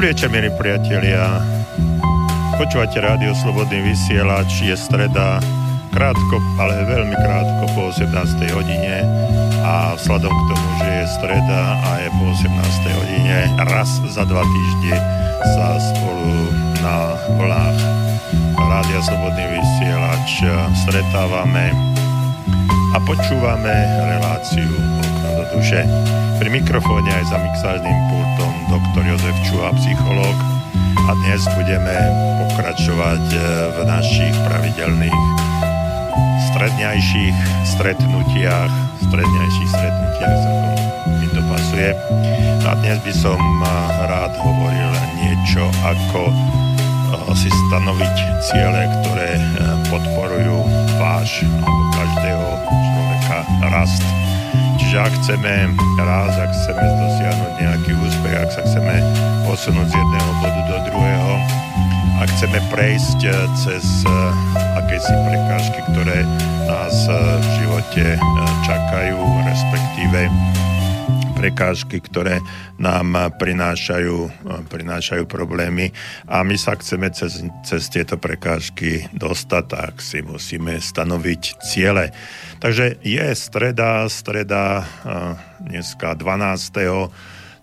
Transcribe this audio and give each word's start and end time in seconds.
Dobrý 0.00 0.16
večer, 0.16 0.32
milí 0.32 0.48
priatelia. 0.56 1.44
Počúvate 2.56 3.04
rádio 3.04 3.36
Slobodný 3.36 3.84
vysielač, 3.84 4.64
je 4.64 4.72
streda, 4.72 5.44
krátko, 5.92 6.40
ale 6.56 6.88
veľmi 6.88 7.12
krátko 7.20 7.68
po 7.76 7.92
18. 7.92 8.08
hodine 8.48 9.04
a 9.60 9.92
vzhľadom 10.00 10.32
k 10.32 10.42
tomu, 10.48 10.68
že 10.80 10.88
je 10.88 11.06
streda 11.20 11.60
a 11.84 11.90
je 12.00 12.08
po 12.16 12.32
18. 12.32 12.96
hodine, 12.96 13.36
raz 13.68 14.00
za 14.08 14.24
dva 14.24 14.40
týždne 14.40 14.96
sa 15.52 15.76
spolu 15.76 16.32
na 16.80 16.96
vlnách 17.36 17.78
Rádia 18.56 19.04
Slobodný 19.04 19.52
vysielač 19.52 20.48
stretávame 20.80 21.76
a 22.96 22.98
počúvame 23.04 23.76
reláciu 24.16 24.64
Okno 24.80 25.28
do 25.28 25.44
duše. 25.60 25.84
Pri 26.40 26.48
mikrofóne 26.48 27.12
aj 27.20 27.24
za 27.28 27.36
mixážnym 27.36 27.98
pultom 28.08 28.49
doktor 28.70 29.02
Jozef 29.02 29.36
Čuha, 29.50 29.74
psychológ 29.74 30.36
a 31.10 31.10
dnes 31.26 31.42
budeme 31.58 31.96
pokračovať 32.46 33.24
e, 33.34 33.38
v 33.74 33.78
našich 33.82 34.34
pravidelných 34.46 35.20
stredňajších 36.54 37.36
stretnutiach, 37.66 38.70
stredňajších 39.10 39.70
stretnutiach 39.74 40.40
mi 41.18 41.26
to 41.34 41.42
pasuje. 41.50 41.90
A 42.62 42.70
dnes 42.78 43.02
by 43.02 43.10
som 43.10 43.42
e, 43.42 43.66
rád 44.06 44.38
hovoril 44.38 44.90
niečo 45.18 45.66
ako 45.82 46.30
e, 46.30 46.34
si 47.34 47.50
stanoviť 47.50 48.16
ciele, 48.46 48.86
ktoré 49.02 49.30
podporujú 49.90 50.62
váš 51.02 51.42
alebo 51.42 51.82
každého 51.98 52.46
človeka 52.70 53.36
rast 53.66 54.19
že 54.90 54.98
ak 54.98 55.14
chceme 55.22 55.70
raz, 56.02 56.34
ak 56.34 56.50
chceme 56.50 56.82
dosiahnuť 56.82 57.52
nejaký 57.62 57.92
úspech, 57.94 58.34
ak 58.42 58.50
sa 58.50 58.62
chceme 58.66 58.94
posunúť 59.46 59.86
z 59.86 59.94
jedného 59.94 60.30
bodu 60.42 60.62
do 60.66 60.78
druhého, 60.90 61.32
ak 62.18 62.28
chceme 62.34 62.58
prejsť 62.74 63.20
eh, 63.22 63.34
cez 63.54 63.86
eh, 64.02 64.12
akési 64.82 65.14
prekážky, 65.14 65.80
ktoré 65.94 66.26
nás 66.66 67.06
eh, 67.06 67.14
v 67.14 67.46
živote 67.62 68.04
čakajú, 68.66 69.18
respektíve 69.46 70.20
prekážky, 71.38 72.04
ktoré 72.04 72.42
nám 72.76 73.32
prinášajú, 73.40 74.28
prinášajú 74.68 75.24
problémy 75.24 75.88
a 76.28 76.44
my 76.44 76.52
sa 76.58 76.76
chceme 76.76 77.08
cez, 77.16 77.40
cez 77.64 77.88
tieto 77.88 78.20
prekážky 78.20 79.08
dostať, 79.16 79.64
tak 79.64 80.04
si 80.04 80.20
musíme 80.20 80.76
stanoviť 80.76 81.42
ciele. 81.64 82.12
Takže 82.60 83.00
je 83.00 83.24
streda, 83.32 84.04
streda 84.12 84.84
dneska 85.64 86.12
12. 86.12 86.76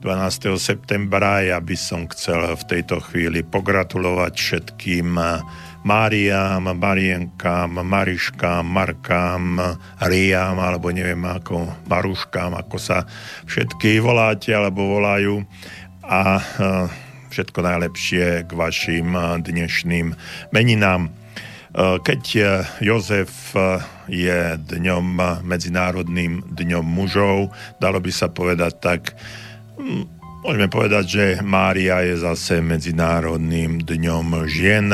12. 0.02 0.58
septembra. 0.58 1.46
Ja 1.46 1.62
by 1.62 1.78
som 1.78 2.10
chcel 2.10 2.58
v 2.58 2.64
tejto 2.66 3.06
chvíli 3.06 3.46
pogratulovať 3.46 4.34
všetkým 4.34 5.22
Máriám, 5.86 6.74
Marienkám, 6.74 7.78
Mariškám, 7.78 8.66
Markám, 8.66 9.62
Riám, 10.02 10.58
alebo 10.58 10.90
neviem 10.90 11.22
ako, 11.30 11.86
Maruškám, 11.86 12.58
ako 12.58 12.78
sa 12.82 13.06
všetky 13.46 14.02
voláte 14.02 14.50
alebo 14.50 14.98
volajú. 14.98 15.46
A 16.10 16.42
všetko 17.30 17.60
najlepšie 17.62 18.50
k 18.50 18.52
vašim 18.52 19.14
dnešným 19.46 20.18
meninám. 20.50 21.14
Keď 21.78 22.24
eh, 22.42 22.66
Jozef 22.82 23.54
eh, 23.54 23.78
je 24.10 24.58
dňom, 24.58 25.22
medzinárodným 25.46 26.42
dňom 26.50 26.82
mužov, 26.82 27.54
dalo 27.78 28.02
by 28.02 28.10
sa 28.10 28.34
povedať 28.34 28.74
tak, 28.82 29.14
môžeme 30.42 30.74
povedať, 30.74 31.06
že 31.06 31.26
Mária 31.46 32.02
je 32.02 32.18
zase 32.18 32.66
medzinárodným 32.66 33.86
dňom 33.86 34.50
žien, 34.50 34.90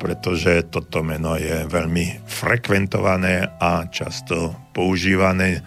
pretože 0.00 0.64
toto 0.72 1.04
meno 1.04 1.36
je 1.36 1.68
veľmi 1.68 2.24
frekventované 2.24 3.44
a 3.60 3.84
často 3.92 4.56
používané 4.72 5.60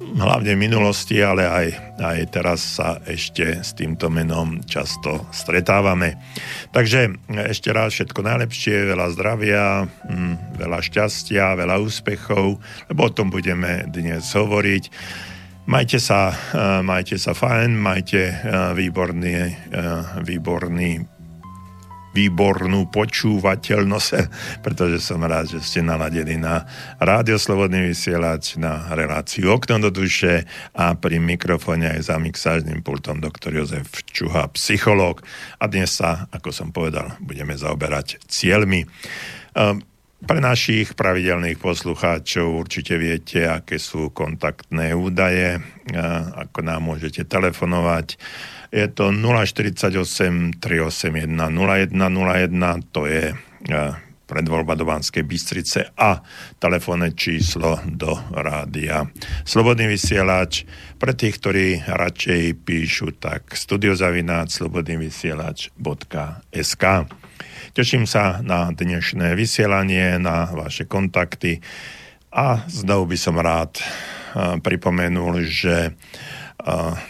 hlavne 0.00 0.56
v 0.56 0.62
minulosti, 0.64 1.20
ale 1.20 1.44
aj, 1.44 1.66
aj 2.00 2.18
teraz 2.32 2.80
sa 2.80 2.98
ešte 3.04 3.60
s 3.60 3.76
týmto 3.76 4.08
menom 4.08 4.64
často 4.64 5.28
stretávame. 5.30 6.16
Takže 6.72 7.20
ešte 7.48 7.70
raz 7.70 7.92
všetko 7.92 8.24
najlepšie, 8.24 8.90
veľa 8.90 9.06
zdravia, 9.12 9.84
hm, 9.84 10.56
veľa 10.56 10.80
šťastia, 10.80 11.58
veľa 11.60 11.76
úspechov, 11.84 12.56
lebo 12.88 13.00
o 13.04 13.12
tom 13.12 13.28
budeme 13.28 13.84
dnes 13.92 14.24
hovoriť. 14.32 14.84
Majte 15.68 16.00
sa, 16.00 16.32
eh, 16.32 16.80
majte 16.82 17.20
sa 17.20 17.36
fajn, 17.36 17.76
majte 17.76 18.22
eh, 18.26 18.36
výborný, 18.74 19.34
eh, 19.36 19.54
výborný 20.24 21.19
výbornú 22.10 22.90
počúvateľnosť, 22.90 24.10
pretože 24.64 25.02
som 25.02 25.22
rád, 25.22 25.58
že 25.58 25.60
ste 25.62 25.80
naladení 25.84 26.36
na 26.36 26.66
Rádio 26.98 27.38
Slobodný 27.38 27.90
vysielač, 27.90 28.58
na 28.58 28.90
reláciu 28.94 29.54
Okno 29.54 29.78
do 29.78 29.90
duše 29.90 30.46
a 30.74 30.94
pri 30.98 31.22
mikrofóne 31.22 31.94
aj 31.98 32.10
za 32.10 32.16
mixážnym 32.18 32.82
pultom 32.82 33.22
doktor 33.22 33.54
Jozef 33.54 34.02
Čuha, 34.10 34.50
psychológ. 34.54 35.22
A 35.62 35.70
dnes 35.70 35.94
sa, 35.94 36.26
ako 36.34 36.50
som 36.50 36.68
povedal, 36.74 37.14
budeme 37.22 37.54
zaoberať 37.54 38.22
cieľmi. 38.26 38.86
Ehm, 39.54 39.86
pre 40.20 40.36
našich 40.36 40.92
pravidelných 40.92 41.56
poslucháčov 41.56 42.68
určite 42.68 43.00
viete, 43.00 43.48
aké 43.48 43.80
sú 43.80 44.12
kontaktné 44.12 44.92
údaje, 44.92 45.56
ako 46.36 46.60
nám 46.60 46.84
môžete 46.84 47.24
telefonovať 47.24 48.20
je 48.70 48.86
to 48.94 49.10
048 49.10 50.62
381 50.62 51.34
0101, 51.34 52.94
to 52.94 53.02
je 53.06 53.34
e, 53.34 53.36
predvoľba 54.30 54.78
do 54.78 54.86
Banskej 54.86 55.26
Bystrice 55.26 55.90
a 55.98 56.22
telefónne 56.62 57.10
číslo 57.18 57.82
do 57.90 58.14
rádia. 58.30 59.10
Slobodný 59.42 59.90
vysielač, 59.90 60.62
pre 61.02 61.18
tých, 61.18 61.42
ktorí 61.42 61.82
radšej 61.82 62.62
píšu, 62.62 63.10
tak 63.18 63.58
studiozavináč 63.58 64.62
slobodnývysielač.sk 64.62 66.84
Teším 67.70 68.02
sa 68.06 68.42
na 68.42 68.70
dnešné 68.70 69.34
vysielanie, 69.38 70.18
na 70.18 70.50
vaše 70.50 70.90
kontakty 70.90 71.62
a 72.30 72.62
znovu 72.70 73.10
by 73.14 73.18
som 73.18 73.34
rád 73.34 73.78
e, 73.78 73.82
pripomenul, 74.62 75.42
že 75.42 75.94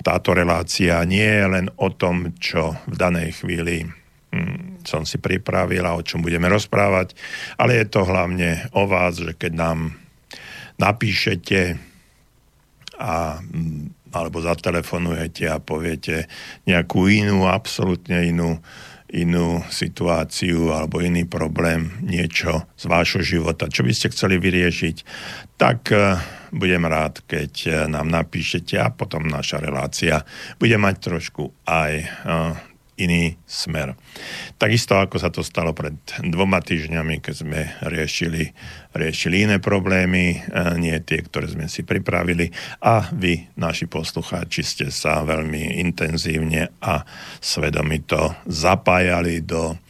táto 0.02 0.30
relácia 0.32 1.02
nie 1.06 1.26
je 1.26 1.46
len 1.46 1.66
o 1.78 1.90
tom, 1.90 2.34
čo 2.38 2.78
v 2.86 2.94
danej 2.96 3.42
chvíli 3.42 3.86
hm, 4.30 4.82
som 4.86 5.02
si 5.02 5.18
pripravil 5.18 5.82
a 5.84 5.96
o 5.98 6.06
čom 6.06 6.22
budeme 6.22 6.46
rozprávať, 6.46 7.14
ale 7.58 7.82
je 7.82 7.86
to 7.90 8.06
hlavne 8.06 8.70
o 8.74 8.86
vás, 8.86 9.18
že 9.18 9.34
keď 9.34 9.52
nám 9.54 9.78
napíšete 10.78 11.76
a, 13.00 13.40
hm, 13.40 14.10
alebo 14.10 14.42
zatelefonujete 14.42 15.46
a 15.46 15.62
poviete 15.62 16.26
nejakú 16.66 17.06
inú, 17.06 17.46
absolútne 17.46 18.26
inú 18.26 18.58
inú 19.10 19.58
situáciu 19.66 20.70
alebo 20.70 21.02
iný 21.02 21.26
problém, 21.26 21.90
niečo 21.98 22.62
z 22.78 22.84
vášho 22.86 23.26
života, 23.26 23.66
čo 23.66 23.82
by 23.82 23.90
ste 23.90 24.14
chceli 24.14 24.38
vyriešiť, 24.38 24.96
tak 25.58 25.90
eh, 25.90 26.14
budem 26.52 26.84
rád, 26.86 27.22
keď 27.26 27.52
eh, 27.66 27.72
nám 27.86 28.10
napíšete 28.10 28.78
a 28.78 28.90
potom 28.90 29.26
naša 29.26 29.62
relácia 29.62 30.22
bude 30.58 30.76
mať 30.76 30.94
trošku 31.00 31.50
aj 31.66 31.92
eh, 32.04 32.70
iný 33.00 33.40
smer. 33.48 33.96
Takisto 34.60 35.00
ako 35.00 35.16
sa 35.16 35.32
to 35.32 35.40
stalo 35.40 35.72
pred 35.72 35.96
dvoma 36.20 36.60
týždňami, 36.60 37.24
keď 37.24 37.34
sme 37.34 37.60
riešili, 37.88 38.52
riešili 38.92 39.48
iné 39.48 39.56
problémy, 39.56 40.36
e, 40.36 40.38
nie 40.76 40.92
tie, 41.00 41.24
ktoré 41.24 41.48
sme 41.48 41.66
si 41.66 41.80
pripravili 41.82 42.52
a 42.84 43.08
vy, 43.08 43.56
naši 43.56 43.88
poslucháči, 43.88 44.60
ste 44.60 44.86
sa 44.92 45.24
veľmi 45.24 45.80
intenzívne 45.80 46.76
a 46.84 47.02
svedomito 47.40 48.36
zapájali 48.44 49.40
do 49.40 49.80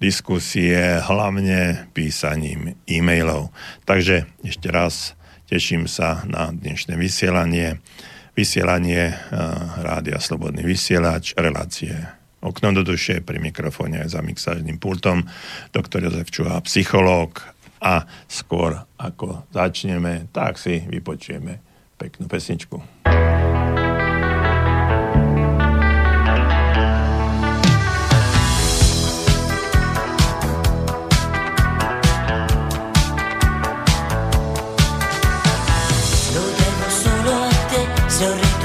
diskusie, 0.00 1.02
hlavne 1.02 1.90
písaním 1.92 2.78
e-mailov. 2.88 3.52
Takže 3.84 4.30
ešte 4.46 4.70
raz 4.72 5.19
teším 5.50 5.90
sa 5.90 6.22
na 6.30 6.54
dnešné 6.54 6.94
vysielanie 6.94 7.82
vysielanie 8.38 9.10
uh, 9.10 9.82
Rádia 9.82 10.22
Slobodný 10.22 10.62
vysielač, 10.62 11.34
relácie 11.34 11.90
Okno 12.40 12.72
do 12.72 12.86
duše 12.86 13.20
pri 13.20 13.42
mikrofóne 13.42 14.00
aj 14.00 14.16
za 14.16 14.20
mixážnym 14.22 14.80
pultom 14.80 15.26
doktor 15.74 16.06
Jozef 16.06 16.30
Čuha, 16.30 16.62
psychológ 16.64 17.42
a 17.82 18.06
skôr 18.30 18.80
ako 18.96 19.44
začneme, 19.52 20.30
tak 20.32 20.56
si 20.56 20.80
vypočujeme 20.88 21.60
peknú 22.00 22.30
pesničku. 22.30 22.80
sonríe. 38.20 38.59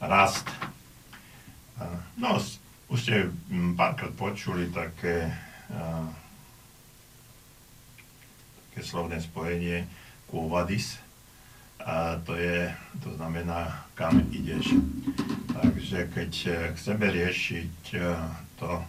Rast. 0.00 0.48
No, 2.20 2.36
už 2.90 2.98
ste 3.00 3.30
mm, 3.48 3.80
párkrát 3.80 4.12
počuli 4.12 4.68
také, 4.68 5.32
také 8.68 8.80
slovné 8.84 9.20
spojenie 9.22 9.88
Kuvadis. 10.28 11.00
A 11.80 12.20
to, 12.28 12.36
je, 12.36 12.68
to 13.00 13.16
znamená, 13.16 13.88
kam 13.96 14.20
ideš. 14.28 14.76
Takže 15.48 16.12
keď 16.12 16.32
e, 16.44 16.50
chceme 16.76 17.08
riešiť 17.08 17.76
e, 17.96 18.00
to, 18.60 18.84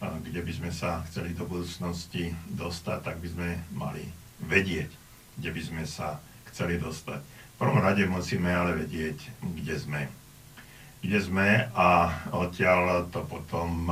kde 0.00 0.40
by 0.40 0.52
sme 0.52 0.70
sa 0.72 1.04
chceli 1.12 1.36
do 1.36 1.44
budúcnosti 1.44 2.32
dostať, 2.48 2.98
tak 3.04 3.16
by 3.20 3.28
sme 3.28 3.48
mali 3.76 4.04
vedieť, 4.40 4.88
kde 5.36 5.50
by 5.52 5.60
sme 5.60 5.84
sa 5.84 6.16
chceli 6.48 6.80
dostať. 6.80 7.20
V 7.20 7.56
prvom 7.60 7.84
rade 7.84 8.04
musíme 8.08 8.48
ale 8.48 8.80
vedieť, 8.80 9.44
kde 9.44 9.76
sme. 9.76 10.02
Kde 11.00 11.18
sme 11.22 11.70
a 11.74 12.10
odtiaľ 12.34 13.08
to 13.12 13.22
potom 13.26 13.88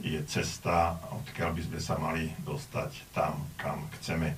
je 0.00 0.18
cesta, 0.24 0.96
odkiaľ 1.12 1.50
by 1.52 1.62
sme 1.68 1.78
sa 1.80 1.94
mali 2.00 2.32
dostať 2.42 3.12
tam, 3.12 3.44
kam 3.60 3.84
chceme. 4.00 4.34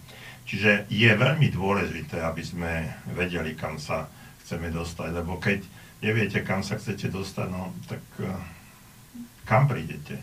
Čiže 0.46 0.90
je 0.90 1.10
veľmi 1.10 1.50
dôležité, 1.50 2.22
aby 2.22 2.42
sme 2.42 2.90
vedeli, 3.14 3.54
kam 3.54 3.78
sa 3.78 4.10
chceme 4.42 4.70
dostať, 4.70 5.10
lebo 5.14 5.38
keď 5.38 5.62
neviete, 6.02 6.42
kam 6.42 6.62
sa 6.62 6.78
chcete 6.78 7.10
dostať, 7.10 7.46
no 7.50 7.74
tak 7.86 8.02
kam 9.46 9.70
prídete? 9.70 10.22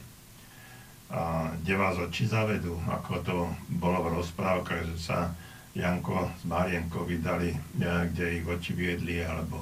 a 1.14 1.54
kde 1.62 1.78
vás 1.78 1.94
oči 2.02 2.26
zavedú, 2.26 2.74
ako 2.90 3.14
to 3.22 3.38
bolo 3.78 4.02
v 4.02 4.18
rozprávkach, 4.18 4.82
že 4.90 4.98
sa 4.98 5.30
Janko 5.78 6.34
s 6.42 6.44
Marienkou 6.50 7.06
vydali, 7.06 7.54
kde 7.78 8.42
ich 8.42 8.46
oči 8.50 8.74
viedli, 8.74 9.22
alebo 9.22 9.62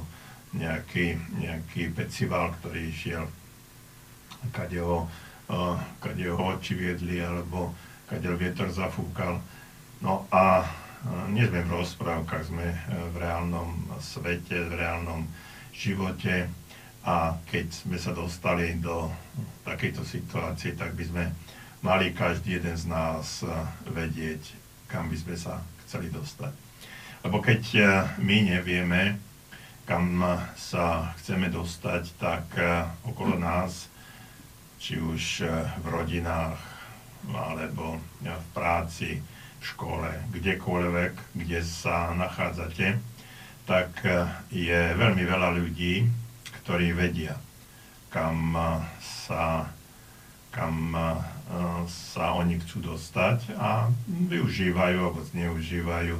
nejaký, 0.51 1.15
nejaký 1.39 1.96
pecival, 1.96 2.51
ktorý 2.60 2.91
išiel, 2.91 3.24
kade 4.51 4.79
ho, 4.84 5.08
kade 6.03 6.25
ho 6.27 6.41
oči 6.55 6.75
viedli, 6.75 7.24
alebo 7.24 7.72
kade 8.10 8.27
vietor 8.36 8.67
zafúkal. 8.67 9.39
No 10.03 10.27
a 10.34 10.67
nie 11.31 11.48
sme 11.48 11.63
v 11.63 11.74
rozprávkach, 11.81 12.51
sme 12.51 12.67
v 13.13 13.15
reálnom 13.15 13.96
svete, 14.01 14.67
v 14.67 14.74
reálnom 14.75 15.24
živote 15.72 16.51
a 17.01 17.34
keď 17.50 17.65
sme 17.74 17.98
sa 17.98 18.13
dostali 18.13 18.77
do 18.77 19.10
takejto 19.65 20.05
situácie, 20.05 20.77
tak 20.77 20.93
by 20.93 21.03
sme 21.05 21.24
mali 21.81 22.13
každý 22.13 22.62
jeden 22.62 22.77
z 22.77 22.86
nás 22.86 23.41
eh, 23.41 23.50
vedieť, 23.89 24.53
kam 24.86 25.10
by 25.10 25.17
sme 25.17 25.36
sa 25.38 25.65
chceli 25.86 26.13
dostať. 26.13 26.53
Lebo 27.25 27.41
keď 27.41 27.62
eh, 27.74 27.86
my 28.22 28.38
nevieme, 28.53 29.17
kam 29.92 30.24
sa 30.56 31.12
chceme 31.20 31.52
dostať, 31.52 32.04
tak 32.16 32.48
eh, 32.56 32.88
okolo 33.04 33.36
nás, 33.36 33.92
či 34.80 34.96
už 34.96 35.44
v 35.84 35.86
rodinách, 35.92 36.56
alebo 37.28 38.00
v 38.24 38.48
práci, 38.56 39.20
v 39.60 39.64
škole, 39.68 40.08
kdekoľvek, 40.32 41.36
kde 41.36 41.60
sa 41.60 42.16
nachádzate, 42.16 42.98
tak 43.68 43.94
je 44.50 44.82
veľmi 44.98 45.22
veľa 45.22 45.54
ľudí, 45.54 46.10
ktorí 46.64 46.98
vedia, 46.98 47.38
kam 48.10 48.58
sa, 48.98 49.70
kam 50.50 50.98
sa 51.86 52.26
oni 52.42 52.58
chcú 52.66 52.90
dostať 52.90 53.54
a 53.54 53.86
využívajú 54.10 54.98
alebo 54.98 55.22
zneužívajú 55.30 56.18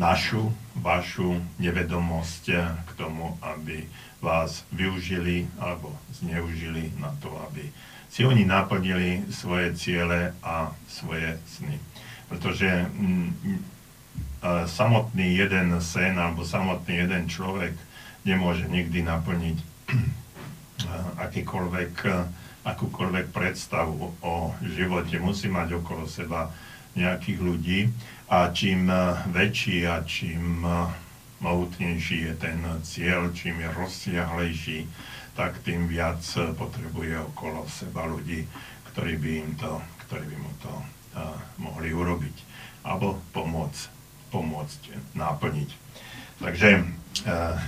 našu, 0.00 0.48
vašu 0.80 1.36
nevedomosť 1.60 2.44
k 2.88 2.90
tomu, 2.96 3.36
aby 3.44 3.84
vás 4.24 4.64
využili 4.72 5.44
alebo 5.60 5.92
zneužili 6.16 6.88
na 6.96 7.12
to, 7.20 7.28
aby 7.52 7.68
si 8.08 8.24
oni 8.24 8.48
naplnili 8.48 9.28
svoje 9.28 9.76
ciele 9.76 10.32
a 10.40 10.72
svoje 10.88 11.36
sny. 11.44 11.76
Pretože 12.32 12.88
mm, 12.88 13.28
mm, 13.44 13.60
samotný 14.66 15.36
jeden 15.36 15.76
sen 15.84 16.16
alebo 16.16 16.48
samotný 16.48 17.04
jeden 17.04 17.28
človek 17.28 17.76
nemôže 18.24 18.64
nikdy 18.72 19.04
naplniť 19.04 19.58
akýkoľvek, 21.20 21.92
akúkoľvek 22.64 23.26
predstavu 23.36 24.16
o 24.24 24.34
živote. 24.64 25.20
Musí 25.20 25.52
mať 25.52 25.76
okolo 25.76 26.08
seba 26.08 26.48
nejakých 26.96 27.38
ľudí 27.38 27.80
a 28.30 28.54
čím 28.54 28.86
väčší 29.34 29.90
a 29.90 30.06
čím 30.06 30.62
mohutnejší 31.42 32.30
je 32.30 32.34
ten 32.38 32.62
cieľ, 32.86 33.34
čím 33.34 33.58
je 33.58 33.68
rozsiahlejší, 33.74 34.78
tak 35.34 35.58
tým 35.66 35.90
viac 35.90 36.22
potrebuje 36.54 37.18
okolo 37.34 37.66
seba 37.66 38.06
ľudí, 38.06 38.46
ktorí 38.92 39.18
by, 39.18 39.30
im 39.34 39.50
to, 39.58 39.82
ktorí 40.06 40.24
by 40.30 40.36
mu 40.38 40.52
to 40.62 40.70
uh, 40.70 41.34
mohli 41.58 41.90
urobiť 41.90 42.36
alebo 42.86 43.18
pomôcť, 43.34 43.82
pomôcť 44.30 44.80
naplniť. 45.18 45.70
Takže 46.38 46.68
uh, 46.80 47.58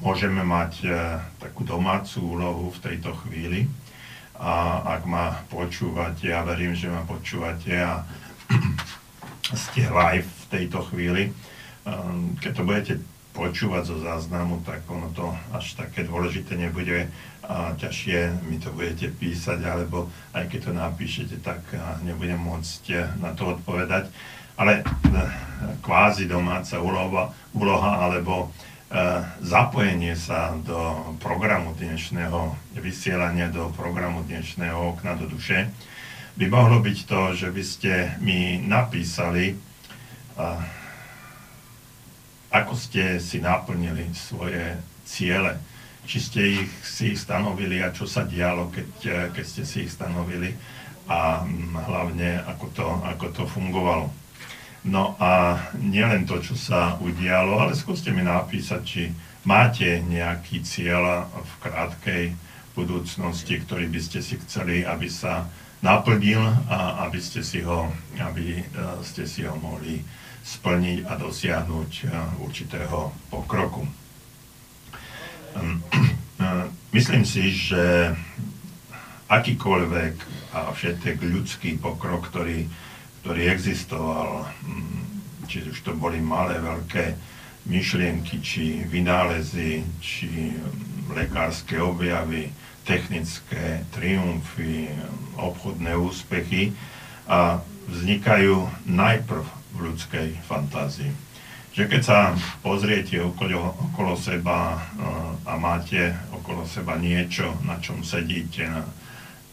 môžeme 0.00 0.40
mať 0.40 0.72
e, 0.80 0.88
takú 1.36 1.62
domácu 1.62 2.24
úlohu 2.24 2.72
v 2.72 2.82
tejto 2.82 3.12
chvíli. 3.24 3.68
A 4.40 4.80
ak 4.96 5.04
ma 5.04 5.44
počúvate, 5.52 6.32
ja 6.32 6.40
verím, 6.40 6.72
že 6.72 6.88
ma 6.88 7.04
počúvate 7.04 7.76
a 7.76 8.08
ste 9.54 9.86
live 9.88 10.26
v 10.26 10.44
tejto 10.50 10.84
chvíli, 10.90 11.30
e, 11.30 11.32
keď 12.38 12.52
to 12.54 12.62
budete 12.66 12.94
počúvať 13.30 13.82
zo 13.86 13.96
záznamu, 14.02 14.60
tak 14.66 14.82
ono 14.90 15.10
to 15.14 15.30
až 15.54 15.78
také 15.78 16.02
dôležité 16.02 16.58
nebude 16.58 17.06
a 17.46 17.74
ťažšie 17.78 18.46
mi 18.46 18.58
to 18.62 18.70
budete 18.74 19.10
písať, 19.16 19.62
alebo 19.66 20.10
aj 20.34 20.46
keď 20.50 20.60
to 20.70 20.72
napíšete, 20.74 21.36
tak 21.42 21.62
nebudem 22.02 22.38
môcť 22.38 22.82
e, 22.90 22.96
na 23.22 23.34
to 23.34 23.54
odpovedať. 23.58 24.10
Ale 24.60 24.84
kvázi 25.80 26.28
domáca 26.28 26.76
úloha, 26.84 27.32
úloha 27.56 28.04
alebo 28.04 28.52
E, 28.90 29.22
zapojenie 29.46 30.18
sa 30.18 30.50
do 30.66 31.14
programu 31.22 31.78
dnešného 31.78 32.58
vysielania, 32.74 33.46
do 33.46 33.70
programu 33.70 34.26
dnešného 34.26 34.98
okna 34.98 35.14
do 35.14 35.30
duše, 35.30 35.70
by 36.36 36.46
mohlo 36.46 36.78
byť 36.82 36.98
to, 37.06 37.20
že 37.34 37.48
by 37.50 37.64
ste 37.64 37.92
mi 38.22 38.62
napísali, 38.62 39.56
ako 42.50 42.74
ste 42.74 43.22
si 43.22 43.38
naplnili 43.38 44.10
svoje 44.10 44.74
ciele, 45.06 45.58
či 46.06 46.18
ste 46.18 46.40
ich 46.42 46.70
si 46.82 47.14
ich 47.14 47.22
stanovili 47.22 47.78
a 47.82 47.94
čo 47.94 48.02
sa 48.10 48.26
dialo, 48.26 48.74
keď, 48.74 48.90
e, 49.06 49.18
keď 49.30 49.44
ste 49.46 49.62
si 49.62 49.86
ich 49.86 49.94
stanovili 49.94 50.50
a 51.06 51.46
hlavne 51.86 52.42
ako 52.50 52.66
to, 52.74 52.86
ako 53.06 53.26
to 53.30 53.44
fungovalo. 53.46 54.10
No 54.90 55.14
a 55.20 55.60
nielen 55.76 56.24
to, 56.24 56.40
čo 56.40 56.56
sa 56.56 56.96
udialo, 56.98 57.60
ale 57.62 57.78
skúste 57.78 58.10
mi 58.10 58.24
napísať, 58.24 58.80
či 58.82 59.02
máte 59.44 60.00
nejaký 60.02 60.64
cieľ 60.64 61.28
v 61.30 61.52
krátkej 61.62 62.24
budúcnosti, 62.74 63.60
ktorý 63.60 63.92
by 63.92 64.00
ste 64.00 64.24
si 64.24 64.40
chceli, 64.40 64.82
aby 64.82 65.06
sa 65.06 65.46
naplnil 65.80 66.40
a 66.68 67.08
aby 67.08 67.20
ste 67.20 67.40
si 67.40 67.64
ho, 67.64 67.88
aby 68.20 68.60
e, 68.60 68.62
ste 69.04 69.24
si 69.24 69.44
ho 69.48 69.56
mohli 69.56 70.04
splniť 70.44 71.08
a 71.08 71.12
dosiahnuť 71.16 71.90
e, 72.00 72.04
určitého 72.44 73.12
pokroku. 73.32 73.88
Ehm, 75.56 75.80
e, 75.80 76.44
myslím 76.92 77.24
si, 77.24 77.48
že 77.52 78.12
akýkoľvek 79.30 80.14
a 80.52 80.74
všetek 80.74 81.16
ľudský 81.22 81.78
pokrok, 81.78 82.28
ktorý 82.28 82.66
ktorý 83.20 83.52
existoval, 83.52 84.48
mm, 84.64 85.44
či 85.44 85.68
už 85.68 85.84
to 85.84 85.92
boli 85.92 86.24
malé, 86.24 86.56
veľké 86.56 87.12
myšlienky, 87.68 88.40
či 88.40 88.80
vynálezy, 88.88 89.84
či 90.00 90.56
mm, 90.56 91.12
lekárske 91.12 91.76
objavy, 91.76 92.48
technické 92.90 93.86
triumfy, 93.94 94.90
obchodné 95.38 95.94
úspechy 95.94 96.74
a 97.30 97.62
vznikajú 97.86 98.66
najprv 98.90 99.46
v 99.46 99.78
ľudskej 99.78 100.28
fantázii. 100.42 101.14
Že 101.70 101.86
keď 101.86 102.02
sa 102.02 102.34
pozriete 102.66 103.22
okolo, 103.22 103.78
okolo 103.94 104.18
seba 104.18 104.82
a 105.46 105.54
máte 105.54 106.18
okolo 106.34 106.66
seba 106.66 106.98
niečo, 106.98 107.54
na 107.62 107.78
čom 107.78 108.02
sedíte, 108.02 108.66
na 108.66 108.82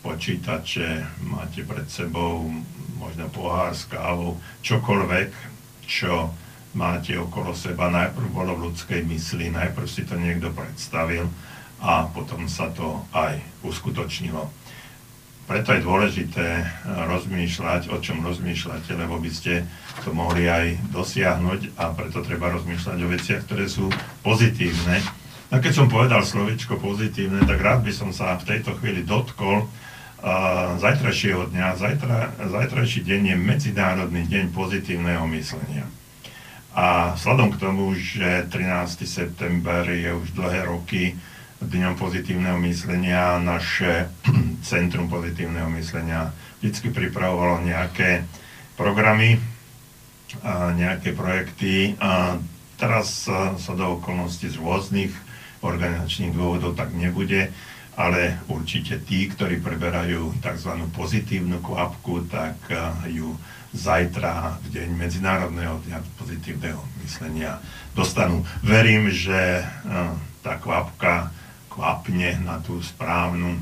počítače, 0.01 1.06
máte 1.22 1.62
pred 1.62 1.86
sebou 1.86 2.50
možno 2.98 3.29
pohár 3.29 3.77
s 3.77 3.86
kávou, 3.86 4.41
čokoľvek, 4.65 5.29
čo 5.86 6.34
máte 6.74 7.13
okolo 7.13 7.53
seba, 7.53 7.94
najprv 7.94 8.34
bolo 8.34 8.58
v 8.58 8.74
ľudskej 8.74 9.06
mysli, 9.06 9.53
najprv 9.53 9.86
si 9.86 10.01
to 10.01 10.17
niekto 10.17 10.50
predstavil 10.50 11.29
a 11.81 12.10
potom 12.10 12.50
sa 12.50 12.74
to 12.74 13.05
aj 13.13 13.38
uskutočnilo. 13.62 14.50
preto 15.48 15.72
je 15.72 15.86
dôležité 15.86 16.48
rozmýšľať, 16.84 17.88
o 17.93 18.03
čom 18.03 18.19
rozmýšľate, 18.19 19.00
lebo 19.00 19.15
by 19.15 19.31
ste 19.31 19.63
to 20.03 20.12
mohli 20.12 20.51
aj 20.51 20.75
dosiahnuť 20.91 21.79
a 21.79 21.96
preto 21.96 22.19
treba 22.19 22.51
rozmýšľať 22.51 22.98
o 23.00 23.07
veciach, 23.07 23.41
ktoré 23.48 23.72
sú 23.72 23.88
pozitívne. 24.27 25.00
A 25.48 25.63
keď 25.63 25.72
som 25.72 25.88
povedal 25.88 26.19
slovičko 26.27 26.75
pozitívne, 26.75 27.48
tak 27.48 27.63
rád 27.63 27.79
by 27.88 27.93
som 27.96 28.12
sa 28.12 28.36
v 28.36 28.43
tejto 28.51 28.75
chvíli 28.75 29.07
dotkol 29.07 29.63
uh, 29.63 30.75
zajtrajšieho 30.84 31.48
dňa. 31.55 31.67
Zajtra, 31.79 32.17
zajtrajší 32.51 33.07
deň 33.07 33.22
je 33.31 33.36
Medzinárodný 33.39 34.27
deň 34.27 34.51
pozitívneho 34.51 35.24
myslenia. 35.31 35.88
A 36.75 37.15
vzhľadom 37.15 37.55
k 37.55 37.62
tomu, 37.63 37.96
že 37.96 38.51
13. 38.51 39.07
september 39.07 39.88
je 39.88 40.12
už 40.12 40.36
dlhé 40.36 40.67
roky 40.67 41.15
Dňom 41.58 41.98
pozitívneho 41.98 42.62
myslenia, 42.70 43.42
naše 43.42 44.14
Centrum 44.70 45.10
pozitívneho 45.10 45.66
myslenia 45.74 46.30
vždy 46.62 46.94
pripravovalo 46.94 47.66
nejaké 47.66 48.30
programy, 48.78 49.42
a 50.46 50.70
nejaké 50.78 51.18
projekty. 51.18 51.98
A 51.98 52.38
teraz 52.78 53.26
sa 53.58 53.74
do 53.74 53.98
okolností 53.98 54.54
z 54.54 54.62
rôznych 54.62 55.10
organizačných 55.66 56.38
dôvodov 56.38 56.78
tak 56.78 56.94
nebude, 56.94 57.50
ale 57.98 58.38
určite 58.54 59.02
tí, 59.02 59.26
ktorí 59.26 59.58
preberajú 59.58 60.38
tzv. 60.38 60.72
pozitívnu 60.94 61.58
kvapku, 61.66 62.30
tak 62.30 62.54
ju 63.10 63.34
zajtra, 63.74 64.62
v 64.62 64.78
deň 64.78 64.90
Medzinárodného 64.94 65.82
dňa 65.90 66.06
pozitívneho 66.22 66.86
myslenia, 67.02 67.58
dostanú. 67.98 68.46
Verím, 68.62 69.10
že 69.10 69.66
tá 70.46 70.62
kvapka 70.62 71.34
kvapne 71.77 72.41
na 72.41 72.57
tú 72.65 72.81
správnu 72.81 73.62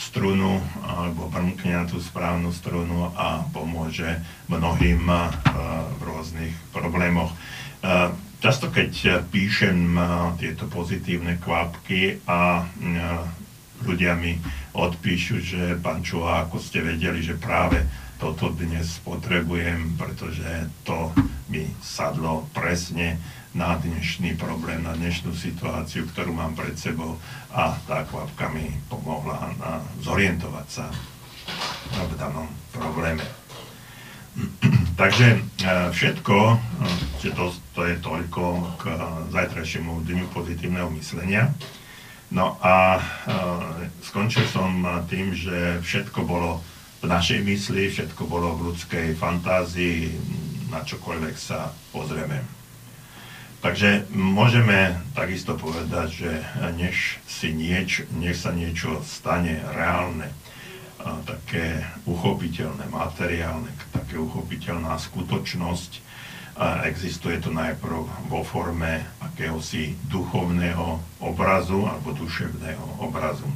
strunu 0.00 0.64
alebo 0.80 1.28
brnkne 1.28 1.76
na 1.76 1.84
tú 1.84 2.00
správnu 2.00 2.56
strunu 2.56 3.12
a 3.12 3.44
pomôže 3.52 4.08
mnohým 4.48 5.04
v 5.04 6.00
rôznych 6.00 6.56
problémoch. 6.72 7.36
Často 8.40 8.72
keď 8.72 9.20
píšem 9.28 9.76
tieto 10.40 10.64
pozitívne 10.72 11.36
kvapky 11.36 12.24
a 12.24 12.64
ľudia 13.84 14.16
mi 14.16 14.40
odpíšu, 14.72 15.36
že 15.44 15.76
pán 15.84 16.00
Čuha, 16.00 16.48
ako 16.48 16.56
ste 16.56 16.80
vedeli, 16.80 17.20
že 17.20 17.36
práve 17.36 17.84
toto 18.16 18.48
dnes 18.56 19.00
potrebujem, 19.04 20.00
pretože 20.00 20.48
to 20.88 21.12
mi 21.52 21.68
sadlo 21.84 22.48
presne 22.56 23.20
na 23.50 23.74
dnešný 23.74 24.38
problém, 24.38 24.86
na 24.86 24.94
dnešnú 24.94 25.34
situáciu, 25.34 26.06
ktorú 26.14 26.30
mám 26.30 26.54
pred 26.54 26.78
sebou 26.78 27.18
a 27.50 27.74
tá 27.82 28.06
kvapka 28.06 28.46
mi 28.54 28.70
pomohla 28.86 29.50
na 29.58 29.82
zorientovať 30.06 30.66
sa 30.70 30.86
v 31.90 32.14
danom 32.14 32.46
probléme. 32.70 33.26
Takže 35.00 35.26
e, 35.34 35.38
všetko, 35.90 36.36
e, 37.18 37.30
to, 37.34 37.50
to 37.74 37.82
je 37.90 37.96
toľko 37.98 38.42
k 38.78 38.82
zajtrajšiemu 39.34 40.06
dňu 40.06 40.26
pozitívneho 40.30 40.86
myslenia. 40.94 41.50
No 42.30 42.54
a 42.62 42.98
e, 42.98 43.02
skončil 44.06 44.46
som 44.46 44.86
tým, 45.10 45.34
že 45.34 45.82
všetko 45.82 46.22
bolo 46.22 46.62
v 47.02 47.10
našej 47.10 47.42
mysli, 47.42 47.90
všetko 47.90 48.22
bolo 48.30 48.54
v 48.54 48.70
ľudskej 48.70 49.18
fantázii, 49.18 50.14
na 50.70 50.86
čokoľvek 50.86 51.34
sa 51.34 51.74
pozrieme. 51.90 52.59
Takže 53.60 54.08
môžeme 54.16 54.96
takisto 55.12 55.52
povedať, 55.52 56.08
že 56.08 56.32
než, 56.80 57.20
si 57.28 57.52
nieč, 57.52 58.08
nech 58.16 58.40
sa 58.40 58.56
niečo 58.56 59.04
stane 59.04 59.60
reálne, 59.76 60.32
také 61.28 61.84
uchopiteľné, 62.08 62.88
materiálne, 62.88 63.68
také 63.92 64.16
uchopiteľná 64.16 64.96
skutočnosť, 64.96 66.00
existuje 66.88 67.40
to 67.40 67.52
najprv 67.52 68.04
vo 68.28 68.40
forme 68.44 69.04
akéhosi 69.20 69.96
duchovného 70.08 71.00
obrazu 71.20 71.84
alebo 71.84 72.16
duševného 72.16 73.00
obrazu. 73.00 73.48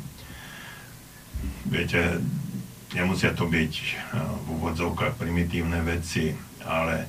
Viete, 1.69 2.21
nemusia 2.97 3.33
to 3.37 3.45
byť 3.49 3.73
v 4.17 4.47
úvodzovkách 4.61 5.17
primitívne 5.21 5.81
veci, 5.85 6.33
ale 6.65 7.05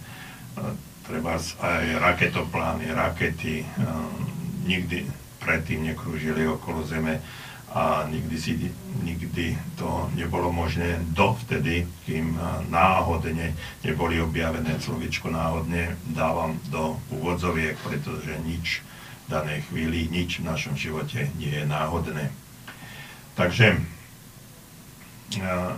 treba 1.06 1.38
aj 1.38 1.86
raketoplány, 2.02 2.90
rakety 2.90 3.62
uh, 3.62 3.94
nikdy 4.66 5.06
predtým 5.38 5.86
nekrúžili 5.86 6.50
okolo 6.50 6.82
Zeme 6.82 7.22
a 7.76 8.08
nikdy, 8.08 8.36
si, 8.40 8.72
nikdy 9.04 9.60
to 9.76 10.08
nebolo 10.16 10.48
možné 10.50 10.98
dovtedy, 11.14 11.86
kým 12.10 12.34
uh, 12.34 12.66
náhodne 12.72 13.54
neboli 13.86 14.18
objavené 14.18 14.82
slovičko 14.82 15.30
náhodne, 15.30 15.94
dávam 16.10 16.58
do 16.74 16.98
úvodzoviek, 17.14 17.78
pretože 17.86 18.34
nič 18.42 18.82
v 19.26 19.28
danej 19.30 19.62
chvíli, 19.70 20.10
nič 20.10 20.42
v 20.42 20.50
našom 20.50 20.74
živote 20.74 21.30
nie 21.38 21.54
je 21.54 21.66
náhodné. 21.70 22.34
Takže 23.38 23.78
uh, 23.78 25.78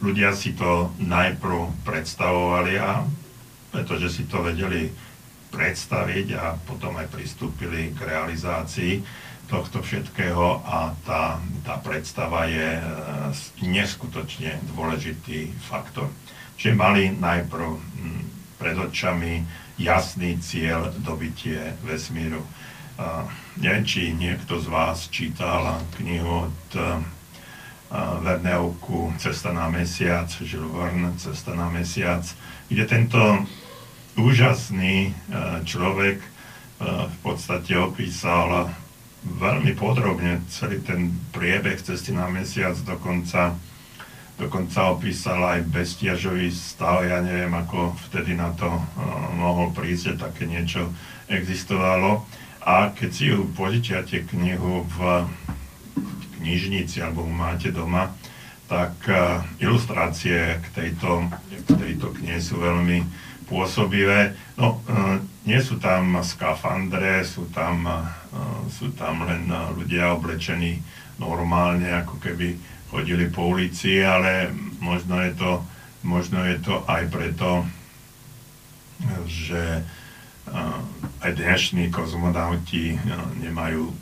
ľudia 0.00 0.32
si 0.32 0.56
to 0.56 0.92
najprv 1.00 1.72
predstavovali 1.84 2.80
a 2.80 3.04
pretože 3.76 4.08
si 4.08 4.24
to 4.24 4.40
vedeli 4.40 4.88
predstaviť 5.52 6.26
a 6.32 6.56
potom 6.56 6.96
aj 6.96 7.12
pristúpili 7.12 7.92
k 7.92 8.08
realizácii 8.08 9.04
tohto 9.46 9.84
všetkého 9.84 10.64
a 10.64 10.96
tá, 11.04 11.38
tá 11.62 11.78
predstava 11.78 12.48
je 12.48 12.80
e, 12.80 12.82
neskutočne 13.62 14.58
dôležitý 14.74 15.54
faktor. 15.68 16.08
Čiže 16.56 16.72
mali 16.72 17.12
najprv 17.12 17.68
pred 18.56 18.76
očami 18.80 19.44
jasný 19.76 20.40
cieľ 20.40 20.88
dobitie 21.04 21.76
vesmíru. 21.84 22.40
Uh, 22.96 23.28
neviem, 23.60 23.84
či 23.84 24.16
niekto 24.16 24.56
z 24.56 24.72
vás 24.72 25.12
čítal 25.12 25.84
knihu 26.00 26.48
od 26.48 26.60
uh, 26.80 26.96
Verneuku 28.24 29.12
Cesta 29.20 29.52
na 29.52 29.68
mesiac, 29.68 30.32
Jules 30.40 30.72
Verne 30.72 31.12
Cesta 31.20 31.52
na 31.52 31.68
mesiac, 31.68 32.24
kde 32.72 32.88
tento 32.88 33.20
úžasný 34.16 34.96
e, 35.08 35.12
človek 35.68 36.18
e, 36.18 36.28
v 36.84 37.16
podstate 37.20 37.76
opísal 37.76 38.72
veľmi 39.26 39.76
podrobne 39.76 40.40
celý 40.48 40.80
ten 40.80 41.12
priebeh 41.34 41.76
cesty 41.82 42.14
na 42.14 42.30
mesiac, 42.30 42.78
dokonca, 42.86 43.58
dokonca 44.38 44.94
opísal 44.94 45.42
aj 45.42 45.66
bestiažový 45.66 46.48
stav, 46.54 47.02
ja 47.02 47.18
neviem, 47.20 47.50
ako 47.50 47.98
vtedy 48.06 48.38
na 48.38 48.54
to 48.54 48.70
uh, 48.70 48.84
mohol 49.34 49.74
prísť, 49.74 50.14
že 50.14 50.22
také 50.22 50.46
niečo 50.46 50.94
existovalo. 51.26 52.22
A 52.62 52.94
keď 52.94 53.10
si 53.10 53.24
ju 53.34 53.50
požičiate 53.50 54.26
knihu 54.30 54.86
v 54.94 55.26
knižnici 56.38 57.02
alebo 57.02 57.26
máte 57.26 57.74
doma, 57.74 58.14
tak 58.66 58.98
ilustrácie 59.62 60.58
k 60.58 60.66
tejto, 60.74 61.30
k 61.66 61.68
tejto 61.78 62.10
knihe 62.18 62.42
sú 62.42 62.58
veľmi 62.58 63.25
pôsobivé. 63.46 64.34
No, 64.58 64.82
e, 64.84 65.22
nie 65.46 65.60
sú 65.62 65.78
tam 65.78 66.18
skafandre, 66.20 67.22
sú 67.22 67.46
tam, 67.54 67.86
e, 67.86 67.96
sú 68.74 68.90
tam 68.98 69.22
len 69.24 69.46
ľudia 69.48 70.12
oblečení 70.12 70.82
normálne, 71.16 71.88
ako 71.88 72.18
keby 72.20 72.58
chodili 72.90 73.30
po 73.30 73.54
ulici, 73.54 74.02
ale 74.02 74.50
možno 74.82 75.22
je 75.22 75.32
to, 75.34 75.52
možno 76.02 76.42
je 76.44 76.58
to 76.60 76.82
aj 76.86 77.02
preto, 77.08 77.64
že 79.26 79.80
e, 79.80 79.82
aj 81.22 81.30
dnešní 81.32 81.88
kozmonauti 81.94 82.98
nemajú 83.40 83.94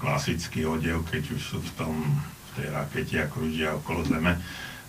klasický 0.00 0.64
odev, 0.64 1.04
keď 1.08 1.22
už 1.36 1.42
sú 1.44 1.58
v, 1.60 1.70
tom, 1.76 1.94
v 2.24 2.50
tej 2.56 2.66
rakete 2.72 3.16
a 3.20 3.28
krúžia 3.28 3.76
okolo 3.76 4.00
Zeme 4.04 4.40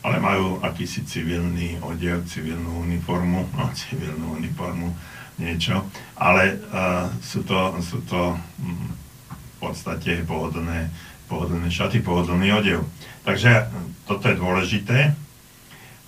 ale 0.02 0.18
majú 0.18 0.58
akýsi 0.66 1.06
civilný 1.06 1.78
odev, 1.86 2.26
civilnú 2.26 2.82
uniformu, 2.82 3.46
no 3.54 3.70
civilnú 3.74 4.38
uniformu, 4.38 4.90
niečo, 5.38 5.86
ale 6.18 6.58
uh, 6.70 7.10
sú 7.22 7.42
to, 7.46 7.78
sú 7.82 8.02
to 8.06 8.34
um, 8.34 8.90
v 9.30 9.56
podstate 9.62 10.26
pohodlné, 10.26 10.90
pohodlné 11.30 11.70
šaty, 11.70 12.02
pohodlný 12.02 12.50
odev. 12.54 12.86
Takže 13.22 13.70
toto 14.10 14.26
je 14.30 14.42
dôležité 14.42 15.14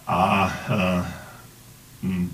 a 0.10 0.22
uh, 0.50 1.02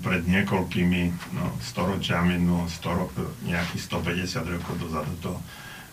pred 0.02 0.26
niekoľkými 0.26 1.02
no, 1.36 1.46
storočiami, 1.62 2.42
no, 2.42 2.66
storo, 2.66 3.06
nejakých 3.46 3.82
150 4.26 4.54
rokov 4.58 4.74
dozadu 4.82 5.14
to 5.22 5.32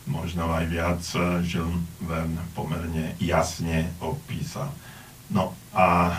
možno 0.10 0.50
aj 0.50 0.66
viac 0.72 1.04
Jules 1.46 1.84
Verne 2.02 2.42
pomerne 2.58 3.14
jasne 3.22 3.92
opísal. 4.02 4.72
No 5.34 5.56
a 5.76 6.16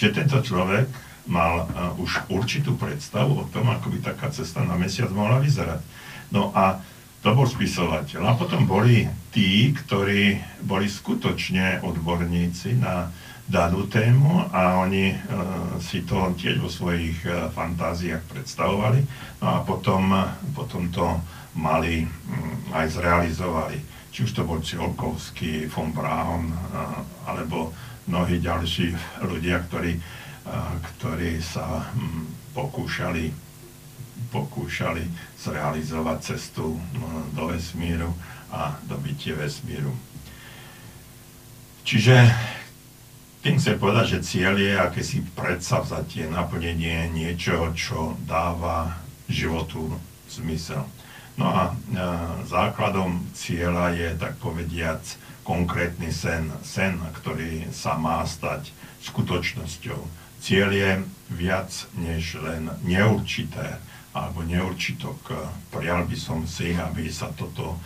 čiže 0.00 0.24
tento 0.24 0.40
človek 0.40 0.88
mal 1.28 1.68
už 1.96 2.28
určitú 2.28 2.76
predstavu 2.76 3.44
o 3.44 3.48
tom, 3.48 3.68
ako 3.72 3.92
by 3.92 3.98
taká 4.12 4.28
cesta 4.32 4.60
na 4.64 4.76
mesiac 4.76 5.08
mohla 5.12 5.40
vyzerať. 5.40 5.80
No 6.32 6.52
a 6.52 6.80
to 7.24 7.32
bol 7.32 7.48
spisovateľ. 7.48 8.20
A 8.28 8.36
potom 8.36 8.68
boli 8.68 9.08
tí, 9.32 9.72
ktorí 9.72 10.36
boli 10.60 10.84
skutočne 10.84 11.80
odborníci 11.80 12.76
na 12.76 13.08
danú 13.44 13.88
tému 13.88 14.48
a 14.52 14.80
oni 14.84 15.12
uh, 15.12 15.18
si 15.80 16.04
to 16.04 16.32
tiež 16.36 16.60
vo 16.64 16.68
svojich 16.68 17.24
uh, 17.28 17.52
fantáziách 17.52 18.24
predstavovali 18.28 19.04
no 19.44 19.46
a 19.48 19.58
potom, 19.60 20.16
potom 20.56 20.88
to 20.88 21.04
mali 21.56 22.04
um, 22.04 22.08
aj 22.72 22.96
zrealizovali. 22.96 23.76
Či 24.08 24.24
už 24.24 24.32
to 24.32 24.42
bol 24.48 24.64
Čiolkovský, 24.64 25.68
von 25.68 25.92
Braun 25.92 26.52
uh, 26.52 27.04
alebo 27.28 27.72
mnohí 28.06 28.40
ďalší 28.40 28.92
ľudia, 29.24 29.64
ktorí, 29.68 29.96
ktorí 30.96 31.40
sa 31.40 31.88
um, 31.92 32.28
pokúšali, 32.52 33.32
pokúšali 34.28 35.04
zrealizovať 35.40 36.18
cestu 36.34 36.76
uh, 36.76 36.80
do 37.32 37.48
vesmíru 37.48 38.12
a 38.52 38.76
dobitie 38.86 39.34
vesmíru. 39.34 39.92
Čiže 41.84 42.16
tým 43.44 43.60
chcem 43.60 43.76
povedať, 43.76 44.16
že 44.16 44.24
cieľ 44.24 44.56
je 44.56 44.72
akési 44.72 45.20
predsavzatie, 45.36 46.32
naplnenie 46.32 47.12
niečoho, 47.12 47.76
čo 47.76 48.16
dáva 48.24 48.96
životu 49.28 49.92
zmysel. 50.32 50.80
No 51.36 51.52
a 51.52 51.62
e, 51.68 51.72
základom 52.48 53.20
cieľa 53.36 53.92
je, 53.92 54.16
tak 54.16 54.40
povediac, 54.40 55.04
konkrétny 55.44 56.08
sen, 56.08 56.48
sen, 56.64 56.96
ktorý 57.20 57.68
sa 57.70 58.00
má 58.00 58.24
stať 58.24 58.72
skutočnosťou. 59.04 60.00
Cieľ 60.40 60.68
je 60.72 60.90
viac 61.36 61.70
než 61.96 62.40
len 62.40 62.72
neurčité 62.84 63.76
alebo 64.16 64.40
neurčitok. 64.44 65.20
Prial 65.68 66.08
by 66.08 66.16
som 66.16 66.48
si, 66.48 66.72
aby 66.72 67.12
sa 67.12 67.28
toto 67.32 67.76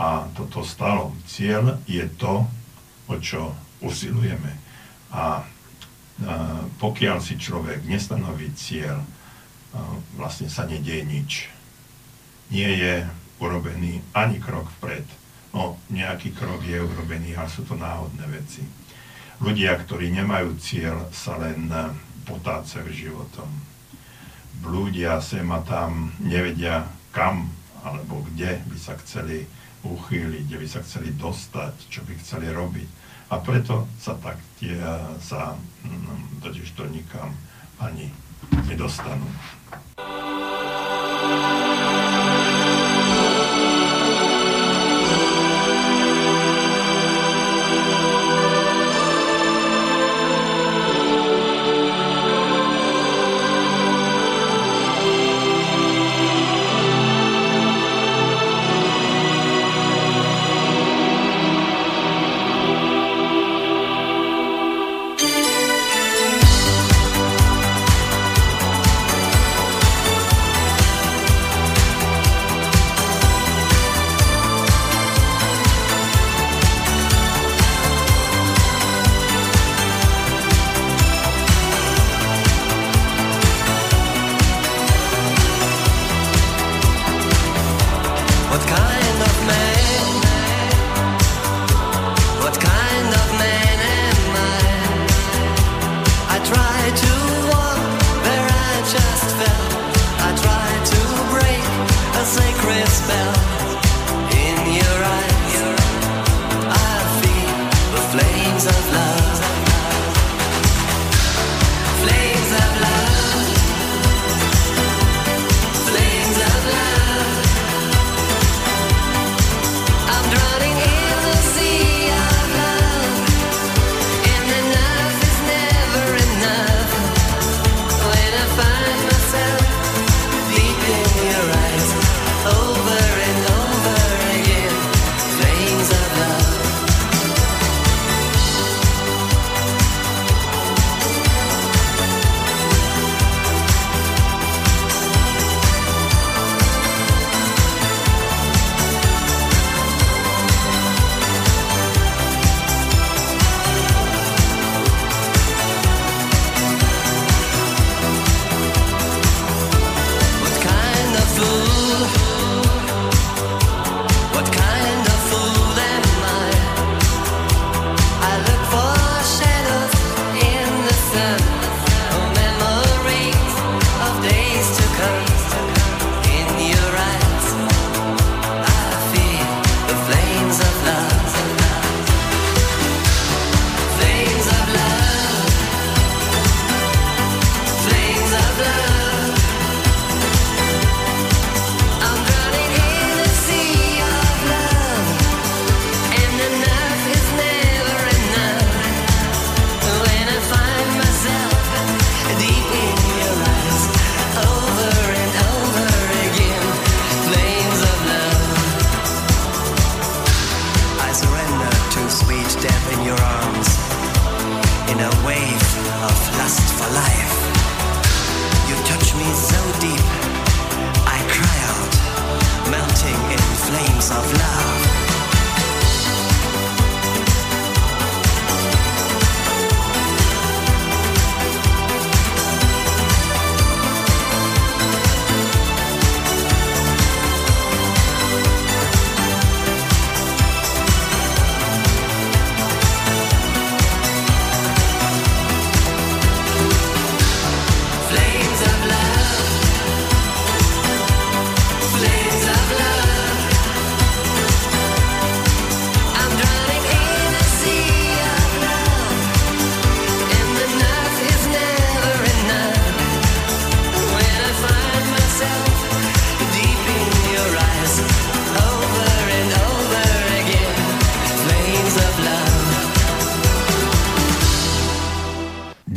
a 0.00 0.24
toto 0.32 0.64
stalo. 0.64 1.12
Cieľ 1.28 1.76
je 1.84 2.08
to, 2.16 2.48
o 3.10 3.14
čo 3.20 3.52
usilujeme 3.84 4.54
a, 5.12 5.44
pokiaľ 6.78 7.18
si 7.20 7.36
človek 7.36 7.84
nestanoví 7.84 8.52
cieľ, 8.54 9.02
vlastne 10.16 10.48
sa 10.48 10.68
nedieje 10.68 11.04
nič. 11.04 11.30
Nie 12.52 12.70
je 12.76 12.94
urobený 13.40 14.04
ani 14.12 14.36
krok 14.36 14.68
vpred. 14.78 15.06
No, 15.50 15.78
nejaký 15.90 16.30
krok 16.34 16.62
je 16.62 16.78
urobený, 16.78 17.34
ale 17.34 17.50
sú 17.50 17.66
to 17.66 17.74
náhodné 17.74 18.22
veci. 18.30 18.62
Ľudia, 19.42 19.74
ktorí 19.82 20.14
nemajú 20.14 20.54
cieľ, 20.62 21.10
sa 21.10 21.34
len 21.40 21.66
potácajú 22.28 22.86
životom. 22.92 23.48
Blúdia 24.60 25.18
sem 25.18 25.48
a 25.50 25.64
tam, 25.64 26.12
nevedia 26.20 26.86
kam 27.10 27.50
alebo 27.80 28.20
kde 28.28 28.60
by 28.68 28.76
sa 28.76 28.92
chceli 29.00 29.48
uchýliť, 29.80 30.44
kde 30.44 30.58
by 30.60 30.68
sa 30.68 30.84
chceli 30.84 31.16
dostať, 31.16 31.74
čo 31.88 32.04
by 32.04 32.12
chceli 32.20 32.52
robiť 32.52 32.88
a 33.30 33.38
preto 33.38 33.86
sa 34.02 34.18
tak 34.18 34.36
tie 34.58 34.74
sa 35.22 35.54
mm, 35.86 36.42
totiž 36.42 36.74
to 36.74 36.82
nikam 36.90 37.30
ani 37.78 38.10
nedostanú. 38.66 39.26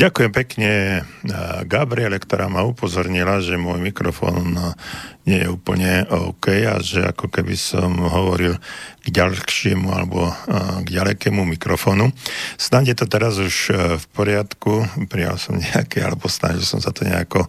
Ďakujem 0.04 0.36
pekne 0.36 0.72
Gabriele, 1.64 2.20
ktorá 2.20 2.52
ma 2.52 2.68
upozornila, 2.68 3.40
že 3.40 3.56
môj 3.56 3.80
mikrofón 3.80 4.52
nie 5.24 5.40
je 5.40 5.48
úplne 5.48 6.04
OK 6.12 6.68
a 6.68 6.76
že 6.84 7.08
ako 7.08 7.32
keby 7.32 7.56
som 7.56 8.04
hovoril 8.04 8.60
k 9.00 9.08
ďalšiemu 9.08 9.88
alebo 9.96 10.28
k 10.84 10.88
ďalekému 10.92 11.48
mikrofónu. 11.56 12.12
Snad 12.60 12.84
je 12.84 13.00
to 13.00 13.08
teraz 13.08 13.40
už 13.40 13.72
v 13.96 14.06
poriadku, 14.12 14.84
prijal 15.08 15.40
som 15.40 15.56
nejaké, 15.56 16.04
alebo 16.04 16.28
snažil 16.28 16.68
som 16.68 16.84
sa 16.84 16.92
to 16.92 17.08
nejako, 17.08 17.48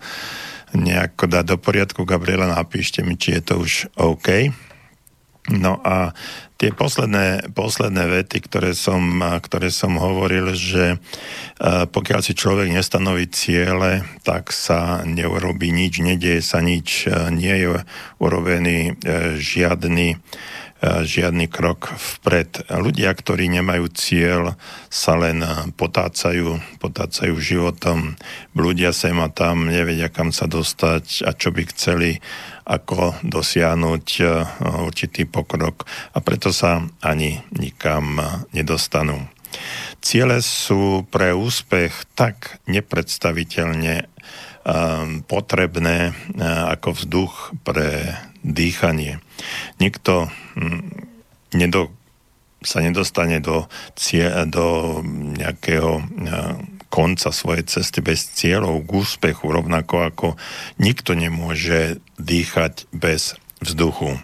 nejako 0.78 1.26
dať 1.26 1.44
do 1.50 1.58
poriadku. 1.58 2.06
Gabriela, 2.06 2.54
napíšte 2.54 3.02
mi, 3.02 3.18
či 3.18 3.34
je 3.34 3.50
to 3.50 3.66
už 3.66 3.90
OK. 3.98 4.54
No 5.44 5.76
a 5.84 6.16
tie 6.56 6.72
posledné, 6.72 7.52
posledné 7.52 8.08
vety, 8.08 8.48
ktoré 8.48 8.72
som, 8.72 9.20
ktoré 9.20 9.68
som 9.68 10.00
hovoril, 10.00 10.56
že 10.56 10.96
pokiaľ 11.92 12.20
si 12.24 12.32
človek 12.32 12.72
nestanoví 12.72 13.28
ciele, 13.28 14.08
tak 14.24 14.56
sa 14.56 15.04
neurobí 15.04 15.68
nič, 15.68 16.00
nedieje 16.00 16.40
sa 16.40 16.64
nič, 16.64 17.12
nie 17.28 17.60
je 17.60 17.68
urobený 18.24 18.96
e, 18.96 19.36
žiadny 19.36 20.16
žiadny 20.84 21.48
krok 21.48 21.96
vpred. 21.96 22.68
Ľudia, 22.68 23.08
ktorí 23.16 23.48
nemajú 23.48 23.88
cieľ, 23.88 24.60
sa 24.92 25.16
len 25.16 25.40
potácajú, 25.80 26.60
potácajú 26.76 27.34
životom, 27.40 28.20
blúdia 28.52 28.92
sa 28.92 29.08
im 29.08 29.24
a 29.24 29.32
tam, 29.32 29.72
nevedia 29.72 30.12
kam 30.12 30.28
sa 30.28 30.44
dostať 30.44 31.24
a 31.24 31.32
čo 31.32 31.56
by 31.56 31.62
chceli, 31.72 32.20
ako 32.64 33.20
dosiahnuť 33.20 34.06
určitý 34.88 35.28
pokrok 35.28 35.84
a 36.12 36.18
preto 36.24 36.48
sa 36.48 36.80
ani 37.04 37.44
nikam 37.52 38.20
nedostanú. 38.56 39.28
Ciele 40.02 40.42
sú 40.42 41.06
pre 41.08 41.30
úspech 41.30 42.08
tak 42.18 42.58
nepredstaviteľne 42.66 44.10
potrebné 45.28 46.16
ako 46.42 46.96
vzduch 46.96 47.52
pre 47.62 48.16
dýchanie. 48.40 49.20
Nikto 49.78 50.32
nedo, 51.52 51.92
sa 52.64 52.80
nedostane 52.80 53.44
do, 53.44 53.68
cie, 53.92 54.24
do 54.48 54.98
nejakého 55.36 56.00
konca 56.94 57.34
svojej 57.34 57.66
cesty 57.66 57.98
bez 57.98 58.30
cieľov 58.38 58.86
k 58.86 59.02
úspechu, 59.02 59.50
rovnako 59.50 60.06
ako 60.06 60.28
nikto 60.78 61.18
nemôže 61.18 61.98
dýchať 62.22 62.86
bez 62.94 63.34
vzduchu. 63.58 64.22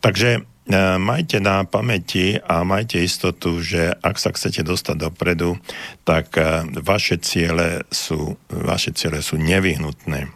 Takže 0.00 0.40
hm, 0.40 0.96
majte 1.04 1.44
na 1.44 1.68
pamäti 1.68 2.40
a 2.40 2.64
majte 2.64 3.04
istotu, 3.04 3.60
že 3.60 3.92
ak 4.00 4.16
sa 4.16 4.32
chcete 4.32 4.64
dostať 4.64 4.96
dopredu, 4.96 5.60
tak 6.08 6.32
vaše 6.80 7.20
ciele 7.20 7.84
sú, 7.92 8.40
vaše 8.48 8.96
ciele 8.96 9.20
sú 9.20 9.36
nevyhnutné. 9.36 10.32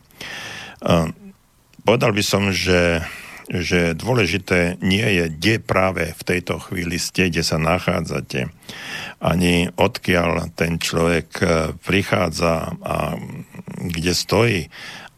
Povedal 1.88 2.12
by 2.12 2.20
som, 2.20 2.52
že, 2.52 3.00
že 3.48 3.96
dôležité 3.96 4.76
nie 4.84 5.04
je, 5.04 5.24
kde 5.32 5.54
práve 5.56 6.12
v 6.12 6.22
tejto 6.22 6.61
chvíli 6.61 7.00
ste, 7.00 7.32
kde 7.32 7.40
sa 7.40 7.56
nachádzate, 7.56 8.52
ani 9.24 9.72
odkiaľ 9.72 10.52
ten 10.52 10.76
človek 10.76 11.28
e, 11.40 11.44
prichádza 11.80 12.76
a 12.84 13.16
kde 13.88 14.12
stojí, 14.12 14.61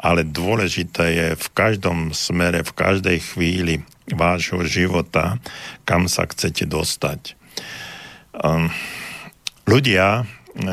ale 0.00 0.24
dôležité 0.24 1.04
je 1.12 1.28
v 1.36 1.48
každom 1.52 2.14
smere, 2.14 2.62
v 2.62 2.72
každej 2.72 3.18
chvíli 3.34 3.74
vášho 4.08 4.62
života, 4.64 5.42
kam 5.84 6.06
sa 6.06 6.24
chcete 6.24 6.64
dostať. 6.70 7.34
Ehm, 8.40 8.70
ľudia, 9.66 10.24
e, 10.54 10.64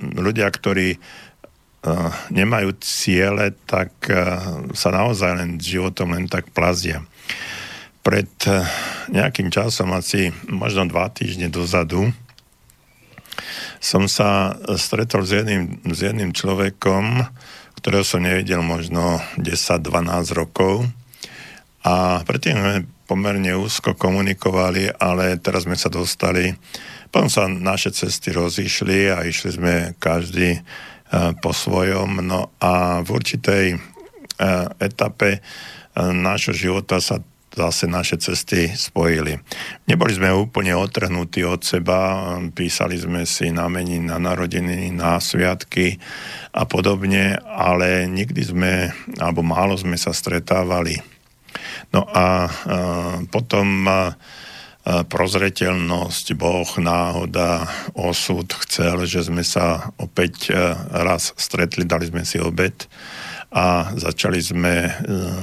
ľudia, 0.00 0.48
ktorí 0.48 0.98
nemajú 2.32 2.72
ciele, 2.80 3.52
tak 3.68 3.92
eh, 4.08 4.16
sa 4.72 4.88
naozaj 4.88 5.30
len 5.36 5.50
životom 5.60 6.16
len 6.16 6.26
tak 6.26 6.48
plazia. 6.50 7.04
Pred 8.00 8.30
eh, 8.48 8.64
nejakým 9.12 9.52
časom, 9.52 9.92
asi 9.92 10.32
možno 10.48 10.88
dva 10.88 11.12
týždne 11.12 11.52
dozadu, 11.52 12.08
som 13.84 14.08
sa 14.08 14.56
stretol 14.80 15.28
s 15.28 15.36
jedným, 15.36 15.84
s 15.84 16.00
jedným 16.00 16.32
človekom, 16.32 17.28
ktorého 17.76 18.06
som 18.06 18.24
nevidel 18.24 18.64
možno 18.64 19.20
10-12 19.36 19.84
rokov. 20.32 20.88
A 21.84 22.24
predtým 22.24 22.56
sme 22.56 22.74
pomerne 23.04 23.52
úzko 23.60 23.92
komunikovali, 23.92 24.88
ale 24.96 25.36
teraz 25.36 25.68
sme 25.68 25.76
sa 25.76 25.92
dostali, 25.92 26.56
potom 27.12 27.28
sa 27.28 27.44
naše 27.44 27.92
cesty 27.92 28.32
rozišli 28.32 29.12
a 29.12 29.28
išli 29.28 29.50
sme 29.52 29.74
každý 30.00 30.64
po 31.38 31.50
svojom. 31.54 32.22
No 32.26 32.50
a 32.58 33.04
v 33.06 33.08
určitej 33.14 33.66
etape 34.82 35.38
nášho 35.96 36.50
života 36.50 36.98
sa 36.98 37.22
zase 37.54 37.86
naše 37.86 38.18
cesty 38.18 38.66
spojili. 38.74 39.38
Neboli 39.86 40.10
sme 40.10 40.34
úplne 40.34 40.74
otrhnutí 40.74 41.46
od 41.46 41.62
seba, 41.62 42.34
písali 42.50 42.98
sme 42.98 43.22
si 43.30 43.54
na 43.54 43.70
mení, 43.70 44.02
na 44.02 44.18
narodeniny, 44.18 44.90
na 44.90 45.22
sviatky 45.22 45.94
a 46.50 46.66
podobne, 46.66 47.38
ale 47.46 48.10
nikdy 48.10 48.42
sme, 48.42 48.90
alebo 49.22 49.46
málo 49.46 49.78
sme 49.78 49.94
sa 49.94 50.10
stretávali. 50.10 50.98
No 51.94 52.02
a, 52.10 52.50
potom 53.30 53.86
prozreteľnosť, 54.84 56.36
Boh, 56.36 56.68
náhoda, 56.76 57.64
osud 57.96 58.44
chcel, 58.68 59.08
že 59.08 59.24
sme 59.24 59.40
sa 59.40 59.88
opäť 59.96 60.52
e, 60.52 60.76
raz 60.92 61.32
stretli, 61.40 61.88
dali 61.88 62.04
sme 62.04 62.20
si 62.28 62.36
obed 62.36 62.84
a 63.48 63.96
začali 63.96 64.44
sme, 64.44 64.84
e, 64.84 64.92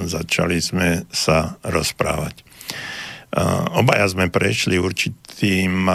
začali 0.06 0.62
sme 0.62 1.10
sa 1.10 1.58
rozprávať. 1.66 2.38
E, 2.38 2.44
obaja 3.82 4.06
sme 4.14 4.30
prešli 4.30 4.78
určitým, 4.78 5.90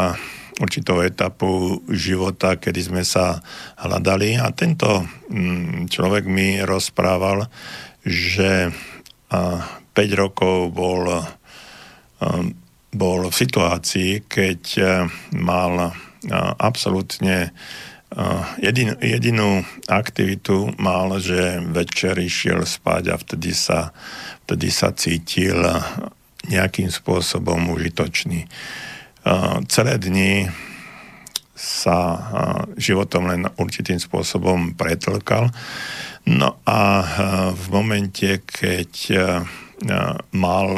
určitou 0.58 1.06
etapu 1.06 1.86
života, 1.86 2.58
kedy 2.58 2.80
sme 2.82 3.02
sa 3.06 3.38
hľadali 3.78 4.42
a 4.42 4.50
tento 4.50 5.06
mm, 5.30 5.86
človek 5.86 6.26
mi 6.26 6.58
rozprával, 6.66 7.46
že 8.02 8.74
5 9.26 9.42
rokov 10.18 10.70
bol 10.70 11.22
bol 12.96 13.28
v 13.28 13.36
situácii, 13.36 14.24
keď 14.24 14.62
eh, 14.80 14.88
mal 15.36 15.72
eh, 15.84 15.92
absolútne 16.56 17.52
eh, 17.52 18.42
jedin, 18.64 18.96
jedinú 18.98 19.62
aktivitu 19.86 20.74
mal, 20.80 21.20
že 21.20 21.60
večer 21.60 22.16
išiel 22.16 22.64
spať 22.64 23.12
a 23.12 23.20
vtedy 23.20 23.52
sa, 23.52 23.92
vtedy 24.48 24.72
sa 24.72 24.96
cítil 24.96 25.60
nejakým 26.46 26.88
spôsobom 26.88 27.74
užitočný. 27.74 28.46
Celé 29.66 29.98
dni 29.98 30.46
sa 31.58 31.98
životom 32.78 33.26
len 33.26 33.50
určitým 33.58 33.98
spôsobom 33.98 34.78
pretlkal. 34.78 35.50
No 36.30 36.62
a 36.62 36.80
v 37.50 37.64
momente, 37.74 38.46
keď 38.46 38.92
mal 40.30 40.70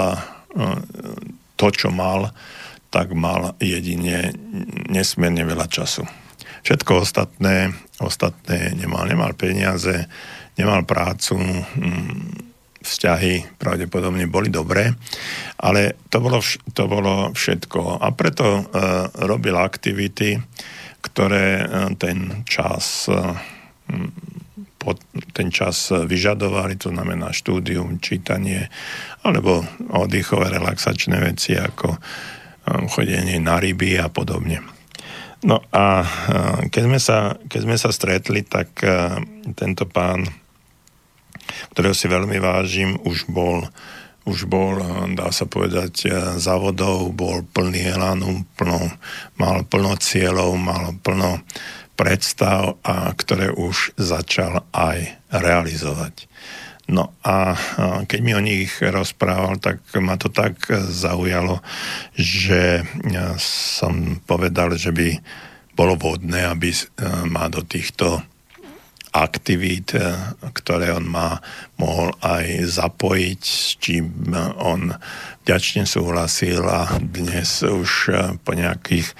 to, 1.58 1.74
čo 1.74 1.90
mal, 1.90 2.30
tak 2.88 3.12
mal 3.12 3.58
jedine 3.58 4.32
nesmierne 4.88 5.44
veľa 5.44 5.66
času. 5.68 6.06
Všetko 6.64 7.04
ostatné, 7.04 7.74
ostatné 8.00 8.72
nemal. 8.78 9.04
Nemal 9.04 9.34
peniaze, 9.34 10.08
nemal 10.56 10.86
prácu, 10.88 11.36
mm, 11.36 12.48
vzťahy 12.78 13.58
pravdepodobne 13.58 14.30
boli 14.30 14.48
dobré, 14.48 14.94
ale 15.60 15.98
to 16.08 16.22
bolo, 16.22 16.38
vš- 16.40 16.62
to 16.72 16.86
bolo 16.86 17.34
všetko. 17.34 18.00
A 18.00 18.08
preto 18.14 18.64
uh, 18.64 18.64
robil 19.26 19.58
aktivity, 19.58 20.38
ktoré 21.02 21.66
uh, 21.66 21.92
ten 21.98 22.46
čas 22.48 23.10
uh, 24.84 24.96
ten 25.34 25.50
čas 25.50 25.90
vyžadovali, 25.90 26.78
to 26.78 26.94
znamená 26.94 27.34
štúdium, 27.34 27.98
čítanie, 27.98 28.70
alebo 29.26 29.66
oddychové 29.90 30.54
relaxačné 30.54 31.18
veci 31.18 31.58
ako 31.58 31.94
um, 31.94 32.86
chodenie 32.86 33.42
na 33.42 33.58
ryby 33.58 33.98
a 33.98 34.06
podobne. 34.06 34.62
No 35.42 35.62
a 35.70 36.02
uh, 36.02 36.58
keď 36.70 36.82
sme 36.82 36.98
sa, 36.98 37.38
keď 37.46 37.60
sme 37.62 37.76
sa 37.78 37.90
stretli, 37.94 38.42
tak 38.42 38.78
uh, 38.82 39.22
tento 39.54 39.86
pán, 39.86 40.26
ktorého 41.74 41.94
si 41.94 42.06
veľmi 42.10 42.38
vážim, 42.38 42.98
už 43.02 43.30
bol 43.30 43.62
už 44.28 44.44
bol, 44.44 44.76
uh, 44.76 45.08
dá 45.16 45.32
sa 45.32 45.48
povedať, 45.48 46.12
závodov, 46.36 47.16
bol 47.16 47.48
plný 47.48 47.96
elánu, 47.96 48.44
plno, 48.60 48.92
mal 49.40 49.64
plno 49.64 49.96
cieľov, 49.96 50.52
mal 50.58 50.92
plno 51.00 51.40
predstav, 51.98 52.78
a 52.86 53.10
ktoré 53.10 53.50
už 53.50 53.98
začal 53.98 54.62
aj 54.70 55.18
realizovať. 55.34 56.30
No 56.88 57.12
a 57.26 57.58
keď 58.06 58.20
mi 58.22 58.32
o 58.32 58.40
nich 58.40 58.78
rozprával, 58.80 59.58
tak 59.58 59.82
ma 59.98 60.14
to 60.14 60.30
tak 60.30 60.62
zaujalo, 60.88 61.60
že 62.16 62.86
som 63.42 64.22
povedal, 64.24 64.78
že 64.78 64.94
by 64.94 65.18
bolo 65.76 65.98
vhodné, 66.00 66.48
aby 66.48 66.72
ma 67.28 67.50
do 67.52 67.66
týchto 67.66 68.22
aktivít, 69.12 69.96
ktoré 70.40 70.96
on 70.96 71.04
má, 71.04 71.44
mohol 71.76 72.12
aj 72.24 72.72
zapojiť, 72.72 73.40
s 73.40 73.76
čím 73.76 74.32
on 74.56 74.94
vďačne 75.44 75.84
súhlasil 75.84 76.64
a 76.64 76.96
dnes 77.00 77.68
už 77.68 78.14
po 78.44 78.52
nejakých 78.56 79.12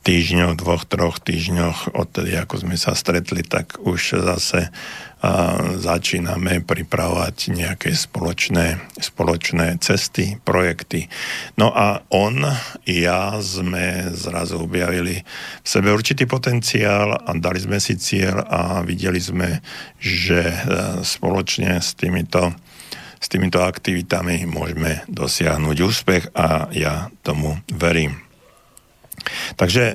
týždňoch, 0.00 0.56
dvoch, 0.56 0.84
troch 0.88 1.20
týždňoch, 1.20 1.92
odtedy 1.92 2.36
ako 2.40 2.64
sme 2.64 2.76
sa 2.80 2.96
stretli, 2.96 3.44
tak 3.44 3.76
už 3.84 4.20
zase 4.20 4.72
a 5.20 5.60
začíname 5.76 6.64
pripravovať 6.64 7.52
nejaké 7.52 7.92
spoločné, 7.92 8.80
spoločné 8.96 9.76
cesty, 9.76 10.40
projekty. 10.40 11.12
No 11.60 11.68
a 11.76 12.00
on 12.08 12.40
i 12.88 13.04
ja 13.04 13.36
sme 13.44 14.16
zrazu 14.16 14.64
objavili 14.64 15.20
v 15.60 15.68
sebe 15.68 15.92
určitý 15.92 16.24
potenciál 16.24 17.20
a 17.20 17.30
dali 17.36 17.60
sme 17.60 17.76
si 17.84 18.00
cieľ 18.00 18.48
a 18.48 18.80
videli 18.80 19.20
sme, 19.20 19.60
že 20.00 20.40
e, 20.40 20.56
spoločne 21.04 21.84
s 21.84 21.92
týmito 21.92 22.56
s 23.20 23.28
týmito 23.28 23.60
aktivitami 23.60 24.48
môžeme 24.48 25.04
dosiahnuť 25.04 25.76
úspech 25.84 26.32
a 26.32 26.72
ja 26.72 27.12
tomu 27.20 27.60
verím. 27.68 28.29
Takže 29.56 29.84
e, 29.84 29.94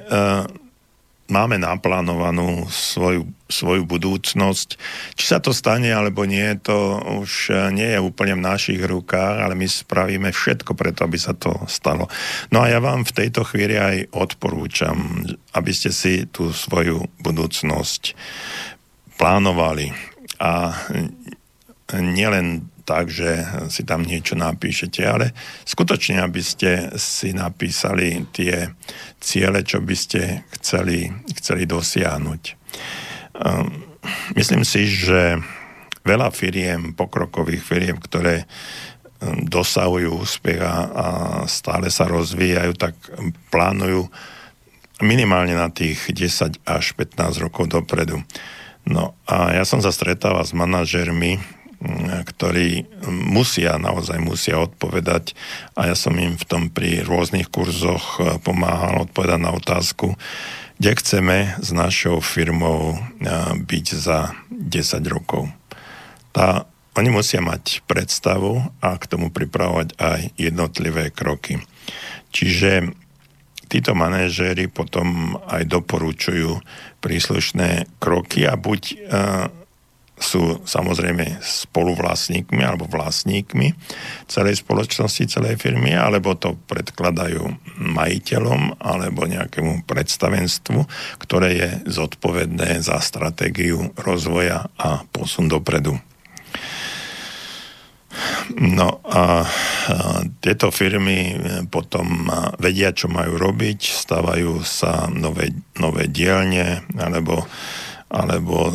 máme 1.25 1.57
naplánovanú 1.57 2.69
svoju, 2.69 3.25
svoju 3.49 3.83
budúcnosť. 3.85 4.77
Či 5.17 5.25
sa 5.25 5.39
to 5.41 5.49
stane 5.53 5.89
alebo 5.89 6.25
nie, 6.29 6.53
to 6.61 7.01
už 7.25 7.49
nie 7.73 7.97
je 7.97 7.99
úplne 7.99 8.37
v 8.37 8.45
našich 8.45 8.81
rukách, 8.85 9.41
ale 9.41 9.57
my 9.57 9.65
spravíme 9.65 10.29
všetko 10.29 10.77
preto, 10.77 11.05
aby 11.05 11.17
sa 11.17 11.33
to 11.33 11.53
stalo. 11.65 12.05
No 12.53 12.61
a 12.61 12.69
ja 12.69 12.77
vám 12.77 13.05
v 13.05 13.15
tejto 13.25 13.41
chvíli 13.41 13.73
aj 13.77 14.13
odporúčam, 14.13 15.25
aby 15.57 15.71
ste 15.73 15.89
si 15.89 16.29
tú 16.29 16.53
svoju 16.53 17.09
budúcnosť 17.25 18.13
plánovali. 19.17 19.89
A 20.37 20.77
nielen 21.95 22.69
tak, 22.85 23.09
že 23.09 23.41
si 23.73 23.81
tam 23.81 24.05
niečo 24.05 24.37
napíšete, 24.37 25.01
ale 25.01 25.33
skutočne, 25.65 26.21
aby 26.21 26.41
ste 26.45 26.93
si 27.01 27.33
napísali 27.33 28.29
tie 28.29 28.69
ciele, 29.25 29.65
čo 29.65 29.81
by 29.81 29.95
ste 29.97 30.45
chceli, 30.61 31.09
chceli 31.41 31.65
dosiahnuť. 31.65 32.41
Ehm, 33.41 33.67
myslím 34.37 34.61
si, 34.61 34.85
že 34.85 35.41
veľa 36.05 36.29
firiem, 36.29 36.93
pokrokových 36.93 37.63
firiem, 37.65 37.97
ktoré 37.97 38.45
ehm, 38.45 39.49
dosahujú 39.49 40.21
úspech 40.21 40.61
a, 40.61 40.75
stále 41.49 41.89
sa 41.89 42.05
rozvíjajú, 42.05 42.71
tak 42.77 42.93
plánujú 43.49 44.05
minimálne 45.01 45.57
na 45.57 45.67
tých 45.73 46.05
10 46.07 46.61
až 46.63 46.85
15 46.95 47.43
rokov 47.43 47.67
dopredu. 47.67 48.21
No 48.85 49.17
a 49.25 49.57
ja 49.57 49.65
som 49.65 49.81
sa 49.81 49.89
stretávala 49.89 50.45
s 50.45 50.53
manažermi, 50.53 51.41
ktorí 52.25 52.85
musia, 53.09 53.77
naozaj 53.77 54.17
musia 54.21 54.59
odpovedať 54.61 55.37
a 55.77 55.91
ja 55.91 55.95
som 55.95 56.15
im 56.17 56.35
v 56.35 56.45
tom 56.45 56.63
pri 56.73 57.05
rôznych 57.05 57.49
kurzoch 57.49 58.19
e, 58.19 58.37
pomáhal 58.41 59.09
odpovedať 59.09 59.39
na 59.39 59.51
otázku, 59.53 60.17
kde 60.81 60.91
chceme 60.99 61.37
s 61.61 61.69
našou 61.71 62.19
firmou 62.19 62.93
e, 62.93 62.97
byť 63.61 63.85
za 63.95 64.33
10 64.49 65.13
rokov. 65.13 65.47
Tá, 66.35 66.67
oni 66.95 67.09
musia 67.11 67.39
mať 67.39 67.85
predstavu 67.87 68.59
a 68.79 68.89
k 68.99 69.05
tomu 69.07 69.31
pripravovať 69.31 69.95
aj 69.99 70.19
jednotlivé 70.35 71.11
kroky. 71.11 71.63
Čiže 72.35 72.91
títo 73.67 73.97
manažéri 73.97 74.69
potom 74.69 75.39
aj 75.47 75.65
doporučujú 75.67 76.61
príslušné 77.01 77.89
kroky 77.99 78.45
a 78.45 78.55
buď 78.55 78.81
uh, 78.85 78.97
sú 80.15 80.63
samozrejme 80.63 81.43
spoluvlastníkmi 81.43 82.63
alebo 82.63 82.87
vlastníkmi 82.87 83.75
celej 84.31 84.63
spoločnosti, 84.63 85.27
celej 85.27 85.59
firmy, 85.59 85.91
alebo 85.91 86.39
to 86.39 86.55
predkladajú 86.71 87.43
majiteľom 87.83 88.79
alebo 88.79 89.27
nejakému 89.27 89.83
predstavenstvu, 89.83 90.87
ktoré 91.19 91.49
je 91.55 91.69
zodpovedné 91.91 92.79
za 92.79 93.03
stratégiu 93.03 93.91
rozvoja 93.99 94.71
a 94.79 95.03
posun 95.11 95.51
dopredu. 95.51 95.99
No 98.55 99.03
a, 99.03 99.43
tieto 100.39 100.71
firmy 100.71 101.35
potom 101.67 102.31
vedia, 102.55 102.95
čo 102.95 103.11
majú 103.11 103.35
robiť, 103.35 103.79
stavajú 103.91 104.63
sa 104.63 105.11
nové, 105.11 105.51
nové 105.75 106.07
dielne 106.07 106.87
alebo 106.95 107.43
alebo 108.05 108.69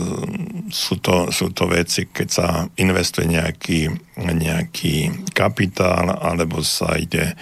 sú 0.74 0.98
to, 0.98 1.30
sú 1.30 1.54
to 1.54 1.70
veci, 1.70 2.10
keď 2.10 2.28
sa 2.28 2.48
investuje 2.76 3.30
nejaký, 3.30 3.80
nejaký 4.18 5.26
kapitál, 5.30 6.10
alebo 6.18 6.60
sa 6.66 6.98
ide 6.98 7.38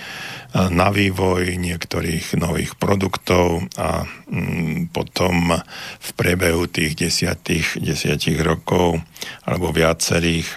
na 0.52 0.88
vývoj 0.88 1.60
niektorých 1.60 2.40
nových 2.40 2.76
produktov 2.80 3.68
a 3.76 4.04
mm, 4.04 4.92
potom 4.92 5.52
v 6.00 6.10
priebehu 6.16 6.68
tých 6.68 6.96
desiatých, 6.96 7.80
desiatich 7.80 8.40
rokov 8.40 9.00
alebo 9.44 9.72
viacerých 9.72 10.56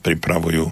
pripravujú 0.00 0.70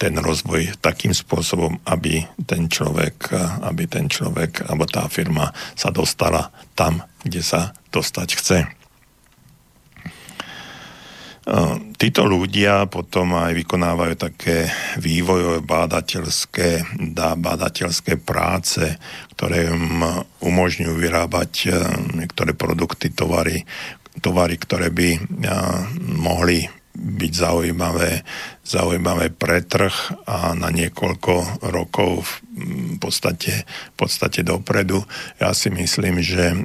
ten 0.00 0.14
rozvoj 0.16 0.80
takým 0.80 1.12
spôsobom, 1.12 1.76
aby 1.84 2.24
ten 2.48 2.64
človek, 2.64 3.28
aby 3.68 3.84
ten 3.84 4.08
človek 4.08 4.64
alebo 4.72 4.88
tá 4.88 5.04
firma 5.12 5.52
sa 5.76 5.92
dostala 5.92 6.48
tam, 6.72 7.04
kde 7.24 7.40
sa 7.40 7.72
dostať 7.90 8.28
chce. 8.36 8.58
Títo 12.00 12.24
ľudia 12.24 12.88
potom 12.88 13.36
aj 13.36 13.52
vykonávajú 13.52 14.14
také 14.16 14.64
vývojové 14.96 15.60
bádateľské, 15.60 16.96
bádateľské 17.36 18.16
práce, 18.16 18.80
ktoré 19.36 19.68
im 19.68 20.00
umožňujú 20.40 20.94
vyrábať 20.96 21.52
niektoré 22.16 22.56
produkty, 22.56 23.12
tovary, 23.12 23.60
tovary 24.24 24.56
ktoré 24.56 24.88
by 24.88 25.20
mohli 26.16 26.64
byť 26.94 27.32
zaujímavé, 27.34 28.22
zaujímavé 28.62 29.34
pre 29.34 29.66
trh 29.66 29.94
a 30.30 30.54
na 30.54 30.70
niekoľko 30.70 31.66
rokov 31.74 32.42
v 32.54 32.98
podstate, 33.02 33.66
v 33.66 33.96
podstate 33.98 34.46
dopredu. 34.46 35.02
Ja 35.42 35.50
si 35.52 35.74
myslím, 35.74 36.22
že 36.22 36.64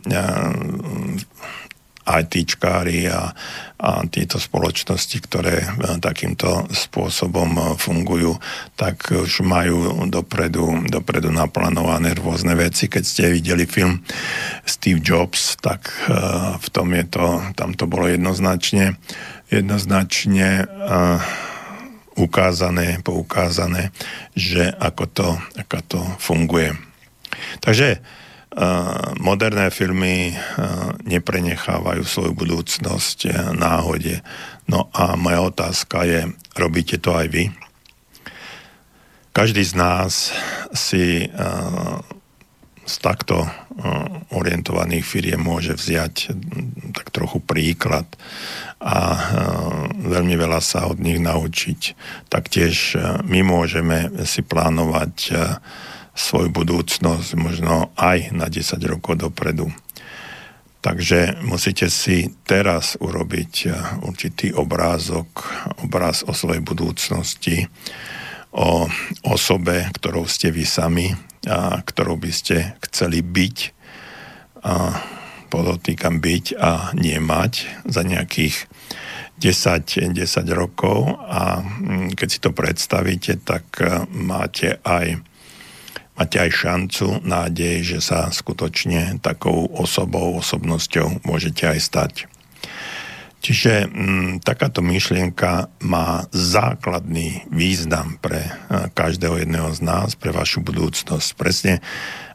ITčkári 2.10 3.06
a, 3.06 3.38
a 3.78 3.90
tieto 4.10 4.42
spoločnosti, 4.42 5.18
ktoré 5.22 5.62
e, 5.62 5.68
takýmto 6.02 6.66
spôsobom 6.74 7.50
e, 7.54 7.62
fungujú, 7.78 8.42
tak 8.74 9.14
už 9.14 9.46
majú 9.46 10.10
dopredu, 10.10 10.90
dopredu 10.90 11.30
naplánované 11.30 12.18
rôzne 12.18 12.58
veci. 12.58 12.90
Keď 12.90 13.04
ste 13.06 13.24
videli 13.30 13.70
film 13.70 14.02
Steve 14.66 15.06
Jobs, 15.06 15.62
tak 15.62 15.94
e, 16.10 16.18
v 16.58 16.68
tom 16.74 16.90
je 16.98 17.06
to, 17.06 17.26
tam 17.54 17.78
to 17.78 17.86
bolo 17.86 18.10
jednoznačne 18.10 18.98
jednoznačne 19.50 20.66
ukázané, 22.14 23.02
poukázané, 23.02 23.90
že 24.38 24.70
ako 24.78 25.06
to, 25.10 25.30
ako 25.58 25.78
to 25.90 26.00
funguje. 26.22 26.74
Takže 27.64 28.02
moderné 29.22 29.70
filmy 29.70 30.34
neprenechávajú 31.06 32.04
svoju 32.04 32.34
budúcnosť 32.34 33.30
náhode. 33.56 34.22
No 34.66 34.90
a 34.94 35.14
moja 35.16 35.42
otázka 35.48 36.04
je, 36.06 36.30
robíte 36.58 36.98
to 36.98 37.14
aj 37.16 37.28
vy? 37.30 37.54
Každý 39.32 39.64
z 39.64 39.74
nás 39.78 40.34
si 40.76 41.30
z 42.90 42.96
takto 43.06 43.46
orientovaných 44.34 45.06
firiem 45.06 45.38
môže 45.46 45.78
vziať 45.78 46.34
tak 46.98 47.14
trochu 47.14 47.38
príklad 47.38 48.10
a 48.82 48.98
veľmi 49.94 50.34
veľa 50.34 50.58
sa 50.58 50.90
od 50.90 50.98
nich 50.98 51.22
naučiť. 51.22 51.82
Taktiež 52.34 52.98
my 53.30 53.46
môžeme 53.46 54.10
si 54.26 54.42
plánovať 54.42 55.38
svoju 56.18 56.50
budúcnosť 56.50 57.30
možno 57.38 57.94
aj 57.94 58.34
na 58.34 58.50
10 58.50 58.82
rokov 58.90 59.22
dopredu. 59.22 59.70
Takže 60.82 61.44
musíte 61.46 61.92
si 61.92 62.34
teraz 62.48 62.98
urobiť 62.98 63.54
určitý 64.02 64.56
obrázok, 64.56 65.28
obraz 65.84 66.24
o 66.24 66.34
svojej 66.34 66.64
budúcnosti, 66.64 67.68
o 68.56 68.88
osobe, 69.28 69.86
ktorou 69.94 70.26
ste 70.26 70.50
vy 70.50 70.64
sami 70.66 71.29
a 71.48 71.80
ktorou 71.80 72.20
by 72.20 72.32
ste 72.34 72.76
chceli 72.84 73.24
byť 73.24 73.58
a 74.60 74.92
podotýkam 75.48 76.20
byť 76.20 76.46
a 76.60 76.92
nemať 76.94 77.54
za 77.88 78.04
nejakých 78.04 78.68
10, 79.40 80.12
10 80.12 80.20
rokov 80.52 81.16
a 81.16 81.64
mm, 81.64 82.12
keď 82.14 82.28
si 82.28 82.40
to 82.44 82.52
predstavíte, 82.52 83.40
tak 83.48 83.66
eh, 83.80 84.04
máte 84.12 84.84
aj 84.84 85.24
máte 86.20 86.36
aj 86.36 86.52
šancu, 86.52 87.24
nádej, 87.24 87.96
že 87.96 88.00
sa 88.04 88.28
skutočne 88.28 89.24
takou 89.24 89.72
osobou, 89.72 90.36
osobnosťou 90.44 91.24
môžete 91.24 91.64
aj 91.64 91.80
stať. 91.80 92.14
Čiže 93.40 93.88
m, 93.88 93.90
mm, 93.90 94.32
takáto 94.44 94.84
myšlienka 94.84 95.72
má 95.88 96.28
základný 96.36 97.48
význam 97.48 98.20
pre 98.20 98.44
e, 98.44 98.52
každého 98.92 99.40
jedného 99.40 99.72
z 99.72 99.80
nás, 99.80 100.20
pre 100.20 100.36
vašu 100.36 100.60
budúcnosť. 100.60 101.40
Presne 101.40 101.80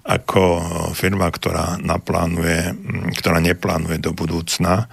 ako 0.05 0.61
firma, 0.97 1.29
ktorá 1.29 1.77
naplánuje, 1.81 2.73
mm, 2.73 3.13
ktorá 3.21 3.41
neplánuje 3.41 4.01
do 4.01 4.17
budúcna, 4.17 4.89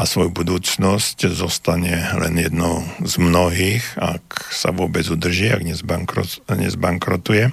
a 0.00 0.08
svoju 0.08 0.32
budúcnosť 0.32 1.28
zostane 1.28 1.92
len 2.16 2.40
jednou 2.40 2.88
z 3.04 3.20
mnohých, 3.20 3.84
ak 4.00 4.48
sa 4.48 4.72
vôbec 4.72 5.04
udrží, 5.04 5.52
ak 5.52 5.60
nezbankrotuje. 6.48 7.52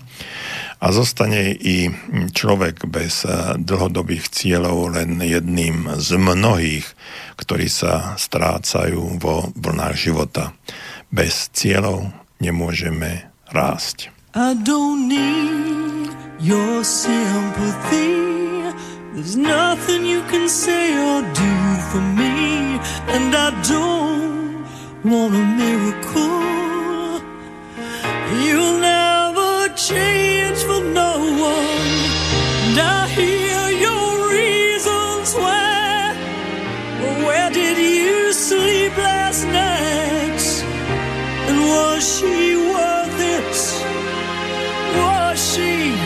A 0.80 0.88
zostane 0.96 1.52
i 1.52 1.92
človek 2.32 2.88
bez 2.88 3.28
dlhodobých 3.60 4.32
cieľov 4.32 4.96
len 4.96 5.20
jedným 5.20 5.92
z 6.00 6.16
mnohých, 6.16 6.88
ktorí 7.36 7.68
sa 7.68 8.16
strácajú 8.16 9.20
vo 9.20 9.52
vlnách 9.52 9.96
života. 10.00 10.56
Bez 11.12 11.52
cieľov 11.52 12.16
nemôžeme 12.40 13.28
rásť. 13.52 14.08
I 14.38 14.56
don't 14.64 15.12
need 15.12 16.16
your 16.40 16.86
sympathy 16.86 18.47
There's 19.18 19.36
nothing 19.36 20.06
you 20.06 20.22
can 20.30 20.48
say 20.48 20.94
or 20.94 21.24
do 21.24 21.54
for 21.90 22.02
me, 22.20 22.78
and 23.16 23.34
I 23.36 23.50
don't 23.64 24.64
want 25.04 25.34
a 25.34 25.44
miracle. 25.58 26.44
You'll 28.46 28.78
never 28.78 29.74
change 29.74 30.60
for 30.70 30.82
no 31.02 31.14
one, 31.52 31.90
and 32.68 32.78
I 32.78 33.08
hear 33.08 33.64
your 33.86 34.30
reasons 34.30 35.34
why. 35.34 36.14
where 37.26 37.50
did 37.50 37.80
you 37.80 38.32
sleep 38.34 38.96
last 38.98 39.46
night? 39.48 40.46
And 41.50 41.58
was 41.74 42.02
she 42.20 42.56
worth 42.56 43.20
it? 43.36 43.56
Was 44.96 45.56
she? 45.56 45.97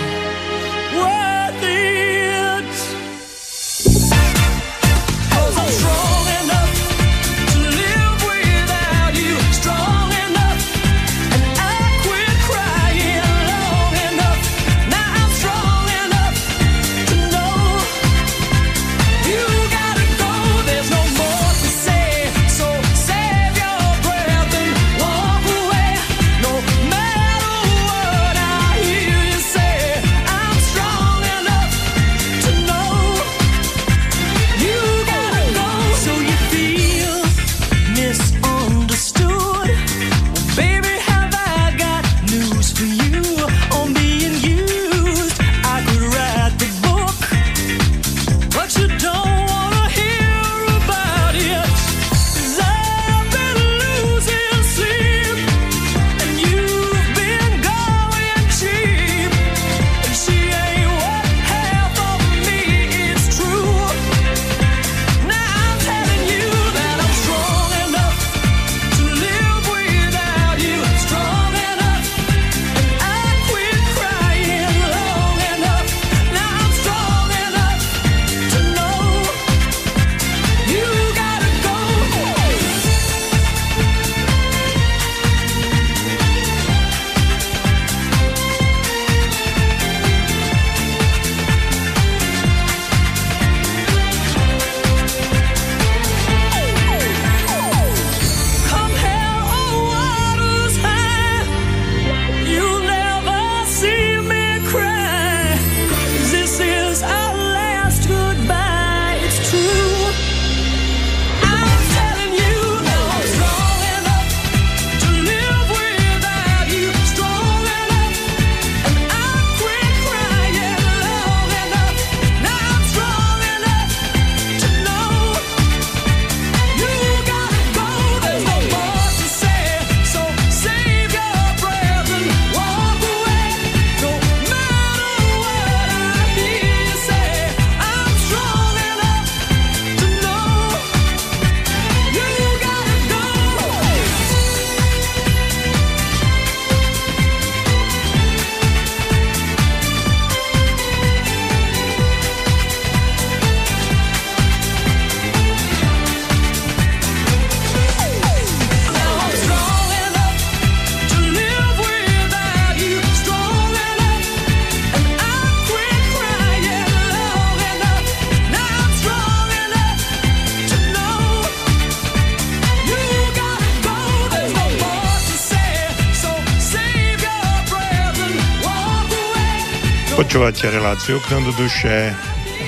Počúvate 180.62 180.78
reláciu 180.78 181.18
Okno 181.18 181.42
do 181.42 181.58
duše, 181.58 182.14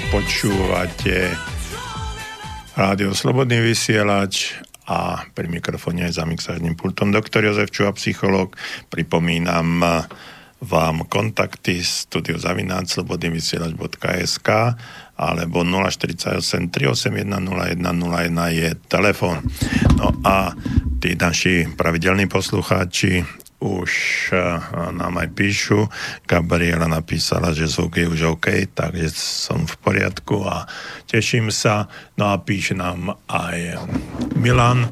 počúvate 0.10 1.30
rádio 2.74 3.14
Slobodný 3.14 3.62
vysielač 3.62 4.58
a 4.89 5.22
pri 5.30 5.46
mikrofóne 5.46 6.10
za 6.10 6.26
mixážnym 6.26 6.74
pultom 6.74 7.14
doktor 7.14 7.46
Jozef 7.46 7.70
Čuha, 7.70 7.94
psycholog. 7.94 8.58
Pripomínam 8.89 9.86
vám 10.58 11.06
kontakty 11.06 11.86
studiozavináč.slobodnyvysielač.sk 11.86 14.50
alebo 15.14 15.62
048 15.62 16.74
381 16.74 17.30
0101 17.30 18.58
je 18.58 18.74
telefon. 18.89 19.38
No 20.02 20.18
a 20.26 20.58
tí 20.98 21.14
naši 21.14 21.70
pravidelní 21.78 22.26
poslucháči 22.26 23.43
už 23.64 23.91
eh, 24.36 24.59
nám 24.91 25.24
aj 25.24 25.30
píšu. 25.32 25.88
Gabriela 26.28 26.91
napísala, 26.91 27.55
že 27.55 27.72
zvuk 27.72 27.95
je 27.95 28.11
už 28.11 28.36
OK, 28.36 28.68
takže 28.76 29.07
som 29.16 29.64
v 29.64 29.76
poriadku 29.80 30.43
a 30.43 30.68
teším 31.07 31.47
sa. 31.47 31.88
No 32.20 32.36
a 32.36 32.43
píše 32.43 32.76
nám 32.76 33.16
aj 33.32 33.80
Milan, 34.36 34.91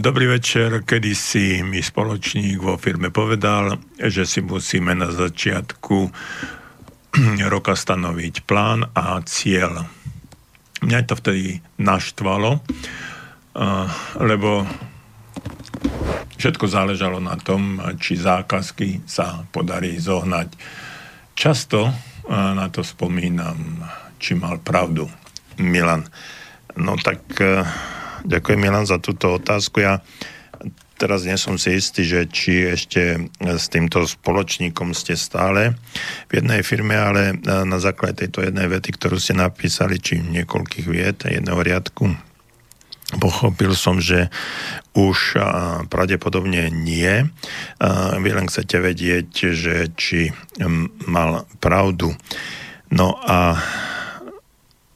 Dobrý 0.00 0.24
večer. 0.24 0.88
Kedy 0.88 1.12
si 1.12 1.60
mi 1.60 1.84
spoločník 1.84 2.64
vo 2.64 2.80
firme 2.80 3.12
povedal, 3.12 3.76
že 4.00 4.24
si 4.24 4.40
musíme 4.40 4.96
na 4.96 5.12
začiatku 5.12 6.08
roka 7.52 7.76
stanoviť 7.76 8.48
plán 8.48 8.88
a 8.96 9.20
cieľ. 9.20 9.84
Mňa 10.80 11.04
to 11.04 11.12
vtedy 11.12 11.60
naštvalo, 11.76 12.64
lebo 14.16 14.64
všetko 16.36 16.64
záležalo 16.68 17.20
na 17.20 17.36
tom, 17.40 17.80
či 18.00 18.16
zákazky 18.16 19.04
sa 19.08 19.44
podarí 19.52 19.96
zohnať. 20.00 20.48
Často 21.36 21.88
na 22.30 22.66
to 22.68 22.84
spomínam, 22.84 23.84
či 24.20 24.36
mal 24.36 24.60
pravdu 24.60 25.08
Milan. 25.58 26.08
No 26.76 26.94
tak 27.00 27.20
Ďakujem 28.24 28.60
Milan 28.60 28.84
za 28.84 29.00
túto 29.00 29.40
otázku. 29.40 29.80
Ja 29.80 30.04
teraz 31.00 31.24
nie 31.24 31.40
som 31.40 31.56
si 31.56 31.80
istý, 31.80 32.04
že 32.04 32.28
či 32.28 32.68
ešte 32.68 33.32
s 33.40 33.72
týmto 33.72 34.04
spoločníkom 34.04 34.92
ste 34.92 35.16
stále 35.16 35.72
v 36.28 36.32
jednej 36.40 36.60
firme, 36.60 36.96
ale 37.00 37.40
na 37.44 37.78
základe 37.80 38.28
tejto 38.28 38.44
jednej 38.44 38.68
vety, 38.68 38.92
ktorú 39.00 39.16
ste 39.16 39.32
napísali, 39.32 39.96
či 39.96 40.20
niekoľkých 40.20 40.86
viet, 40.92 41.24
jedného 41.24 41.60
riadku, 41.64 42.12
pochopil 43.18 43.74
som, 43.74 43.98
že 43.98 44.30
už 44.94 45.38
pravdepodobne 45.90 46.70
nie. 46.70 47.26
Vy 48.20 48.30
len 48.30 48.46
chcete 48.46 48.78
vedieť, 48.78 49.54
že 49.56 49.90
či 49.98 50.30
mal 51.08 51.48
pravdu. 51.58 52.14
No 52.90 53.18
a 53.22 53.58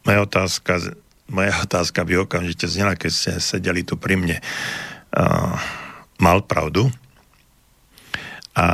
moja 0.04 0.20
otázka 0.22 0.94
moja 1.28 1.54
otázka 1.66 2.04
by 2.04 2.24
okamžite 2.24 2.68
znela, 2.68 2.98
keď 2.98 3.12
ste 3.12 3.32
sedeli 3.40 3.82
tu 3.82 3.96
pri 3.96 4.14
mne. 4.20 4.38
Mal 6.20 6.38
pravdu? 6.46 6.90
A 8.54 8.66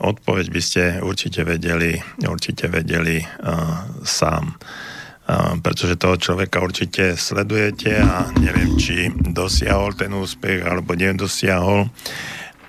odpoveď 0.00 0.46
by 0.48 0.60
ste 0.64 0.82
určite 1.04 1.44
vedeli, 1.44 2.00
určite 2.24 2.64
vedeli 2.72 3.20
sám. 4.00 4.56
Uh, 5.28 5.60
pretože 5.60 6.00
toho 6.00 6.16
človeka 6.16 6.56
určite 6.64 7.12
sledujete 7.12 8.00
a 8.00 8.32
neviem, 8.40 8.80
či 8.80 9.12
dosiahol 9.12 9.92
ten 9.92 10.08
úspech 10.16 10.64
alebo 10.64 10.96
nedosiahol, 10.96 11.92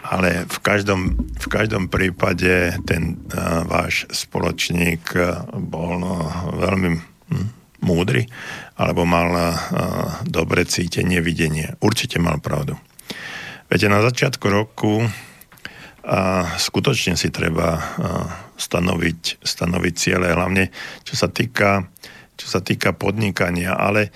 ale 0.03 0.43
v 0.43 0.57
každom, 0.59 1.15
v 1.39 1.47
každom 1.47 1.87
prípade 1.87 2.75
ten 2.83 3.15
uh, 3.31 3.63
váš 3.63 4.11
spoločník 4.11 5.15
uh, 5.15 5.47
bol 5.55 6.03
no, 6.03 6.27
veľmi 6.59 6.89
hm, 7.31 7.47
múdry 7.79 8.27
alebo 8.75 9.07
mal 9.07 9.31
uh, 9.31 9.55
dobre 10.27 10.67
cítenie, 10.67 11.23
videnie. 11.23 11.79
Určite 11.79 12.19
mal 12.19 12.43
pravdu. 12.43 12.75
Viete, 13.71 13.87
na 13.87 14.03
začiatku 14.03 14.51
roku 14.51 15.07
a 16.03 16.43
skutočne 16.59 17.15
si 17.15 17.31
treba 17.31 17.77
stanoviť, 18.59 19.45
stanoviť 19.45 19.93
ciele, 19.95 20.33
hlavne 20.33 20.73
čo 21.05 21.13
sa 21.13 21.29
týka, 21.29 21.85
čo 22.39 22.47
sa 22.47 22.63
týka 22.63 22.95
podnikania, 22.95 23.75
ale 23.75 24.15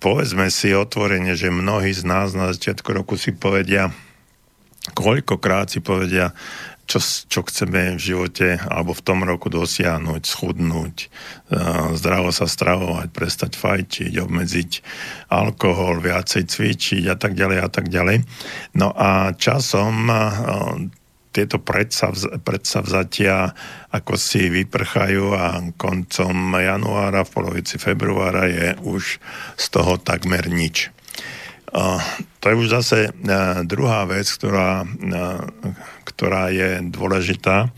povedzme 0.00 0.48
si 0.48 0.72
otvorene, 0.72 1.36
že 1.36 1.52
mnohí 1.52 1.92
z 1.92 2.08
nás 2.08 2.32
na 2.32 2.48
začiatku 2.48 2.88
roku 2.96 3.20
si 3.20 3.36
povedia, 3.36 3.92
koľkokrát 4.96 5.68
si 5.68 5.84
povedia, 5.84 6.32
čo, 6.88 7.04
čo 7.04 7.44
chceme 7.44 7.94
v 7.94 8.00
živote 8.00 8.56
alebo 8.64 8.96
v 8.96 9.04
tom 9.04 9.20
roku 9.20 9.52
dosiahnuť, 9.52 10.22
schudnúť, 10.24 10.96
e, 11.04 11.06
zdravo 12.00 12.32
sa 12.32 12.48
stravovať, 12.48 13.12
prestať 13.12 13.60
fajčiť, 13.60 14.16
obmedziť 14.16 14.70
alkohol, 15.28 16.00
viacej 16.00 16.48
cvičiť 16.48 17.04
a 17.12 17.16
tak 17.20 17.36
ďalej 17.36 17.58
a 17.60 17.68
tak 17.68 17.92
ďalej. 17.92 18.24
No 18.80 18.96
a 18.96 19.36
časom 19.36 20.08
e, 21.28 21.32
tieto 21.32 21.60
predsavzatia 22.40 23.52
ako 23.88 24.14
si 24.20 24.52
vyprchajú 24.52 25.32
a 25.32 25.60
koncom 25.76 26.56
januára, 26.56 27.24
v 27.24 27.32
polovici 27.32 27.80
februára 27.80 28.48
je 28.48 28.68
už 28.84 29.20
z 29.56 29.66
toho 29.72 29.96
takmer 29.96 30.48
nič. 30.48 30.92
To 32.38 32.44
je 32.48 32.54
už 32.56 32.68
zase 32.72 33.12
druhá 33.68 34.08
vec, 34.08 34.24
ktorá, 34.24 34.88
ktorá 36.08 36.48
je 36.48 36.80
dôležitá, 36.88 37.68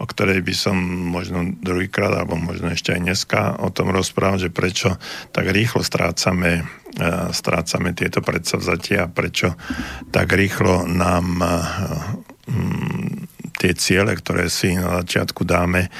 o 0.00 0.04
ktorej 0.08 0.40
by 0.40 0.54
som 0.56 0.76
možno 1.12 1.52
druhýkrát, 1.60 2.24
alebo 2.24 2.40
možno 2.40 2.72
ešte 2.72 2.96
aj 2.96 3.00
dneska 3.04 3.40
o 3.60 3.68
tom 3.68 3.92
rozprával, 3.92 4.40
že 4.40 4.48
prečo 4.48 4.96
tak 5.28 5.52
rýchlo 5.52 5.84
strácame, 5.84 6.64
strácame 7.36 7.92
tieto 7.92 8.24
predsavzatia, 8.24 9.12
prečo 9.12 9.60
tak 10.08 10.32
rýchlo 10.32 10.88
nám 10.88 11.26
tie 13.54 13.72
ciele, 13.72 14.12
ktoré 14.12 14.52
si 14.52 14.76
na 14.76 15.00
začiatku 15.00 15.46
dáme, 15.46 15.88
e, 15.88 15.90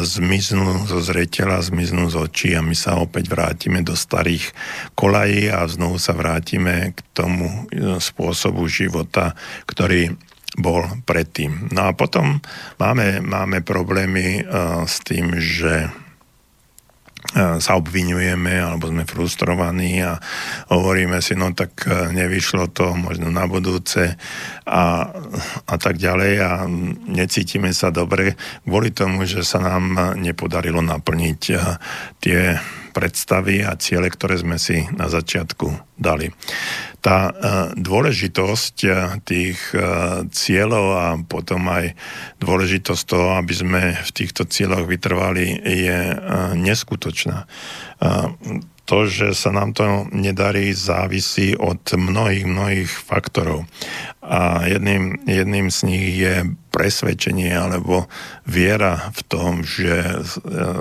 zmiznú 0.00 0.88
zo 0.88 1.04
zreteľa, 1.04 1.68
zmiznú 1.68 2.08
z 2.08 2.16
očí 2.16 2.50
a 2.56 2.64
my 2.64 2.72
sa 2.72 2.96
opäť 2.96 3.28
vrátime 3.28 3.84
do 3.84 3.92
starých 3.92 4.54
kolají 4.96 5.52
a 5.52 5.68
znovu 5.68 6.00
sa 6.00 6.16
vrátime 6.16 6.96
k 6.96 6.98
tomu 7.12 7.68
e, 7.68 8.00
spôsobu 8.00 8.64
života, 8.70 9.36
ktorý 9.68 10.16
bol 10.56 10.88
predtým. 11.04 11.68
No 11.68 11.90
a 11.90 11.92
potom 11.92 12.40
máme, 12.80 13.20
máme 13.20 13.60
problémy 13.60 14.40
uh, 14.40 14.88
s 14.88 15.04
tým, 15.04 15.36
že 15.36 15.92
sa 17.36 17.76
obvinujeme 17.76 18.56
alebo 18.56 18.88
sme 18.88 19.04
frustrovaní 19.04 20.00
a 20.00 20.16
hovoríme 20.72 21.20
si, 21.20 21.36
no 21.36 21.52
tak 21.52 21.84
e, 21.84 22.16
nevyšlo 22.16 22.72
to 22.72 22.96
možno 22.96 23.28
na 23.28 23.44
budúce 23.44 24.16
a, 24.64 25.12
a 25.68 25.74
tak 25.76 26.00
ďalej 26.00 26.32
a 26.40 26.50
necítime 27.12 27.76
sa 27.76 27.92
dobre 27.92 28.40
kvôli 28.64 28.90
tomu, 28.96 29.28
že 29.28 29.44
sa 29.44 29.60
nám 29.60 30.16
nepodarilo 30.16 30.80
naplniť 30.80 31.40
e, 31.52 31.56
tie 32.24 32.40
predstavy 32.96 33.60
a 33.60 33.76
ciele, 33.76 34.08
ktoré 34.08 34.40
sme 34.40 34.56
si 34.56 34.88
na 34.96 35.12
začiatku 35.12 36.00
dali. 36.00 36.32
Tá 37.04 37.28
e, 37.28 37.32
dôležitosť 37.76 38.76
e, 38.88 38.90
tých 39.20 39.60
e, 39.76 39.80
cieľov 40.32 40.86
a 40.96 41.06
potom 41.20 41.68
aj 41.68 41.92
dôležitosť 42.40 43.02
toho, 43.04 43.36
aby 43.36 43.52
sme 43.52 43.82
v 44.00 44.10
týchto 44.16 44.48
cieľoch 44.48 44.88
vytrvali, 44.88 45.60
je 45.60 45.98
neskutočná 46.56 47.44
to, 48.86 49.10
že 49.10 49.34
sa 49.34 49.50
nám 49.50 49.74
to 49.74 50.06
nedarí, 50.14 50.70
závisí 50.70 51.58
od 51.58 51.82
mnohých, 51.90 52.46
mnohých 52.46 52.90
faktorov. 52.90 53.66
A 54.22 54.66
jedným, 54.66 55.26
jedným 55.26 55.70
z 55.70 55.78
nich 55.86 56.06
je 56.18 56.34
presvedčenie 56.70 57.50
alebo 57.50 58.06
viera 58.46 59.10
v 59.14 59.20
tom, 59.26 59.52
že 59.66 60.02
e, 60.02 60.14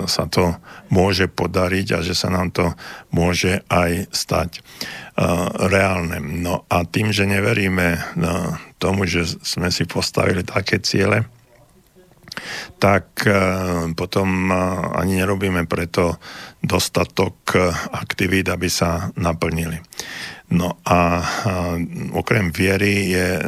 sa 0.05 0.25
to 0.29 0.57
môže 0.93 1.29
podariť 1.29 1.87
a 1.97 1.99
že 2.05 2.13
sa 2.13 2.29
nám 2.29 2.53
to 2.53 2.73
môže 3.09 3.65
aj 3.69 4.11
stať 4.13 4.61
uh, 5.17 5.49
reálne. 5.71 6.19
No 6.19 6.67
a 6.67 6.83
tým, 6.83 7.09
že 7.09 7.25
neveríme 7.25 7.99
no, 8.19 8.59
tomu, 8.77 9.07
že 9.09 9.25
sme 9.25 9.71
si 9.73 9.87
postavili 9.87 10.43
také 10.45 10.77
ciele, 10.83 11.25
tak 12.79 13.25
eh, 13.25 13.89
potom 13.95 14.51
eh, 14.51 14.57
ani 14.99 15.21
nerobíme 15.21 15.65
preto 15.65 16.17
dostatok 16.61 17.37
eh, 17.55 17.71
aktivít, 17.95 18.49
aby 18.49 18.69
sa 18.69 19.09
naplnili. 19.15 19.79
No 20.45 20.77
a 20.85 21.25
okrem 22.13 22.53
viery 22.53 23.09
je 23.17 23.41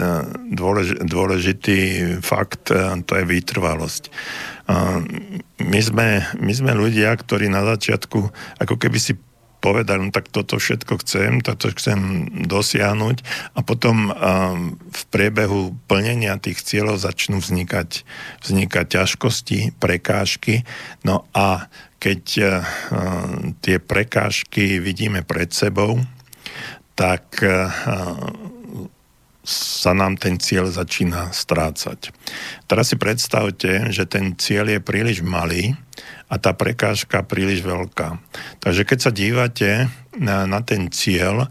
dôležitý 1.05 1.79
fakt, 2.25 2.73
to 2.73 3.11
je 3.13 3.21
vytrvalosť. 3.21 4.09
My 5.61 5.77
sme, 5.77 6.25
my 6.41 6.53
sme 6.57 6.73
ľudia, 6.73 7.13
ktorí 7.13 7.53
na 7.53 7.61
začiatku 7.69 8.17
ako 8.57 8.75
keby 8.81 8.97
si 8.97 9.13
povedať, 9.67 9.97
no 9.99 10.09
tak 10.15 10.31
toto 10.31 10.55
všetko 10.55 11.03
chcem, 11.03 11.43
toto 11.43 11.67
chcem 11.75 12.31
dosiahnuť 12.47 13.17
a 13.51 13.59
potom 13.59 14.07
um, 14.07 14.15
v 14.79 15.01
priebehu 15.11 15.75
plnenia 15.91 16.39
tých 16.39 16.63
cieľov 16.63 17.03
začnú 17.03 17.43
vznikať, 17.43 18.07
vznikať 18.47 18.85
ťažkosti, 18.87 19.75
prekážky. 19.75 20.63
No 21.03 21.27
a 21.35 21.67
keď 21.99 22.23
uh, 22.39 22.49
tie 23.59 23.83
prekážky 23.83 24.79
vidíme 24.79 25.27
pred 25.27 25.51
sebou, 25.51 25.99
tak 26.95 27.43
uh, 27.43 27.67
sa 29.47 29.95
nám 29.95 30.19
ten 30.19 30.35
cieľ 30.35 30.67
začína 30.67 31.31
strácať. 31.31 32.11
Teraz 32.67 32.91
si 32.91 32.99
predstavte, 32.99 33.87
že 33.95 34.03
ten 34.03 34.35
cieľ 34.35 34.75
je 34.75 34.79
príliš 34.83 35.23
malý 35.23 35.79
a 36.27 36.35
tá 36.35 36.51
prekážka 36.51 37.23
príliš 37.23 37.63
veľká. 37.63 38.19
Takže 38.59 38.83
keď 38.83 38.99
sa 38.99 39.11
dívate 39.15 39.87
na, 40.19 40.43
na 40.43 40.59
ten 40.59 40.91
cieľ, 40.91 41.47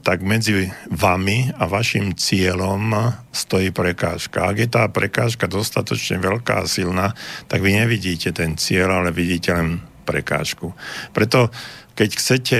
tak 0.00 0.24
medzi 0.24 0.72
vami 0.88 1.52
a 1.52 1.68
vašim 1.68 2.16
cieľom 2.16 3.12
stojí 3.34 3.68
prekážka. 3.68 4.48
Ak 4.48 4.56
je 4.56 4.68
tá 4.70 4.88
prekážka 4.88 5.44
dostatočne 5.44 6.22
veľká 6.22 6.64
a 6.64 6.70
silná, 6.70 7.12
tak 7.52 7.60
vy 7.60 7.76
nevidíte 7.76 8.32
ten 8.32 8.56
cieľ, 8.56 9.02
ale 9.02 9.12
vidíte 9.12 9.52
len 9.52 9.84
prekážku. 10.08 10.72
Preto 11.12 11.52
keď 11.98 12.10
chcete 12.14 12.58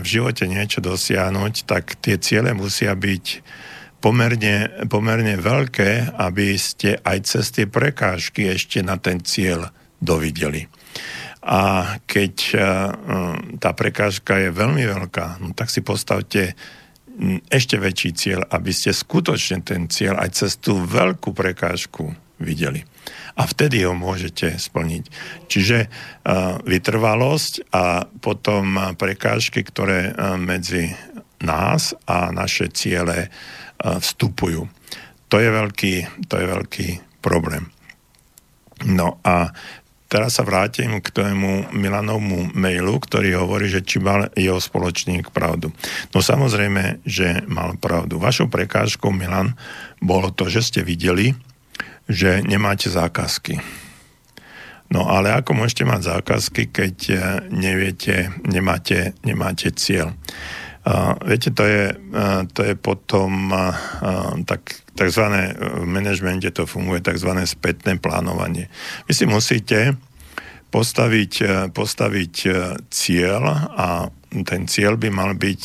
v 0.00 0.06
živote 0.08 0.48
niečo 0.48 0.80
dosiahnuť, 0.80 1.68
tak 1.68 1.92
tie 2.00 2.16
ciele 2.16 2.56
musia 2.56 2.96
byť 2.96 3.44
pomerne, 4.02 4.86
pomerne 4.90 5.38
veľké, 5.38 6.18
aby 6.18 6.58
ste 6.58 6.98
aj 6.98 7.18
cez 7.22 7.54
tie 7.54 7.70
prekážky 7.70 8.50
ešte 8.50 8.82
na 8.82 8.98
ten 8.98 9.22
cieľ 9.22 9.70
dovideli. 10.02 10.66
A 11.42 11.94
keď 12.06 12.34
tá 13.58 13.70
prekážka 13.74 14.38
je 14.38 14.50
veľmi 14.54 14.82
veľká, 14.86 15.42
no 15.42 15.54
tak 15.54 15.70
si 15.74 15.82
postavte 15.82 16.54
ešte 17.50 17.76
väčší 17.78 18.10
cieľ, 18.14 18.40
aby 18.50 18.70
ste 18.70 18.94
skutočne 18.94 19.62
ten 19.62 19.86
cieľ 19.90 20.22
aj 20.22 20.30
cez 20.38 20.52
tú 20.58 20.80
veľkú 20.82 21.34
prekážku 21.34 22.14
videli. 22.38 22.82
A 23.36 23.48
vtedy 23.48 23.84
ho 23.84 23.94
môžete 23.96 24.58
splniť. 24.58 25.04
Čiže 25.48 25.78
uh, 25.86 26.60
vytrvalosť 26.62 27.72
a 27.72 28.04
potom 28.06 28.76
prekážky, 28.96 29.64
ktoré 29.64 30.12
uh, 30.12 30.36
medzi 30.36 30.92
nás 31.42 31.96
a 32.06 32.30
naše 32.30 32.70
ciele 32.70 33.28
uh, 33.28 33.61
vstupujú. 33.82 34.70
To 35.28 35.36
je 35.40 35.50
veľký, 35.50 35.94
to 36.30 36.34
je 36.38 36.46
veľký 36.46 36.88
problém. 37.20 37.66
No 38.86 39.18
a 39.26 39.50
Teraz 40.12 40.36
sa 40.36 40.44
vrátim 40.44 41.00
k 41.00 41.08
tomu 41.08 41.64
Milanovmu 41.72 42.52
mailu, 42.52 43.00
ktorý 43.00 43.32
hovorí, 43.32 43.72
že 43.72 43.80
či 43.80 43.96
mal 43.96 44.28
jeho 44.36 44.60
spoločník 44.60 45.32
pravdu. 45.32 45.72
No 46.12 46.20
samozrejme, 46.20 47.00
že 47.08 47.40
mal 47.48 47.80
pravdu. 47.80 48.20
Vašou 48.20 48.52
prekážkou, 48.52 49.08
Milan, 49.08 49.56
bolo 50.04 50.28
to, 50.28 50.52
že 50.52 50.68
ste 50.68 50.80
videli, 50.84 51.32
že 52.12 52.44
nemáte 52.44 52.92
zákazky. 52.92 53.56
No 54.92 55.08
ale 55.08 55.32
ako 55.32 55.56
môžete 55.56 55.88
mať 55.88 56.20
zákazky, 56.20 56.68
keď 56.68 56.96
eh, 57.08 57.20
neviete, 57.48 58.36
nemáte, 58.44 59.16
nemáte 59.24 59.72
cieľ? 59.72 60.12
Viete, 61.22 61.54
to 61.54 61.62
je, 61.62 61.94
to 62.50 62.60
je 62.66 62.74
potom 62.74 63.54
uh, 63.54 63.70
tak, 64.42 64.82
takzvané, 64.98 65.54
v 65.54 65.86
manažmente 65.86 66.50
to 66.50 66.66
funguje 66.66 66.98
takzvané 66.98 67.46
spätné 67.46 68.02
plánovanie. 68.02 68.66
Vy 69.06 69.12
si 69.14 69.24
musíte 69.30 69.94
postaviť, 70.74 71.32
postaviť 71.70 72.34
cieľ 72.90 73.42
a 73.78 74.10
ten 74.42 74.64
cieľ 74.66 74.98
by 74.98 75.08
mal 75.12 75.36
byť 75.38 75.64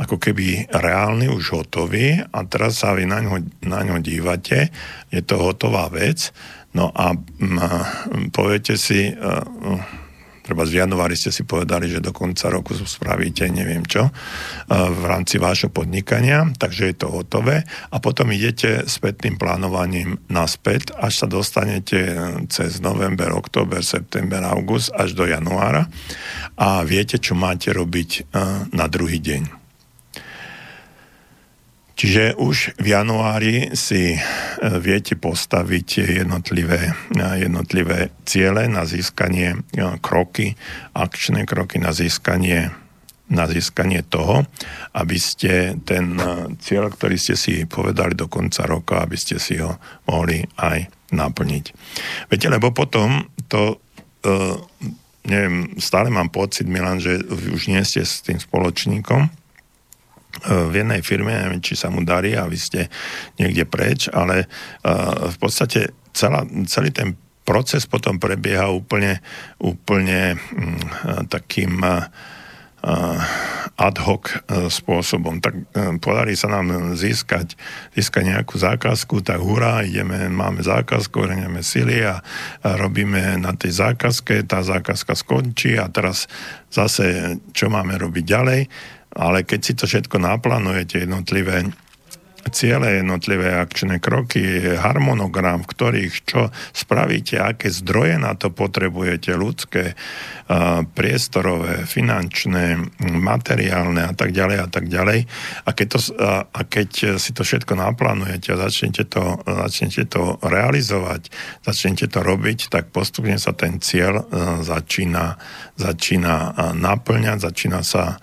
ako 0.00 0.16
keby 0.16 0.72
reálny, 0.72 1.28
už 1.28 1.44
hotový 1.60 2.18
a 2.18 2.38
teraz 2.48 2.80
sa 2.80 2.96
vy 2.96 3.04
na 3.04 3.20
ňo, 3.20 3.40
na 3.68 3.84
ňo 3.84 4.00
dívate, 4.00 4.72
je 5.12 5.20
to 5.20 5.36
hotová 5.36 5.92
vec, 5.92 6.32
no 6.72 6.88
a 6.90 7.12
m, 7.14 7.60
poviete 8.32 8.80
si, 8.80 9.12
treba 10.50 10.66
v 10.66 10.82
januári 10.82 11.14
ste 11.14 11.30
si 11.30 11.46
povedali, 11.46 11.86
že 11.86 12.02
do 12.02 12.10
konca 12.10 12.50
roku 12.50 12.74
spravíte 12.74 13.46
neviem 13.46 13.86
čo 13.86 14.10
v 14.66 15.02
rámci 15.06 15.38
vášho 15.38 15.70
podnikania, 15.70 16.50
takže 16.58 16.90
je 16.90 16.96
to 16.98 17.06
hotové 17.06 17.62
a 17.94 18.02
potom 18.02 18.34
idete 18.34 18.82
spätným 18.90 19.38
plánovaním 19.38 20.18
naspäť, 20.26 20.90
až 20.98 21.22
sa 21.22 21.26
dostanete 21.30 21.98
e, 22.02 22.14
cez 22.50 22.82
november, 22.82 23.30
október, 23.30 23.86
september, 23.86 24.42
august 24.42 24.90
až 24.90 25.14
do 25.14 25.22
januára 25.22 25.86
a 26.58 26.82
viete, 26.82 27.22
čo 27.22 27.38
máte 27.38 27.70
robiť 27.70 28.10
e, 28.10 28.20
na 28.74 28.90
druhý 28.90 29.22
deň. 29.22 29.59
Čiže 32.00 32.40
už 32.40 32.80
v 32.80 32.96
januári 32.96 33.76
si 33.76 34.16
e, 34.16 34.18
viete 34.80 35.20
postaviť 35.20 36.08
jednotlivé, 36.24 36.96
e, 37.12 37.44
jednotlivé 37.44 38.08
ciele 38.24 38.72
na 38.72 38.88
získanie 38.88 39.52
e, 39.52 39.58
kroky, 40.00 40.56
akčné 40.96 41.44
kroky 41.44 41.76
na 41.76 41.92
získanie 41.92 42.72
na 43.30 43.46
získanie 43.46 44.02
toho, 44.02 44.42
aby 44.90 45.14
ste 45.14 45.78
ten 45.86 46.18
cieľ, 46.58 46.90
ktorý 46.90 47.14
ste 47.14 47.38
si 47.38 47.62
povedali 47.62 48.18
do 48.18 48.26
konca 48.26 48.66
roka, 48.66 49.06
aby 49.06 49.14
ste 49.14 49.38
si 49.38 49.54
ho 49.62 49.78
mohli 50.10 50.42
aj 50.58 50.90
naplniť. 51.14 51.64
Viete, 52.26 52.50
lebo 52.50 52.74
potom 52.74 53.22
to, 53.46 53.78
neviem, 55.22 55.78
stále 55.78 56.10
mám 56.10 56.34
pocit, 56.34 56.66
Milan, 56.66 56.98
že 56.98 57.22
už 57.30 57.70
nie 57.70 57.78
ste 57.86 58.02
s 58.02 58.18
tým 58.26 58.42
spoločníkom, 58.42 59.30
v 60.46 60.72
jednej 60.72 61.02
firme, 61.02 61.34
neviem, 61.34 61.60
či 61.60 61.74
sa 61.76 61.90
mu 61.90 62.00
darí 62.06 62.38
a 62.38 62.46
vy 62.46 62.58
ste 62.58 62.80
niekde 63.36 63.66
preč, 63.66 64.06
ale 64.08 64.46
v 65.26 65.36
podstate 65.36 65.92
celá, 66.14 66.46
celý 66.70 66.94
ten 66.94 67.18
proces 67.44 67.82
potom 67.84 68.22
prebieha 68.22 68.70
úplne, 68.70 69.18
úplne 69.58 70.38
mm, 70.38 71.26
takým 71.26 71.82
ad 73.76 73.96
hoc 74.00 74.40
spôsobom. 74.48 75.44
Tak 75.44 75.52
podarí 76.00 76.32
sa 76.32 76.48
nám 76.48 76.96
získať, 76.96 77.52
získať 77.92 78.24
nejakú 78.24 78.56
zákazku, 78.56 79.20
tak 79.20 79.36
hurá, 79.36 79.84
ideme, 79.84 80.32
máme 80.32 80.64
zákazku, 80.64 81.20
renieme 81.20 81.60
sily 81.60 82.00
a 82.08 82.24
robíme 82.64 83.36
na 83.36 83.52
tej 83.52 83.84
zákazke, 83.84 84.48
tá 84.48 84.64
zákazka 84.64 85.12
skončí 85.12 85.76
a 85.76 85.92
teraz 85.92 86.24
zase 86.72 87.36
čo 87.52 87.68
máme 87.68 88.00
robiť 88.00 88.24
ďalej 88.24 88.60
ale 89.14 89.42
keď 89.42 89.60
si 89.62 89.72
to 89.74 89.84
všetko 89.90 90.22
naplánujete, 90.22 91.02
jednotlivé 91.02 91.66
ciele, 92.48 93.04
jednotlivé 93.04 93.60
akčné 93.60 94.00
kroky, 94.00 94.40
harmonogram, 94.80 95.60
v 95.60 95.70
ktorých 95.70 96.14
čo 96.24 96.48
spravíte, 96.72 97.36
aké 97.36 97.68
zdroje 97.68 98.16
na 98.16 98.32
to 98.32 98.48
potrebujete, 98.48 99.36
ľudské, 99.36 99.92
priestorové, 100.96 101.86
finančné, 101.86 102.80
materiálne 103.06 104.02
a 104.02 104.12
tak 104.16 104.34
ďalej 104.34 104.56
a 104.58 104.68
tak 104.70 104.90
ďalej. 104.90 105.28
A 105.62 105.70
keď, 105.70 105.86
to, 105.94 105.98
a 106.42 106.60
keď 106.66 107.20
si 107.22 107.30
to 107.30 107.46
všetko 107.46 107.78
naplánujete 107.78 108.54
a 108.54 108.60
začnete 108.66 109.06
to, 109.06 109.38
začnete 109.46 110.10
to 110.10 110.42
realizovať, 110.42 111.30
začnete 111.62 112.10
to 112.10 112.22
robiť, 112.22 112.70
tak 112.70 112.90
postupne 112.90 113.38
sa 113.38 113.54
ten 113.54 113.78
cieľ 113.78 114.26
začína, 114.62 115.38
začína 115.78 116.34
naplňať, 116.74 117.38
začína 117.46 117.86
sa 117.86 118.18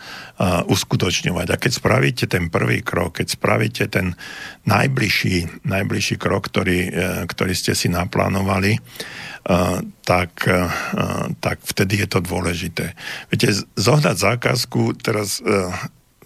uskutočňovať. 0.68 1.48
A 1.50 1.58
keď 1.58 1.72
spravíte 1.74 2.26
ten 2.30 2.52
prvý 2.54 2.86
krok, 2.86 3.24
keď 3.24 3.28
spravíte 3.34 3.84
ten 3.90 4.07
najbližší, 4.68 5.66
najbližší 5.66 6.16
krok, 6.20 6.52
ktorý, 6.52 6.80
e, 6.88 6.92
ktorý 7.26 7.54
ste 7.56 7.74
si 7.74 7.88
naplánovali, 7.90 8.78
e, 8.78 8.80
tak, 10.06 10.32
e, 10.46 10.68
tak 11.42 11.58
vtedy 11.64 12.06
je 12.06 12.08
to 12.08 12.20
dôležité. 12.22 12.94
Viete, 13.34 13.52
zohnať 13.76 14.16
zákazku, 14.16 15.00
teraz 15.00 15.42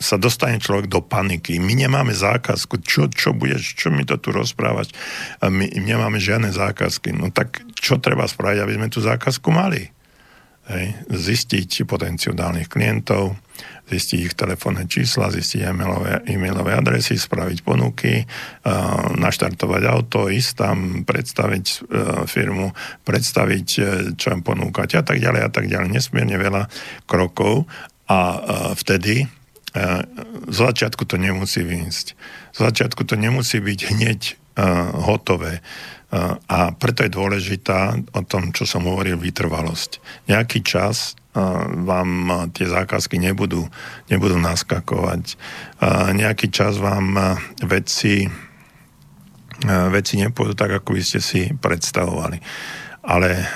sa 0.01 0.17
dostane 0.17 0.57
človek 0.57 0.89
do 0.89 1.05
paniky. 1.05 1.61
My 1.61 1.77
nemáme 1.77 2.09
zákazku. 2.09 2.81
Čo, 2.81 3.05
čo 3.13 3.37
budeš, 3.37 3.77
čo 3.77 3.93
mi 3.93 4.01
to 4.01 4.17
tu 4.17 4.33
rozprávať? 4.33 4.97
My 5.45 5.69
nemáme 5.69 6.17
žiadne 6.17 6.49
zákazky. 6.49 7.13
No 7.13 7.29
tak 7.29 7.61
čo 7.77 8.01
treba 8.01 8.25
spraviť, 8.25 8.59
aby 8.65 8.73
sme 8.81 8.87
tú 8.89 8.97
zákazku 8.97 9.53
mali? 9.53 9.93
Hej. 10.73 10.85
Zistiť 11.05 11.85
potenciálnych 11.85 12.65
klientov, 12.65 13.37
zistiť 13.91 14.19
ich 14.31 14.35
telefónne 14.39 14.87
čísla, 14.87 15.35
zistiť 15.35 15.67
e-mailové, 15.67 16.23
e-mailové 16.23 16.71
adresy, 16.71 17.19
spraviť 17.19 17.59
ponuky, 17.67 18.23
naštartovať 19.19 19.83
auto, 19.91 20.31
ísť 20.31 20.51
tam, 20.55 20.77
predstaviť 21.03 21.65
e, 21.67 21.75
firmu, 22.23 22.71
predstaviť, 23.03 23.67
e, 23.75 23.81
čo 24.15 24.31
im 24.31 24.41
ponúkať 24.41 24.97
a 24.99 25.03
tak 25.03 25.19
ďalej 25.19 25.41
a 25.43 25.49
tak 25.51 25.67
ďalej. 25.67 25.91
Nesmierne 25.91 26.39
veľa 26.39 26.63
krokov 27.03 27.67
a 28.07 28.19
e, 28.19 28.39
vtedy 28.79 29.27
z 30.51 30.57
začiatku 30.67 31.07
to 31.07 31.15
nemusí 31.15 31.63
výjsť. 31.63 32.07
Z 32.51 32.59
začiatku 32.59 33.07
to 33.07 33.15
nemusí 33.15 33.63
byť 33.63 33.79
hneď 33.87 34.21
hotové. 35.07 35.63
A 36.51 36.75
preto 36.75 37.07
je 37.07 37.15
dôležitá 37.15 37.95
o 38.11 38.21
tom, 38.27 38.51
čo 38.51 38.67
som 38.67 38.83
hovoril, 38.83 39.15
vytrvalosť. 39.15 40.03
Nejaký 40.27 40.59
čas 40.59 41.15
vám 41.87 42.51
tie 42.51 42.67
zákazky 42.67 43.15
nebudú, 43.15 43.63
nebudú 44.11 44.35
naskakovať. 44.35 45.39
Nejaký 46.11 46.51
čas 46.51 46.75
vám 46.75 47.39
veci, 47.63 48.27
veci 49.65 50.13
nepôjdu 50.19 50.53
tak, 50.59 50.83
ako 50.83 50.91
by 50.91 51.01
ste 51.01 51.19
si 51.23 51.41
predstavovali. 51.55 52.37
Ale 53.07 53.47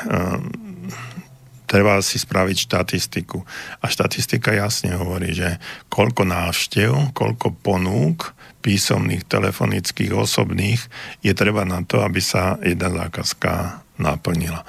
treba 1.68 2.00
si 2.00 2.16
spraviť 2.16 2.58
štatistiku. 2.70 3.44
A 3.84 3.86
štatistika 3.92 4.56
jasne 4.56 4.96
hovorí, 4.96 5.36
že 5.36 5.60
koľko 5.92 6.24
návštev, 6.24 7.12
koľko 7.12 7.60
ponúk 7.60 8.32
písomných, 8.64 9.28
telefonických, 9.28 10.16
osobných 10.16 10.82
je 11.22 11.34
treba 11.36 11.68
na 11.68 11.84
to, 11.84 12.02
aby 12.02 12.24
sa 12.24 12.58
jedna 12.64 12.90
zákazka 12.90 13.84
naplnila. 14.00 14.64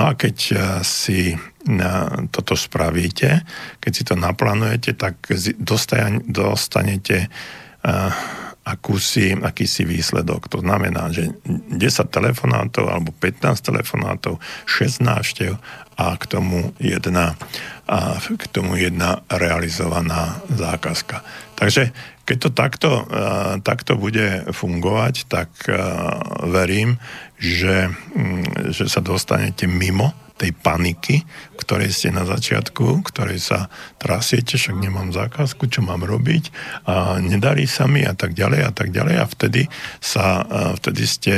No 0.00 0.08
a 0.08 0.16
keď 0.16 0.36
eh, 0.48 0.58
si 0.80 1.36
eh, 1.36 2.08
toto 2.32 2.56
spravíte, 2.56 3.44
keď 3.76 3.92
si 3.92 4.02
to 4.08 4.16
naplánujete, 4.16 4.96
tak 4.96 5.28
dostanete 6.24 7.28
eh, 7.28 8.12
akú 8.64 8.96
akúsi, 8.96 9.36
akýsi 9.36 9.84
výsledok. 9.84 10.48
To 10.52 10.64
znamená, 10.64 11.12
že 11.12 11.32
10 11.44 11.76
telefonátov 12.08 12.88
alebo 12.88 13.12
15 13.12 13.60
telefonátov, 13.60 14.40
6 14.68 15.04
návštev 15.04 15.56
a 15.96 16.16
k 16.16 16.24
tomu 16.28 16.72
jedna, 16.80 17.34
a 17.88 18.20
k 18.20 18.44
tomu 18.52 18.76
jedna 18.76 19.24
realizovaná 19.32 20.38
zákazka. 20.52 21.24
Takže 21.56 21.90
keď 22.28 22.36
to 22.36 22.50
takto, 22.52 22.90
takto 23.66 23.98
bude 23.98 24.46
fungovať, 24.54 25.26
tak 25.26 25.50
verím, 26.46 27.00
že, 27.40 27.88
mm, 27.88 28.70
že 28.76 28.84
sa 28.86 29.00
dostanete 29.00 29.64
mimo 29.64 30.12
tej 30.40 30.56
paniky, 30.56 31.28
ktorej 31.60 31.92
ste 31.92 32.08
na 32.08 32.24
začiatku, 32.24 33.04
ktorej 33.04 33.44
sa 33.44 33.68
trasiete, 34.00 34.56
však 34.56 34.72
nemám 34.72 35.12
zákazku, 35.12 35.68
čo 35.68 35.84
mám 35.84 36.00
robiť 36.00 36.48
a 36.88 37.20
nedarí 37.20 37.68
sa 37.68 37.84
mi 37.84 38.00
a 38.08 38.16
tak 38.16 38.32
ďalej 38.32 38.60
a 38.64 38.72
tak 38.72 38.88
ďalej 38.88 39.20
a 39.20 39.28
vtedy 39.28 39.68
sa, 40.00 40.40
vtedy 40.80 41.04
ste, 41.04 41.34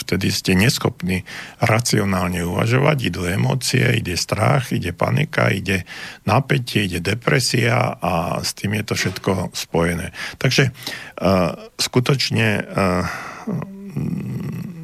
vtedy 0.00 0.32
ste 0.32 0.56
neschopní 0.56 1.28
racionálne 1.60 2.40
uvažovať, 2.40 2.96
idú 3.12 3.28
emócie, 3.28 3.84
ide 4.00 4.16
strach, 4.16 4.72
ide 4.72 4.96
panika, 4.96 5.52
ide 5.52 5.84
napätie, 6.24 6.88
ide 6.88 7.04
depresia 7.04 8.00
a 8.00 8.40
s 8.40 8.56
tým 8.56 8.80
je 8.80 8.84
to 8.88 8.94
všetko 8.96 9.52
spojené. 9.52 10.16
Takže 10.40 10.72
uh, 10.72 11.52
skutočne 11.76 12.64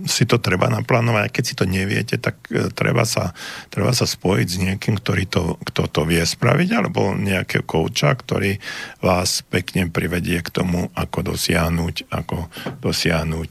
si 0.06 0.24
to 0.26 0.38
treba 0.38 0.68
naplánovať, 0.68 1.22
a 1.22 1.32
keď 1.32 1.44
si 1.44 1.54
to 1.54 1.64
neviete, 1.68 2.16
tak 2.18 2.36
e, 2.50 2.70
treba 2.74 3.06
sa, 3.06 3.36
treba 3.70 3.94
sa 3.94 4.06
spojiť 4.08 4.46
s 4.48 4.56
niekým, 4.58 4.98
ktorý 4.98 5.24
to, 5.28 5.42
kto 5.62 5.88
to 5.88 6.02
vie 6.08 6.22
spraviť, 6.22 6.68
alebo 6.74 7.14
nejakého 7.14 7.62
kouča, 7.62 8.14
ktorý 8.18 8.58
vás 9.04 9.46
pekne 9.46 9.90
privedie 9.90 10.42
k 10.42 10.50
tomu, 10.50 10.90
ako 10.94 11.34
dosiahnuť, 11.34 12.10
ako 12.10 12.50
dosiahnuť 12.82 13.50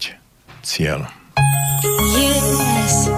cieľ. 0.61 1.07
Yes, 2.15 3.09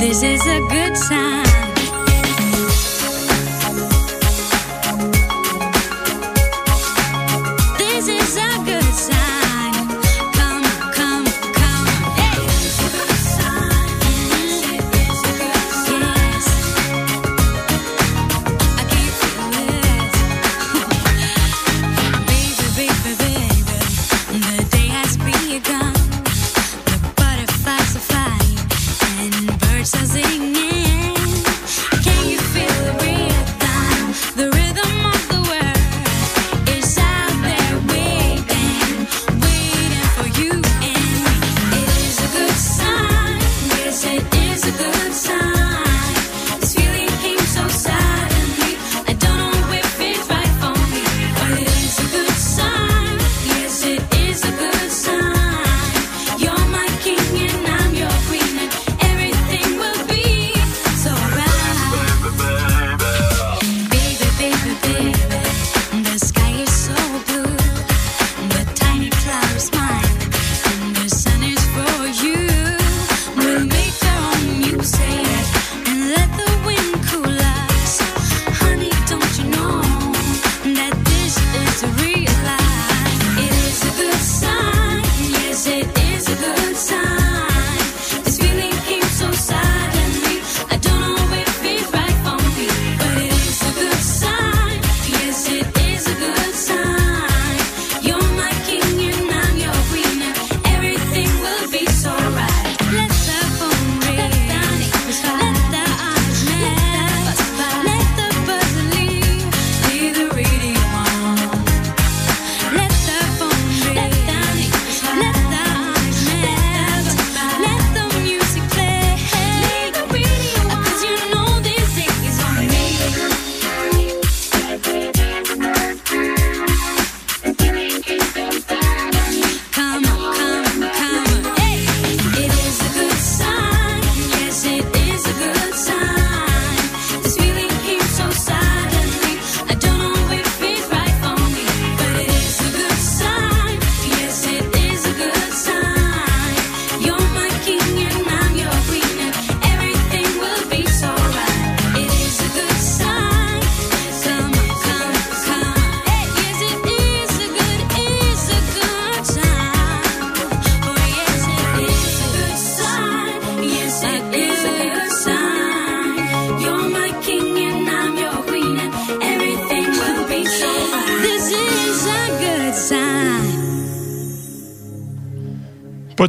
this 0.00 0.20
is 0.24 0.42
a 0.46 0.58
good 0.72 0.96
sign. 0.96 1.51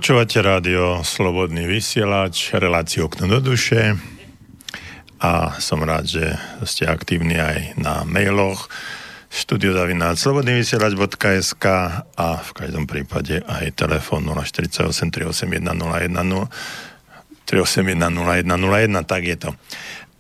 Počúvate 0.04 0.44
rádio 0.44 1.00
Slobodný 1.00 1.64
vysielač, 1.64 2.52
reláciu 2.60 3.08
okno 3.08 3.24
do 3.24 3.40
duše 3.40 3.96
a 5.24 5.56
som 5.64 5.80
rád, 5.80 6.04
že 6.04 6.36
ste 6.68 6.92
aktívni 6.92 7.40
aj 7.40 7.80
na 7.80 8.04
mailoch 8.04 8.68
studiozavináčslobodnyvysielač.sk 9.32 11.66
a 12.20 12.28
v 12.36 12.50
každom 12.52 12.84
prípade 12.84 13.48
aj 13.48 13.80
telefón 13.80 14.28
048 14.28 15.08
381 15.08 15.72
01 15.72 16.20
381 17.48 18.04
0101, 18.04 19.08
tak 19.08 19.24
je 19.24 19.40
to. 19.40 19.56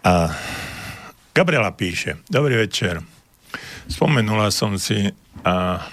A 0.07 0.31
Gabriela 1.35 1.75
píše, 1.75 2.23
dobrý 2.31 2.55
večer. 2.55 3.03
Spomenula 3.91 4.47
som 4.47 4.79
si 4.79 5.11
a 5.43 5.83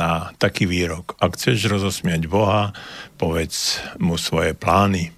na 0.00 0.32
taký 0.40 0.64
výrok. 0.64 1.20
Ak 1.20 1.36
chceš 1.36 1.68
rozosmiať 1.68 2.24
Boha, 2.24 2.72
povedz 3.20 3.84
mu 4.00 4.16
svoje 4.16 4.56
plány. 4.56 5.12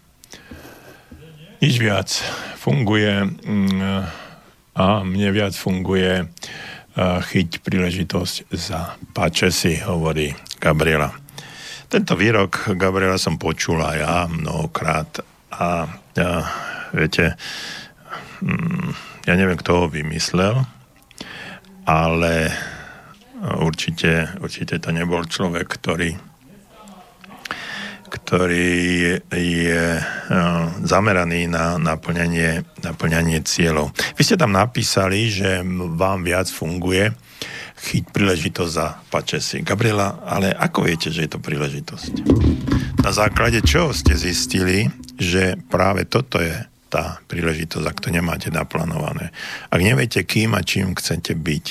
Nič 1.62 1.78
viac 1.78 2.10
funguje 2.58 3.22
mm, 3.22 3.78
a 4.74 5.06
mne 5.06 5.30
viac 5.30 5.54
funguje 5.54 6.26
chyť 6.98 7.64
príležitosť 7.64 8.52
za 8.52 9.00
páče 9.16 9.48
si, 9.48 9.80
hovorí 9.80 10.34
Gabriela. 10.60 11.08
Tento 11.88 12.16
výrok 12.16 12.76
Gabriela 12.76 13.16
som 13.16 13.40
počula 13.40 13.96
ja 13.96 14.28
mnohokrát 14.28 15.24
a 15.52 15.88
ja, 16.16 16.32
viete, 16.92 17.36
mm, 18.44 18.88
ja 19.28 19.34
neviem, 19.36 19.56
kto 19.56 19.84
ho 19.84 19.86
vymyslel, 19.88 20.64
ale 21.88 22.52
určite, 23.42 24.38
určite 24.38 24.78
to 24.78 24.94
nebol 24.94 25.26
človek, 25.26 25.66
ktorý 25.66 26.32
ktorý 28.12 29.16
je 29.32 29.86
zameraný 30.84 31.48
na 31.48 31.80
naplňanie, 31.80 32.60
naplňanie 32.84 33.40
cieľov. 33.40 33.96
Vy 34.20 34.22
ste 34.28 34.36
tam 34.36 34.52
napísali, 34.52 35.32
že 35.32 35.64
vám 35.96 36.20
viac 36.20 36.44
funguje 36.52 37.08
chyť 37.82 38.04
príležitosť 38.12 38.72
za 38.72 39.00
pačesi. 39.08 39.64
Gabriela, 39.64 40.20
ale 40.28 40.52
ako 40.52 40.84
viete, 40.84 41.08
že 41.08 41.24
je 41.24 41.30
to 41.32 41.40
príležitosť? 41.40 42.12
Na 43.00 43.10
základe 43.16 43.64
čoho 43.64 43.96
ste 43.96 44.12
zistili, 44.14 44.92
že 45.16 45.56
práve 45.72 46.04
toto 46.04 46.36
je 46.36 46.52
tá 46.92 47.18
príležitosť, 47.32 47.84
ak 47.88 47.98
to 48.04 48.12
nemáte 48.12 48.52
naplánované. 48.52 49.32
Ak 49.72 49.80
neviete, 49.80 50.20
kým 50.22 50.52
a 50.52 50.60
čím 50.60 50.92
chcete 50.92 51.32
byť, 51.32 51.66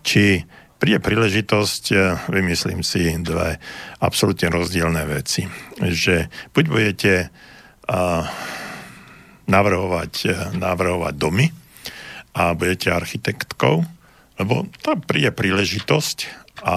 či 0.00 0.48
príde 0.84 1.00
príležitosť, 1.00 1.84
e, 1.88 1.96
vymyslím 2.28 2.84
si 2.84 3.08
dve 3.24 3.56
absolútne 4.04 4.52
rozdielne 4.52 5.00
veci. 5.08 5.48
Že 5.80 6.28
buď 6.52 6.64
budete 6.68 7.14
a, 7.88 8.28
navrhovať, 9.48 10.12
e, 10.28 10.36
navrhovať 10.60 11.14
domy 11.16 11.48
a 12.36 12.52
budete 12.52 12.92
architektkou, 12.92 13.80
lebo 14.36 14.68
tam 14.84 15.00
príde 15.00 15.32
príležitosť 15.32 16.52
a, 16.60 16.76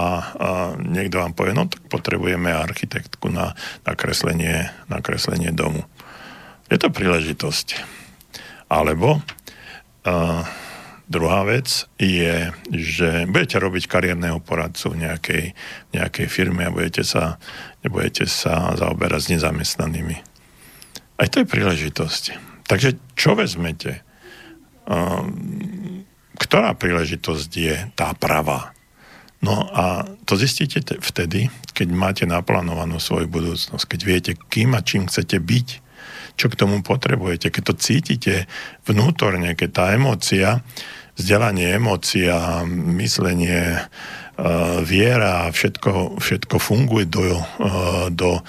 niekto 0.80 1.20
vám 1.20 1.36
povie, 1.36 1.52
no 1.52 1.68
tak 1.68 1.84
potrebujeme 1.92 2.48
architektku 2.48 3.28
na, 3.28 3.52
na, 3.84 3.92
kreslenie, 3.92 4.72
na 4.88 5.04
kreslenie 5.04 5.52
domu. 5.52 5.84
Je 6.72 6.80
to 6.80 6.88
príležitosť. 6.88 7.76
Alebo 8.72 9.20
a, 10.08 10.48
Druhá 11.08 11.40
vec 11.48 11.88
je, 11.96 12.52
že 12.68 13.24
budete 13.24 13.56
robiť 13.56 13.88
kariérneho 13.88 14.44
poradcu 14.44 14.92
v 14.92 15.08
nejakej, 15.08 15.44
nejakej 15.96 16.26
firme 16.28 16.68
a 16.68 16.74
budete 16.74 17.00
sa, 17.00 17.40
nebudete 17.80 18.28
sa 18.28 18.76
zaoberať 18.76 19.20
s 19.24 19.30
nezamestnanými. 19.32 20.16
Aj 21.16 21.26
to 21.32 21.40
je 21.40 21.48
príležitosť. 21.48 22.22
Takže 22.68 23.00
čo 23.16 23.32
vezmete? 23.32 24.04
Ktorá 26.36 26.76
príležitosť 26.76 27.50
je 27.56 27.76
tá 27.96 28.12
pravá? 28.12 28.76
No 29.40 29.64
a 29.72 30.04
to 30.28 30.36
zistíte 30.36 30.84
vtedy, 31.00 31.48
keď 31.72 31.88
máte 31.88 32.24
naplánovanú 32.28 33.00
svoju 33.00 33.32
budúcnosť, 33.32 33.84
keď 33.86 34.00
viete, 34.04 34.32
kým 34.36 34.76
a 34.76 34.84
čím 34.84 35.08
chcete 35.08 35.40
byť, 35.40 35.68
čo 36.38 36.46
k 36.52 36.58
tomu 36.58 36.84
potrebujete, 36.84 37.50
keď 37.50 37.62
to 37.70 37.74
cítite 37.80 38.34
vnútorne, 38.86 39.56
keď 39.56 39.70
tá 39.72 39.84
emócia 39.96 40.62
vzdelanie 41.18 41.74
emócia, 41.74 42.62
myslenie, 42.70 43.74
e, 43.74 43.82
viera, 44.86 45.50
všetko, 45.50 46.22
všetko 46.22 46.56
funguje 46.62 47.10
do, 47.10 47.22
e, 47.34 47.42
do, 48.14 48.38
e, 48.38 48.42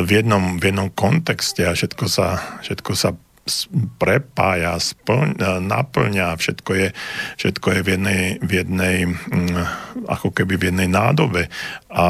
v, 0.00 0.10
jednom, 0.10 0.56
v 0.56 0.72
jednom 0.72 0.88
kontexte 0.88 1.68
a 1.68 1.76
všetko 1.76 2.04
sa, 2.08 2.40
všetko 2.64 2.92
sa 2.96 3.12
prepája, 4.02 4.74
splň, 4.74 5.38
naplňa, 5.62 6.34
všetko 6.34 6.70
je, 6.74 6.88
všetko 7.38 7.66
je 7.78 7.80
v 7.84 7.88
jednej, 7.94 8.22
v 8.42 8.50
jednej, 8.58 8.96
ako 10.10 10.34
keby 10.34 10.58
v 10.58 10.74
jednej 10.74 10.90
nádobe. 10.90 11.46
A 11.94 12.06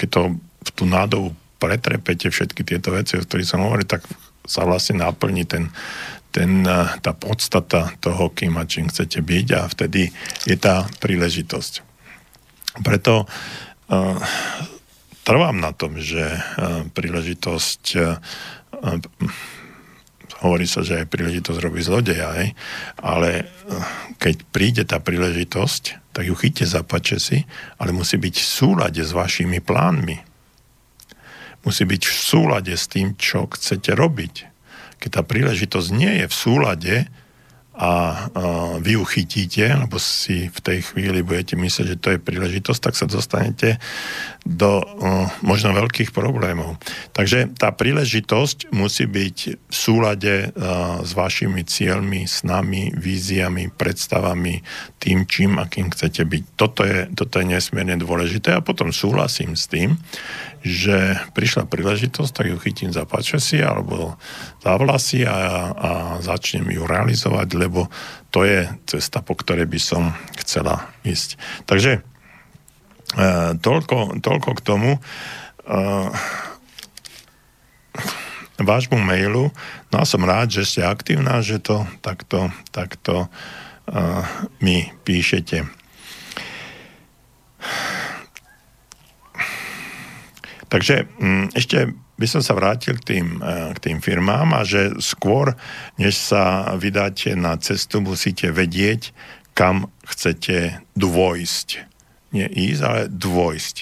keď 0.00 0.08
to 0.08 0.22
v 0.64 0.70
tú 0.72 0.88
nádobu 0.88 1.36
pretrepete 1.60 2.32
všetky 2.32 2.64
tieto 2.64 2.96
veci, 2.96 3.20
o 3.20 3.24
ktorých 3.24 3.44
som 3.44 3.68
hovoril, 3.68 3.84
tak 3.84 4.00
sa 4.48 4.64
vlastne 4.64 5.00
naplní 5.04 5.44
ten, 5.44 5.68
ten, 6.34 6.66
tá 6.98 7.12
podstata 7.14 7.94
toho, 8.02 8.34
kým 8.34 8.58
a 8.58 8.66
čím 8.66 8.90
chcete 8.90 9.22
byť 9.22 9.46
a 9.54 9.70
vtedy 9.70 10.10
je 10.50 10.56
tá 10.58 10.82
príležitosť. 10.98 11.86
Preto 12.82 13.22
uh, 13.22 14.18
trvám 15.22 15.62
na 15.62 15.70
tom, 15.70 15.94
že 16.02 16.26
uh, 16.26 16.82
príležitosť 16.90 17.82
uh, 17.94 18.18
hovorí 20.42 20.66
sa, 20.66 20.82
že 20.82 21.06
aj 21.06 21.12
príležitosť 21.14 21.62
robí 21.62 21.78
zlodeja, 21.86 22.34
aj? 22.34 22.46
ale 22.98 23.46
keď 24.18 24.34
príde 24.50 24.82
tá 24.82 24.98
príležitosť, 24.98 26.12
tak 26.12 26.26
ju 26.26 26.34
chyťte 26.34 26.66
za 26.66 26.82
si, 27.22 27.46
ale 27.78 27.94
musí 27.94 28.18
byť 28.18 28.34
v 28.42 28.48
súlade 28.58 29.00
s 29.00 29.14
vašimi 29.14 29.62
plánmi. 29.62 30.18
Musí 31.64 31.88
byť 31.88 32.02
v 32.04 32.12
súlade 32.12 32.74
s 32.76 32.90
tým, 32.90 33.16
čo 33.16 33.48
chcete 33.48 33.96
robiť 33.96 34.53
keď 35.04 35.20
tá 35.20 35.22
príležitosť 35.22 35.88
nie 35.92 36.24
je 36.24 36.26
v 36.26 36.34
súlade 36.34 36.94
a, 37.74 38.30
vy 38.78 38.94
ju 38.94 39.02
chytíte, 39.02 39.66
lebo 39.66 39.98
si 39.98 40.46
v 40.46 40.58
tej 40.62 40.78
chvíli 40.86 41.26
budete 41.26 41.58
myslieť, 41.58 41.86
že 41.90 42.00
to 42.00 42.08
je 42.14 42.22
príležitosť, 42.22 42.80
tak 42.80 42.94
sa 42.94 43.10
dostanete 43.10 43.82
do 44.46 44.78
možno 45.42 45.74
veľkých 45.74 46.14
problémov. 46.14 46.78
Takže 47.18 47.50
tá 47.58 47.74
príležitosť 47.74 48.70
musí 48.70 49.10
byť 49.10 49.36
v 49.66 49.74
súlade 49.74 50.54
s 51.02 51.10
vašimi 51.18 51.66
cieľmi, 51.66 52.30
snami, 52.30 52.94
víziami, 52.94 53.74
predstavami, 53.74 54.62
tým, 55.02 55.26
čím, 55.26 55.58
akým 55.58 55.90
chcete 55.90 56.22
byť. 56.22 56.42
Toto 56.54 56.86
je, 56.86 57.10
toto 57.10 57.42
je 57.42 57.58
nesmierne 57.58 57.98
dôležité 57.98 58.54
a 58.54 58.62
potom 58.62 58.94
súhlasím 58.94 59.58
s 59.58 59.66
tým, 59.66 59.98
že 60.64 61.20
prišla 61.36 61.68
príležitosť, 61.68 62.32
tak 62.32 62.48
ju 62.48 62.56
chytím 62.56 62.88
za 62.88 63.04
pačesy 63.04 63.60
alebo 63.60 64.16
za 64.64 64.80
vlasy 64.80 65.28
a, 65.28 65.36
a 65.76 65.90
začnem 66.24 66.64
ju 66.72 66.88
realizovať, 66.88 67.48
lebo 67.52 67.92
to 68.32 68.48
je 68.48 68.64
cesta, 68.88 69.20
po 69.20 69.36
ktorej 69.36 69.68
by 69.68 69.76
som 69.76 70.16
chcela 70.40 70.88
ísť. 71.04 71.36
Takže 71.68 72.00
e, 72.00 72.02
toľko, 73.60 74.24
toľko 74.24 74.50
k 74.56 74.64
tomu 74.64 74.90
e, 74.96 75.00
vášmu 78.56 78.96
mailu. 78.96 79.52
No 79.92 79.96
a 80.00 80.08
som 80.08 80.24
rád, 80.24 80.48
že 80.48 80.64
ste 80.64 80.80
aktívna, 80.80 81.44
že 81.44 81.60
to 81.60 81.84
takto, 82.00 82.48
takto 82.72 83.28
e, 83.84 83.96
mi 84.64 84.88
píšete. 85.04 85.68
Takže 90.74 91.06
mm, 91.06 91.54
ešte 91.54 91.94
by 92.18 92.26
som 92.26 92.42
sa 92.42 92.58
vrátil 92.58 92.98
k 92.98 93.14
tým, 93.14 93.38
e, 93.38 93.70
k 93.74 93.78
tým 93.78 93.98
firmám 94.02 94.58
a 94.58 94.66
že 94.66 94.98
skôr, 94.98 95.54
než 96.02 96.18
sa 96.18 96.74
vydáte 96.74 97.38
na 97.38 97.54
cestu, 97.62 98.02
musíte 98.02 98.50
vedieť, 98.50 99.14
kam 99.54 99.86
chcete 100.02 100.82
dôjsť. 100.98 101.68
Nie 102.34 102.50
ísť, 102.50 102.80
ale 102.82 103.00
dôjsť. 103.06 103.76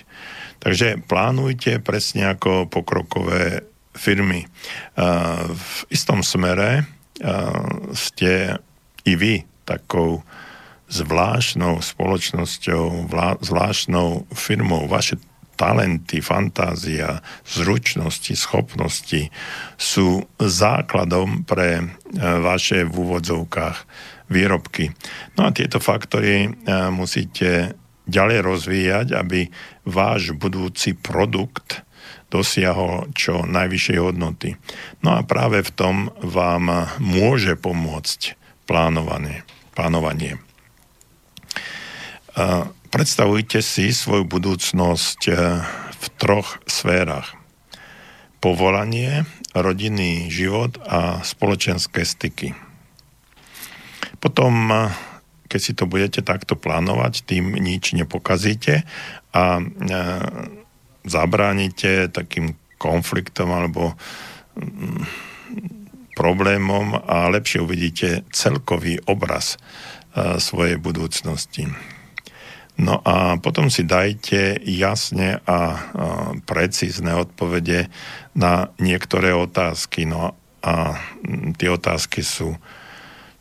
Takže 0.61 1.01
plánujte 1.09 1.81
presne 1.81 2.37
ako 2.37 2.69
pokrokové 2.69 3.65
firmy. 3.97 4.45
E, 4.45 4.49
v 5.49 5.77
istom 5.89 6.21
smere 6.21 6.71
e, 6.77 6.85
ste 7.97 8.61
i 9.09 9.17
vy 9.17 9.49
takou 9.65 10.21
zvláštnou 10.93 11.81
spoločnosťou, 11.81 13.09
zvláštnou 13.41 14.29
firmou. 14.37 14.85
Vaše 14.93 15.17
talenty, 15.63 16.19
fantázia, 16.19 17.23
zručnosti, 17.47 18.35
schopnosti 18.35 19.31
sú 19.79 20.27
základom 20.43 21.47
pre 21.47 21.79
e, 21.79 21.85
vaše 22.19 22.83
v 22.83 22.91
úvodzovkách 22.91 23.79
výrobky. 24.27 24.91
No 25.39 25.47
a 25.47 25.55
tieto 25.55 25.79
faktory 25.79 26.51
e, 26.51 26.51
musíte 26.91 27.79
ďalej 28.11 28.39
rozvíjať, 28.43 29.07
aby 29.15 29.47
váš 29.87 30.35
budúci 30.35 30.99
produkt 30.99 31.87
dosiahol 32.27 33.15
čo 33.15 33.47
najvyššej 33.47 33.99
hodnoty. 34.03 34.59
No 35.07 35.15
a 35.15 35.23
práve 35.23 35.63
v 35.63 35.71
tom 35.71 35.97
vám 36.19 36.91
môže 36.99 37.55
pomôcť 37.55 38.35
plánovanie. 38.67 39.47
plánovanie. 39.79 40.43
Predstavujte 42.93 43.65
si 43.65 43.89
svoju 43.89 44.29
budúcnosť 44.29 45.21
eh, 45.33 45.37
v 45.97 46.07
troch 46.21 46.61
sférach. 46.69 47.33
Povolanie, 48.37 49.25
rodinný 49.57 50.29
život 50.29 50.77
a 50.85 51.25
spoločenské 51.25 52.05
styky. 52.05 52.53
Potom, 54.21 54.53
eh, 54.69 54.93
keď 55.49 55.61
si 55.65 55.73
to 55.73 55.89
budete 55.89 56.21
takto 56.21 56.53
plánovať, 56.53 57.25
tým 57.25 57.57
nič 57.57 57.97
nepokazíte 57.97 58.85
a 59.33 59.45
eh, 59.57 59.97
zabránite 61.09 62.13
takým 62.13 62.61
konfliktom 62.77 63.57
alebo 63.57 63.97
mm, 64.53 65.01
problémom 66.13 67.01
a 67.09 67.33
lepšie 67.33 67.65
uvidíte 67.65 68.29
celkový 68.37 69.01
obraz 69.09 69.57
svojej 70.13 70.77
budúcnosti. 70.77 71.73
No 72.83 72.99
a 73.07 73.39
potom 73.39 73.71
si 73.71 73.87
dajte 73.87 74.59
jasne 74.67 75.39
a 75.47 75.79
precízne 76.43 77.15
odpovede 77.15 77.87
na 78.35 78.75
niektoré 78.83 79.31
otázky. 79.31 80.03
No 80.03 80.35
a 80.67 80.99
tie 81.63 81.69
otázky 81.71 82.27
sú, 82.27 82.59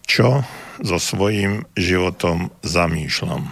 čo 0.06 0.46
so 0.86 0.98
svojím 1.02 1.66
životom 1.74 2.54
zamýšľam? 2.62 3.50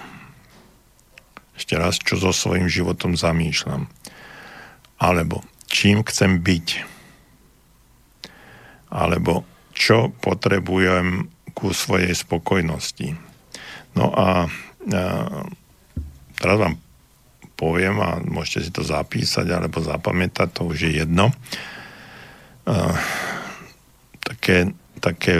ešte 1.60 1.76
raz, 1.76 2.00
čo 2.00 2.16
so 2.16 2.32
svojím 2.32 2.72
životom 2.72 3.20
zamýšľam. 3.20 3.92
Alebo 4.96 5.44
čím 5.68 6.08
chcem 6.08 6.40
byť. 6.40 6.68
Alebo 8.88 9.44
čo 9.76 10.16
potrebujem 10.24 11.28
ku 11.52 11.76
svojej 11.76 12.16
spokojnosti. 12.16 13.20
No 14.00 14.08
a, 14.16 14.48
teraz 16.40 16.58
vám 16.58 16.76
poviem 17.60 18.00
a 18.00 18.24
môžete 18.24 18.60
si 18.66 18.72
to 18.72 18.88
zapísať 18.88 19.52
alebo 19.52 19.84
zapamätať, 19.84 20.48
to 20.56 20.72
už 20.72 20.88
je 20.88 20.92
jedno. 21.04 21.36
A, 22.64 22.96
také, 24.24 24.72
také, 25.04 25.36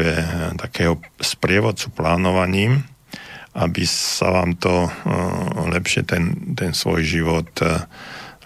takého 0.60 1.00
sprievodcu 1.24 1.88
plánovaním, 1.96 2.84
aby 3.56 3.84
sa 3.88 4.30
vám 4.30 4.56
to 4.62 4.86
uh, 4.86 4.92
lepšie 5.74 6.06
ten, 6.06 6.54
ten 6.54 6.72
svoj 6.72 7.02
život 7.02 7.50
uh, 7.66 7.82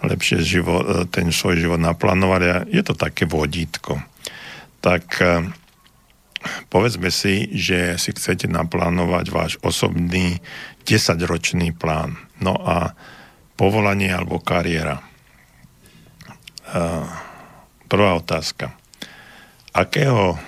lepšie 0.00 0.40
život, 0.40 0.84
uh, 0.84 1.04
ten 1.06 1.28
svoj 1.28 1.60
život 1.60 1.80
naplánovali 1.80 2.46
a 2.48 2.58
je 2.64 2.80
to 2.80 2.96
také 2.96 3.28
vodítko. 3.28 4.00
Tak 4.80 5.20
povedzme 6.68 7.08
si, 7.08 7.48
že 7.54 7.96
si 7.96 8.10
chcete 8.12 8.48
naplánovať 8.50 9.26
váš 9.30 9.52
osobný 9.60 10.38
10-ročný 10.84 11.72
plán. 11.74 12.16
No 12.40 12.56
a 12.60 12.92
povolanie 13.54 14.10
alebo 14.10 14.42
kariéra. 14.42 15.00
Prvá 17.88 18.10
otázka. 18.18 18.74
Akého 19.74 20.38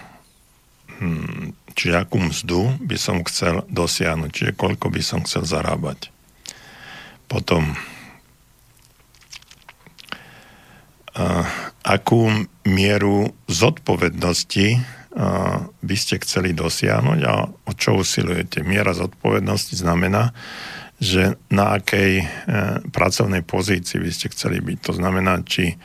hm, 0.99 1.55
čiže 1.77 2.01
akú 2.01 2.19
mzdu 2.19 2.81
by 2.81 2.97
som 2.97 3.21
chcel 3.29 3.63
dosiahnuť, 3.69 4.31
čiže 4.33 4.53
koľko 4.57 4.89
by 4.89 5.03
som 5.05 5.21
chcel 5.29 5.45
zarábať. 5.45 6.09
Potom 7.29 7.77
akú 11.81 12.29
mieru 12.69 13.33
zodpovednosti 13.49 14.85
by 15.81 15.97
ste 15.97 16.21
chceli 16.21 16.53
dosiahnuť 16.53 17.21
a 17.25 17.35
o 17.49 17.73
čo 17.73 17.97
usilujete. 17.97 18.61
Miera 18.61 18.93
zodpovednosti 18.93 19.73
znamená, 19.73 20.37
že 21.01 21.41
na 21.49 21.81
akej 21.81 22.21
uh, 22.21 22.85
pracovnej 22.93 23.41
pozícii 23.41 23.97
by 23.97 24.11
ste 24.13 24.29
chceli 24.37 24.61
byť. 24.61 24.79
To 24.85 24.93
znamená, 24.93 25.41
či 25.41 25.77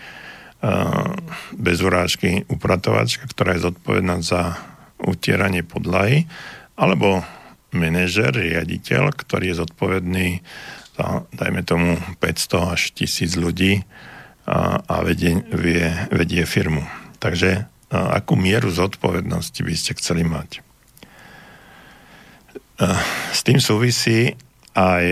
bez 1.58 1.82
urážky 1.82 2.46
upratovačka, 2.46 3.26
ktorá 3.26 3.58
je 3.58 3.66
zodpovedná 3.66 4.22
za 4.22 4.62
utieranie 5.02 5.66
podlahy, 5.66 6.30
alebo 6.78 7.26
manažer, 7.74 8.38
riaditeľ, 8.38 9.10
ktorý 9.18 9.54
je 9.54 9.60
zodpovedný 9.66 10.28
za, 10.94 11.26
dajme 11.34 11.62
tomu, 11.66 11.98
500 12.22 12.76
až 12.78 12.82
1000 12.94 13.42
ľudí 13.42 13.74
a, 14.46 14.86
a 14.86 14.96
vedie, 15.02 15.42
vie, 15.50 15.90
vedie 16.14 16.46
firmu. 16.46 16.86
Takže 17.18 17.71
akú 17.92 18.40
mieru 18.40 18.72
zodpovednosti 18.72 19.60
by 19.62 19.76
ste 19.76 19.92
chceli 20.00 20.24
mať? 20.24 20.64
S 23.36 23.46
tým 23.46 23.62
súvisí 23.62 24.34
aj 24.74 25.06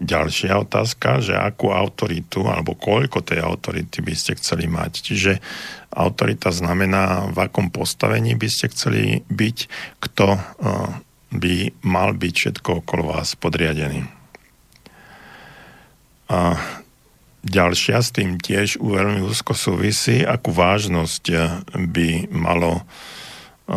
ďalšia 0.00 0.60
otázka, 0.60 1.24
že 1.24 1.34
akú 1.36 1.72
autoritu 1.72 2.44
alebo 2.44 2.76
koľko 2.76 3.24
tej 3.24 3.40
autority 3.40 4.04
by 4.04 4.14
ste 4.14 4.36
chceli 4.36 4.68
mať. 4.68 4.92
Čiže 5.00 5.32
autorita 5.92 6.52
znamená, 6.52 7.32
v 7.32 7.48
akom 7.48 7.72
postavení 7.72 8.36
by 8.36 8.48
ste 8.52 8.68
chceli 8.72 9.24
byť, 9.26 9.58
kto 10.04 10.26
eh, 10.36 10.40
by 11.32 11.54
mal 11.84 12.12
byť 12.12 12.34
všetko 12.36 12.84
okolo 12.84 13.16
vás 13.16 13.34
podriadený. 13.36 14.04
A 16.26 16.58
ďalšia 17.44 17.98
s 18.00 18.14
tým 18.14 18.40
tiež 18.40 18.80
veľmi 18.80 19.20
úzko 19.24 19.52
súvisí, 19.52 20.22
akú 20.22 20.54
vážnosť 20.54 21.24
eh, 21.32 21.40
by 21.74 22.30
malo 22.32 22.80
eh, 22.80 23.74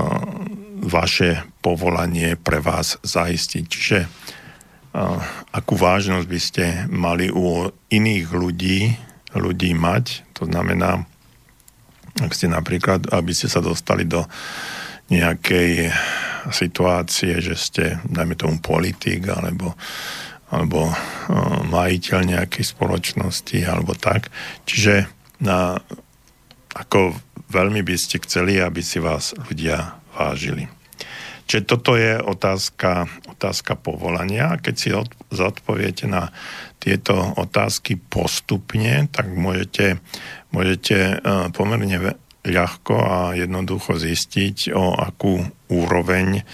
vaše 0.79 1.43
povolanie 1.59 2.39
pre 2.39 2.63
vás 2.63 2.95
zaistiť. 3.03 3.63
Čiže 3.67 3.99
akú 5.53 5.77
vážnosť 5.77 6.27
by 6.27 6.39
ste 6.41 6.65
mali 6.89 7.29
u 7.29 7.69
iných 7.93 8.27
ľudí, 8.33 8.79
ľudí 9.37 9.71
mať. 9.77 10.25
To 10.41 10.49
znamená, 10.49 11.05
ak 12.17 12.31
ste 12.33 12.49
napríklad, 12.49 13.13
aby 13.13 13.31
ste 13.31 13.47
sa 13.47 13.61
dostali 13.61 14.09
do 14.09 14.25
nejakej 15.13 15.93
situácie, 16.49 17.37
že 17.41 17.55
ste, 17.57 17.85
dajme 18.07 18.33
tomu, 18.33 18.57
politik 18.61 19.29
alebo, 19.29 19.77
alebo 20.49 20.89
majiteľ 21.69 22.19
nejakej 22.25 22.65
spoločnosti 22.73 23.57
alebo 23.65 23.93
tak. 23.93 24.33
Čiže 24.65 25.05
na, 25.45 25.77
ako 26.73 27.13
veľmi 27.49 27.81
by 27.85 27.95
ste 27.97 28.21
chceli, 28.25 28.57
aby 28.57 28.81
si 28.81 28.97
vás 29.01 29.37
ľudia 29.37 30.01
vážili. 30.13 30.69
Čiže 31.49 31.65
toto 31.65 31.97
je 31.97 32.21
otázka, 32.21 33.09
otázka 33.25 33.73
povolania. 33.73 34.61
Keď 34.61 34.75
si 34.77 34.89
od, 34.93 35.09
zodpoviete 35.33 36.05
na 36.05 36.29
tieto 36.77 37.33
otázky 37.41 37.97
postupne, 37.97 39.09
tak 39.09 39.33
môžete, 39.33 39.97
môžete 40.53 41.17
uh, 41.17 41.49
pomerne 41.49 42.21
ľahko 42.45 42.95
a 43.01 43.17
jednoducho 43.33 43.97
zistiť, 43.97 44.77
o 44.77 44.93
akú 44.93 45.41
úroveň 45.73 46.45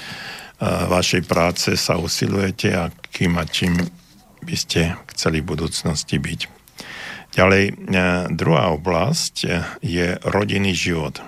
vašej 0.63 1.23
práce 1.27 1.75
sa 1.75 1.99
usilujete 1.99 2.71
a 2.75 2.91
kým 3.11 3.35
a 3.39 3.43
čím 3.43 3.75
by 4.45 4.55
ste 4.55 4.95
chceli 5.11 5.41
v 5.41 5.51
budúcnosti 5.55 6.21
byť. 6.21 6.41
Ďalej, 7.35 7.63
uh, 7.71 7.77
druhá 8.31 8.71
oblasť 8.71 9.35
je 9.83 10.15
rodinný 10.23 10.71
život. 10.71 11.19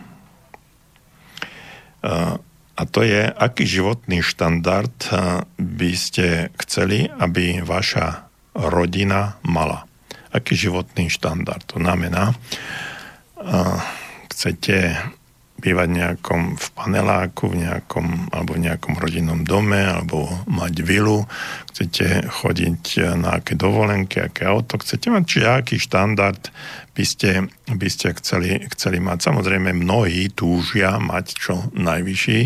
A 2.77 2.85
to 2.87 3.01
je, 3.01 3.25
aký 3.25 3.65
životný 3.65 4.21
štandard 4.21 4.95
by 5.57 5.91
ste 5.97 6.53
chceli, 6.61 7.09
aby 7.09 7.65
vaša 7.65 8.29
rodina 8.53 9.41
mala. 9.41 9.89
Aký 10.29 10.53
životný 10.53 11.09
štandard? 11.09 11.65
To 11.73 11.81
znamená, 11.81 12.37
chcete 14.29 14.93
bývať 15.57 15.89
nejakom 15.89 16.53
v 16.53 16.67
paneláku, 16.77 17.49
v 17.49 17.65
nejakom, 17.65 18.29
alebo 18.29 18.53
v 18.53 18.63
nejakom 18.69 18.93
rodinnom 19.01 19.41
dome, 19.41 19.81
alebo 19.81 20.29
mať 20.45 20.73
vilu, 20.85 21.25
chcete 21.73 22.29
chodiť 22.29 23.13
na 23.17 23.41
aké 23.41 23.57
dovolenky, 23.57 24.21
aké 24.21 24.45
auto? 24.45 24.77
Chcete 24.77 25.09
mať, 25.09 25.23
čiže 25.25 25.47
aký 25.49 25.75
štandard? 25.81 26.41
By 26.93 27.05
ste, 27.05 27.49
by 27.69 27.89
ste 27.89 28.13
chceli, 28.21 28.61
chceli 28.73 28.97
mať. 29.01 29.29
Samozrejme, 29.29 29.73
mnohí 29.73 30.29
túžia 30.33 30.97
mať 31.01 31.25
čo 31.37 31.55
najvyšší 31.73 32.41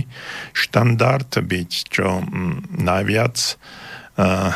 štandard, 0.55 1.31
byť 1.31 1.71
čo 1.87 2.23
mm, 2.23 2.79
najviac, 2.79 3.35
uh, 4.19 4.51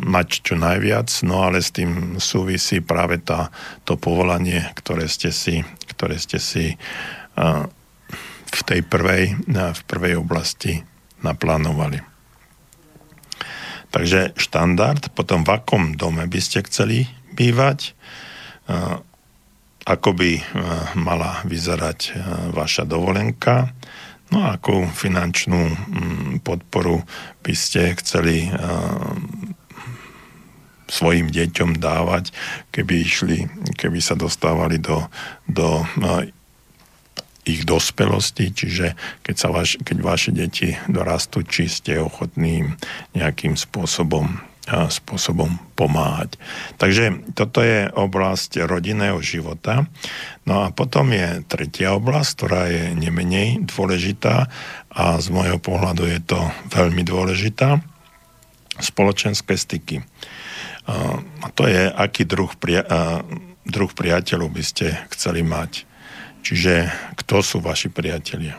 mať 0.00 0.28
čo 0.44 0.54
najviac, 0.56 1.08
no 1.24 1.44
ale 1.44 1.64
s 1.64 1.72
tým 1.72 2.20
súvisí 2.20 2.84
práve 2.84 3.20
tá, 3.20 3.48
to 3.84 3.96
povolanie, 3.96 4.68
ktoré 4.76 5.08
ste 5.08 5.32
si, 5.32 5.64
ktoré 5.92 6.20
ste 6.20 6.36
si 6.36 6.76
uh, 7.36 7.64
v 8.52 8.62
tej 8.62 8.80
prvej, 8.84 9.34
v 9.48 9.82
prvej 9.88 10.20
oblasti 10.20 10.84
naplánovali. 11.24 12.04
Takže 13.92 14.32
štandard, 14.40 15.12
potom 15.12 15.44
v 15.44 15.52
akom 15.52 15.84
dome 15.96 16.24
by 16.24 16.40
ste 16.40 16.64
chceli 16.64 17.04
bývať, 17.36 17.92
ako 19.84 20.10
by 20.16 20.40
mala 20.96 21.44
vyzerať 21.44 22.16
vaša 22.56 22.88
dovolenka, 22.88 23.68
no 24.32 24.48
a 24.48 24.56
akú 24.56 24.88
finančnú 24.88 25.60
mm, 25.68 26.32
podporu 26.40 27.04
by 27.44 27.52
ste 27.52 27.92
chceli 28.00 28.48
svojim 30.92 31.32
deťom 31.32 31.80
dávať, 31.80 32.36
keby 32.68 32.94
išli, 33.00 33.38
keby 33.80 34.00
sa 34.04 34.12
dostávali 34.12 34.76
do, 34.76 35.08
do 35.48 35.84
ich 37.42 37.66
dospelosti, 37.66 38.54
čiže 38.54 38.94
keď, 39.26 39.34
sa 39.34 39.48
vaš, 39.50 39.78
keď 39.82 39.96
vaše 39.98 40.30
deti 40.30 40.78
dorastú, 40.86 41.42
či 41.42 41.66
ste 41.66 41.98
ochotní 41.98 42.70
nejakým 43.18 43.58
spôsobom, 43.58 44.38
spôsobom 44.70 45.58
pomáhať. 45.74 46.38
Takže 46.78 47.34
toto 47.34 47.66
je 47.66 47.90
oblasť 47.90 48.62
rodinného 48.62 49.18
života. 49.18 49.90
No 50.46 50.62
a 50.62 50.70
potom 50.70 51.10
je 51.10 51.42
tretia 51.50 51.98
oblasť, 51.98 52.30
ktorá 52.38 52.62
je 52.70 52.84
nemenej 52.94 53.66
dôležitá 53.66 54.46
a 54.94 55.04
z 55.18 55.26
môjho 55.34 55.58
pohľadu 55.58 56.06
je 56.06 56.20
to 56.22 56.38
veľmi 56.70 57.02
dôležitá. 57.02 57.82
Spoločenské 58.78 59.58
styky. 59.58 60.06
A 60.86 61.46
to 61.54 61.66
je, 61.66 61.90
aký 61.90 62.22
druh, 62.22 62.50
pria, 62.54 62.86
druh 63.66 63.90
priateľov 63.90 64.50
by 64.50 64.62
ste 64.62 64.94
chceli 65.10 65.42
mať 65.42 65.90
Čiže 66.42 66.90
kto 67.16 67.40
sú 67.40 67.58
vaši 67.62 67.88
priatelia? 67.88 68.58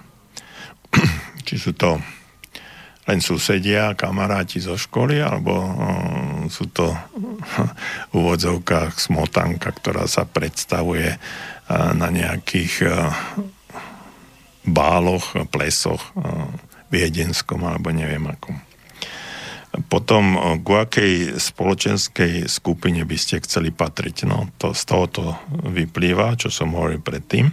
Či 1.48 1.56
sú 1.60 1.72
to 1.76 2.00
len 3.04 3.20
susedia, 3.20 4.00
kamaráti 4.00 4.64
zo 4.64 4.80
školy, 4.80 5.20
alebo 5.20 5.52
uh, 5.52 6.48
sú 6.48 6.72
to 6.72 6.96
v 8.12 8.14
úvodzovkách 8.16 8.96
smotanka, 8.96 9.76
ktorá 9.76 10.08
sa 10.08 10.24
predstavuje 10.24 11.12
uh, 11.12 11.92
na 11.92 12.08
nejakých 12.08 12.74
uh, 12.88 13.12
báloch, 14.64 15.36
plesoch, 15.52 16.16
uh, 16.16 16.48
viedenskom 16.88 17.60
alebo 17.68 17.92
neviem 17.92 18.24
akom. 18.24 18.56
Potom, 19.74 20.38
k 20.62 20.68
akej 20.86 21.14
spoločenskej 21.42 22.46
skupine 22.46 23.02
by 23.10 23.18
ste 23.18 23.42
chceli 23.42 23.74
patriť? 23.74 24.30
No, 24.30 24.54
to, 24.62 24.78
z 24.78 24.84
toho 24.86 25.06
to 25.10 25.26
vyplýva, 25.66 26.38
čo 26.38 26.54
som 26.54 26.78
hovoril 26.78 27.02
predtým. 27.02 27.50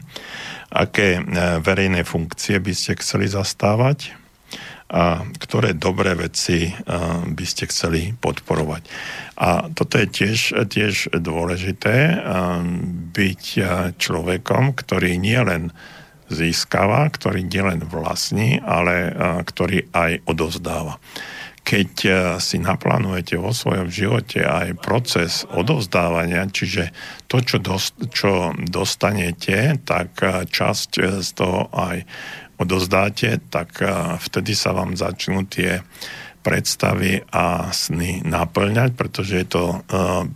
Aké 0.69 1.17
e, 1.17 1.23
verejné 1.65 2.05
funkcie 2.05 2.61
by 2.61 2.77
ste 2.77 3.01
chceli 3.01 3.25
zastávať? 3.25 4.13
A 4.93 5.25
ktoré 5.41 5.73
dobré 5.73 6.13
veci 6.13 6.69
e, 6.69 6.73
by 7.25 7.45
ste 7.49 7.65
chceli 7.73 8.13
podporovať? 8.13 8.83
A 9.41 9.73
toto 9.73 9.97
je 9.97 10.05
tiež, 10.13 10.61
tiež 10.69 11.17
dôležité, 11.17 12.21
byť 13.17 13.45
človekom, 13.97 14.77
ktorý 14.77 15.17
nie 15.17 15.41
len 15.41 15.73
získava, 16.29 17.09
ktorý 17.09 17.49
nielen 17.49 17.81
vlastní, 17.89 18.61
ale 18.61 19.09
ktorý 19.49 19.89
aj 19.97 20.29
odozdáva 20.29 21.01
keď 21.71 21.91
eh, 22.03 22.15
si 22.43 22.59
naplánujete 22.59 23.39
vo 23.39 23.55
svojom 23.55 23.87
živote 23.87 24.43
aj 24.43 24.83
proces 24.83 25.47
odovzdávania, 25.55 26.51
čiže 26.51 26.91
to, 27.31 27.39
čo, 27.39 27.63
dost, 27.63 27.95
čo 28.11 28.51
dostanete, 28.59 29.79
tak 29.87 30.19
eh, 30.27 30.43
časť 30.51 30.91
eh, 30.99 31.23
z 31.23 31.31
toho 31.31 31.71
aj 31.71 32.03
odozdáte, 32.61 33.41
tak 33.49 33.81
vtedy 34.21 34.53
sa 34.53 34.77
vám 34.77 34.93
začnú 34.93 35.49
tie 35.49 35.81
predstavy 36.45 37.25
a 37.33 37.73
sny 37.73 38.21
naplňať, 38.21 39.01
pretože 39.01 39.41
je 39.41 39.47
to, 39.49 39.65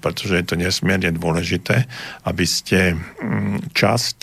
pretože 0.01 0.32
je 0.41 0.45
to 0.49 0.57
nesmierne 0.57 1.12
dôležité, 1.12 1.85
aby 2.24 2.49
ste 2.49 2.97
mm, 2.97 3.76
časť 3.76 4.18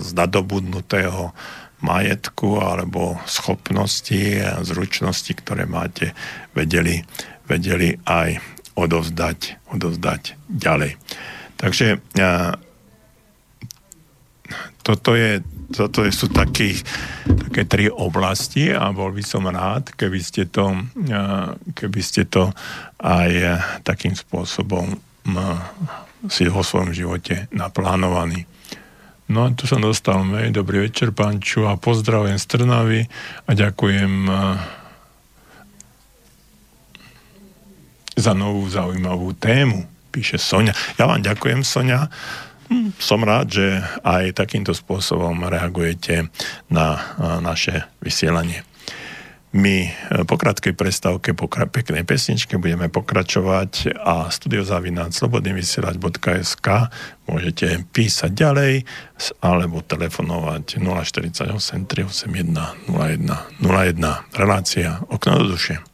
z 0.00 0.08
nadobudnutého 0.16 1.36
majetku 1.80 2.60
alebo 2.62 3.18
schopnosti 3.26 4.40
a 4.40 4.62
zručnosti, 4.62 5.32
ktoré 5.34 5.66
máte, 5.66 6.14
vedeli, 6.54 7.02
vedeli 7.48 7.96
aj 8.06 8.38
odovzdať, 8.74 9.70
odovzdať 9.70 10.22
ďalej. 10.50 10.98
Takže 11.58 11.98
a, 12.18 12.58
toto, 14.84 15.16
je, 15.16 15.40
toto 15.72 16.04
sú 16.12 16.28
taký, 16.28 16.76
také 17.24 17.64
tri 17.64 17.86
oblasti 17.88 18.68
a 18.68 18.92
bol 18.92 19.14
by 19.14 19.24
som 19.24 19.48
rád, 19.48 19.94
keby 19.96 20.20
ste 20.20 20.50
to, 20.50 20.74
a, 21.10 21.54
keby 21.72 22.00
ste 22.04 22.28
to 22.28 22.52
aj 23.00 23.30
takým 23.86 24.12
spôsobom 24.12 24.98
si 26.28 26.48
vo 26.48 26.60
svojom 26.64 26.92
živote 26.92 27.48
naplánovaní. 27.52 28.44
No 29.24 29.48
a 29.48 29.56
tu 29.56 29.64
som 29.64 29.80
dostal 29.80 30.20
mail. 30.20 30.52
Dobrý 30.52 30.84
večer, 30.84 31.08
pán 31.08 31.40
Ču, 31.40 31.64
a 31.64 31.80
pozdravujem 31.80 32.36
z 32.36 32.44
Trnavy 32.44 33.00
a 33.48 33.50
ďakujem 33.56 34.28
za 38.14 38.32
novú 38.36 38.68
zaujímavú 38.68 39.32
tému, 39.32 39.88
píše 40.12 40.36
Sonia. 40.36 40.76
Ja 41.00 41.08
vám 41.08 41.24
ďakujem, 41.24 41.64
Sonia. 41.64 42.12
Hm, 42.68 42.92
som 43.00 43.24
rád, 43.24 43.48
že 43.48 43.80
aj 44.04 44.36
takýmto 44.36 44.76
spôsobom 44.76 45.40
reagujete 45.48 46.28
na 46.68 47.00
naše 47.40 47.88
vysielanie. 48.04 48.60
My 49.54 49.86
e, 49.86 50.26
po 50.26 50.34
krátkej 50.34 50.74
prestávke, 50.74 51.30
po 51.30 51.46
peknej 51.46 52.02
pesničke 52.02 52.58
budeme 52.58 52.90
pokračovať 52.90 53.94
a 54.02 54.26
studiozavinať 54.26 55.14
slobodnyvysielať.sk 55.14 56.68
môžete 57.30 57.86
písať 57.94 58.34
ďalej 58.34 58.82
alebo 59.38 59.78
telefonovať 59.78 60.82
048 60.82 61.54
381 61.86 62.90
01 62.90 63.62
01 63.62 64.34
relácia 64.34 64.98
okno 65.06 65.46
do 65.46 65.54
duše. 65.54 65.93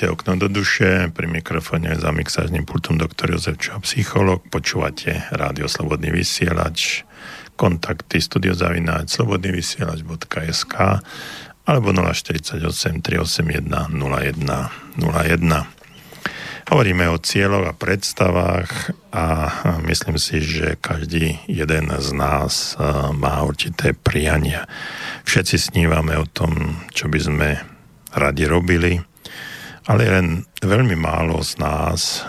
Relácia 0.00 0.16
Okno 0.16 0.40
do 0.40 0.48
duše, 0.48 1.12
pri 1.12 1.28
mikrofóne 1.28 1.92
za 1.92 2.08
mixážnym 2.08 2.64
pultom 2.64 2.96
doktor 2.96 3.36
Jozef 3.36 3.60
Čo, 3.60 3.84
psycholog. 3.84 4.40
Počúvate 4.48 5.28
Rádio 5.28 5.68
Slobodný 5.68 6.08
vysielač, 6.08 7.04
kontakty 7.60 8.16
studiozavináč 8.16 9.12
slobodnyvysielač.sk 9.12 10.74
alebo 11.68 11.88
048 11.92 12.64
381 12.64 13.68
01 14.00 14.40
01. 15.04 15.68
Hovoríme 16.72 17.04
o 17.12 17.20
cieľoch 17.20 17.68
a 17.68 17.76
predstavách 17.76 18.96
a 19.12 19.52
myslím 19.84 20.16
si, 20.16 20.40
že 20.40 20.80
každý 20.80 21.44
jeden 21.44 21.92
z 21.92 22.08
nás 22.16 22.72
má 23.20 23.44
určité 23.44 23.92
priania. 23.92 24.64
Všetci 25.28 25.60
snívame 25.60 26.16
o 26.16 26.24
tom, 26.24 26.80
čo 26.88 27.04
by 27.12 27.20
sme 27.20 27.48
radi 28.16 28.48
robili, 28.48 28.96
ale 29.90 30.06
len 30.06 30.46
veľmi 30.62 30.94
málo 30.94 31.42
z 31.42 31.58
nás 31.58 32.22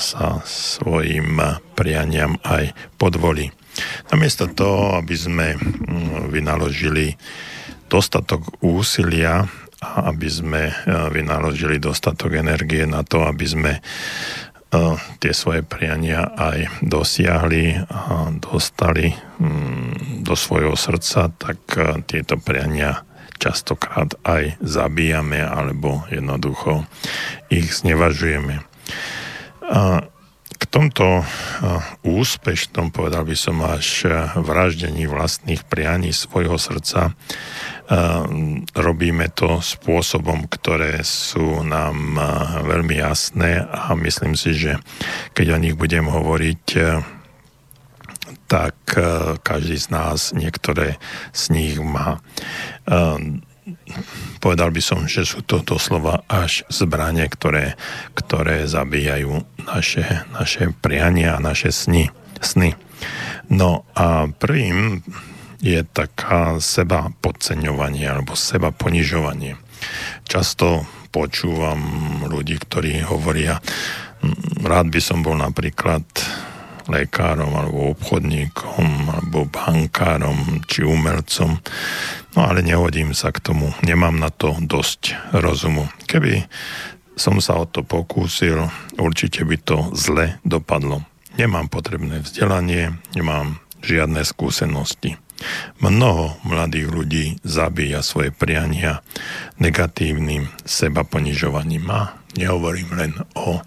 sa 0.00 0.40
svojim 0.48 1.36
prianiam 1.76 2.40
aj 2.40 2.72
podvolí. 2.96 3.52
Namiesto 4.08 4.48
toho, 4.48 4.96
aby 4.96 5.16
sme 5.16 5.46
vynaložili 6.32 7.16
dostatok 7.92 8.64
úsilia 8.64 9.44
a 9.82 10.08
aby 10.08 10.28
sme 10.30 10.62
e, 10.70 10.74
vynaložili 11.12 11.82
dostatok 11.82 12.38
energie 12.38 12.86
na 12.86 13.02
to, 13.02 13.26
aby 13.26 13.44
sme 13.44 13.72
e, 13.76 13.80
tie 15.18 15.32
svoje 15.34 15.66
priania 15.66 16.30
aj 16.32 16.86
dosiahli 16.86 17.82
a 17.90 18.30
dostali 18.38 19.10
mm, 19.12 20.22
do 20.22 20.32
svojho 20.38 20.78
srdca, 20.78 21.34
tak 21.34 21.58
tieto 22.06 22.38
priania 22.38 23.02
častokrát 23.42 24.14
aj 24.22 24.62
zabíjame 24.62 25.42
alebo 25.42 26.06
jednoducho 26.06 26.86
ich 27.50 27.66
znevažujeme. 27.74 28.62
A 29.66 30.06
k 30.62 30.64
tomto 30.70 31.26
úspešnom, 32.06 32.94
povedal 32.94 33.26
by 33.26 33.34
som 33.34 33.58
až 33.66 34.06
vraždení 34.38 35.10
vlastných 35.10 35.66
prianí 35.66 36.14
svojho 36.14 36.54
srdca, 36.54 37.18
robíme 38.78 39.26
to 39.34 39.58
spôsobom, 39.58 40.46
ktoré 40.46 41.02
sú 41.02 41.66
nám 41.66 42.14
veľmi 42.62 42.94
jasné 42.94 43.58
a 43.58 43.90
myslím 43.98 44.38
si, 44.38 44.54
že 44.54 44.78
keď 45.34 45.58
o 45.58 45.62
nich 45.66 45.74
budem 45.74 46.06
hovoriť, 46.06 46.64
tak 48.52 48.76
každý 49.40 49.80
z 49.80 49.88
nás 49.88 50.36
niektoré 50.36 51.00
z 51.32 51.42
nich 51.56 51.80
má. 51.80 52.20
Povedal 54.44 54.68
by 54.68 54.82
som, 54.84 55.08
že 55.08 55.24
sú 55.24 55.40
to 55.40 55.64
doslova 55.64 56.20
až 56.28 56.68
zbranie, 56.68 57.24
ktoré, 57.32 57.80
ktoré 58.12 58.68
zabíjajú 58.68 59.40
naše, 59.64 60.04
naše 60.36 60.68
priania 60.84 61.40
a 61.40 61.40
naše 61.40 61.72
sny. 61.72 62.12
sny. 62.44 62.76
No 63.48 63.88
a 63.96 64.28
prvým 64.28 65.00
je 65.64 65.80
taká 65.88 66.60
seba 66.60 67.08
podceňovanie 67.24 68.04
alebo 68.04 68.36
seba 68.36 68.68
ponižovanie. 68.68 69.56
Často 70.28 70.84
počúvam 71.08 71.80
ľudí, 72.28 72.60
ktorí 72.60 73.00
hovoria, 73.06 73.62
rád 74.60 74.92
by 74.92 75.00
som 75.00 75.24
bol 75.24 75.38
napríklad 75.38 76.04
lekárom 76.88 77.52
alebo 77.54 77.94
obchodníkom 77.94 79.12
alebo 79.12 79.46
bankárom 79.46 80.62
či 80.66 80.82
umelcom, 80.82 81.58
no 82.34 82.40
ale 82.40 82.64
nehodím 82.64 83.14
sa 83.14 83.30
k 83.30 83.42
tomu, 83.42 83.70
nemám 83.84 84.18
na 84.18 84.30
to 84.32 84.56
dosť 84.58 85.34
rozumu. 85.36 85.86
Keby 86.08 86.46
som 87.14 87.38
sa 87.44 87.60
o 87.60 87.68
to 87.68 87.84
pokúsil, 87.84 88.72
určite 88.96 89.44
by 89.44 89.56
to 89.60 89.92
zle 89.92 90.40
dopadlo. 90.42 91.04
Nemám 91.36 91.68
potrebné 91.68 92.20
vzdelanie, 92.20 92.96
nemám 93.16 93.60
žiadne 93.84 94.24
skúsenosti. 94.24 95.16
Mnoho 95.82 96.38
mladých 96.46 96.88
ľudí 96.88 97.24
zabíja 97.42 98.00
svoje 98.06 98.30
priania 98.30 99.02
negatívnym 99.58 100.46
seba 100.62 101.02
ponižovaním. 101.02 101.90
A 101.90 102.14
nehovorím 102.38 102.90
len 102.94 103.12
o, 103.34 103.58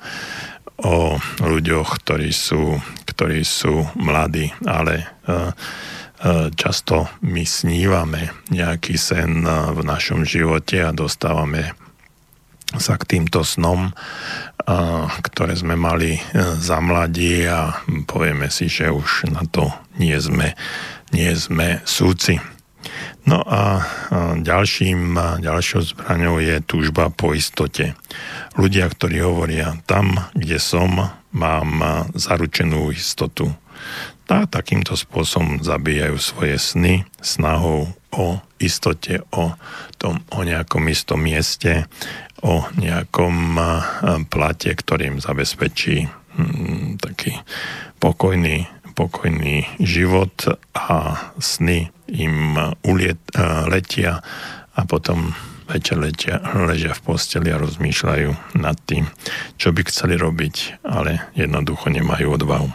o 0.81 1.15
ľuďoch, 1.39 2.03
ktorí 2.03 2.31
sú, 2.35 2.79
ktorí 3.07 3.43
sú 3.47 3.87
mladí, 3.95 4.51
ale 4.67 5.07
uh, 5.27 5.51
často 6.55 7.11
my 7.21 7.43
snívame 7.45 8.33
nejaký 8.49 8.97
sen 8.97 9.45
v 9.45 9.79
našom 9.85 10.25
živote 10.25 10.81
a 10.81 10.95
dostávame 10.95 11.75
sa 12.81 12.97
k 12.97 13.05
týmto 13.05 13.45
snom, 13.45 13.93
ktoré 15.21 15.53
sme 15.53 15.77
mali 15.77 16.17
za 16.57 16.81
mladí 16.81 17.45
a 17.45 17.77
povieme 18.09 18.49
si, 18.49 18.71
že 18.71 18.89
už 18.89 19.29
na 19.29 19.45
to 19.45 19.69
nie 20.01 20.17
sme 20.17 20.57
nie 21.15 21.31
sme 21.37 21.79
súci. 21.85 22.54
No 23.25 23.41
a 23.41 23.81
ďalším, 24.37 25.17
ďalšou 25.41 25.81
zbraňou 25.95 26.37
je 26.37 26.61
túžba 26.61 27.09
po 27.09 27.33
istote. 27.33 27.97
Ľudia, 28.53 28.85
ktorí 28.85 29.25
hovoria, 29.25 29.81
tam, 29.89 30.29
kde 30.37 30.61
som, 30.61 31.09
mám 31.35 31.69
zaručenú 32.15 32.93
istotu. 32.93 33.51
A 34.25 34.49
takýmto 34.49 34.97
spôsobom 34.97 35.61
zabíjajú 35.61 36.17
svoje 36.17 36.55
sny 36.57 36.93
snahou 37.21 37.93
o 38.09 38.41
istote, 38.57 39.21
o, 39.35 39.53
tom, 39.99 40.23
o 40.33 40.41
nejakom 40.41 40.87
istom 40.89 41.21
mieste, 41.21 41.85
o 42.41 42.65
nejakom 42.79 43.59
plate, 44.31 44.71
ktorým 44.73 45.21
zabezpečí 45.21 46.09
hm, 46.09 47.01
taký 47.01 47.37
pokojný 47.99 48.65
pokojný 48.95 49.67
život 49.83 50.33
a 50.71 51.19
sny 51.37 51.91
im 52.09 52.55
uliet, 52.87 53.19
letia 53.67 54.23
a 54.75 54.81
potom 54.87 55.35
večer 55.65 55.97
letia, 55.97 56.39
ležia 56.55 56.93
v 56.93 57.03
posteli 57.03 57.49
a 57.49 57.59
rozmýšľajú 57.59 58.57
nad 58.61 58.77
tým, 58.85 59.09
čo 59.57 59.73
by 59.73 59.81
chceli 59.89 60.15
robiť, 60.15 60.85
ale 60.85 61.33
jednoducho 61.35 61.89
nemajú 61.89 62.37
odvahu. 62.37 62.69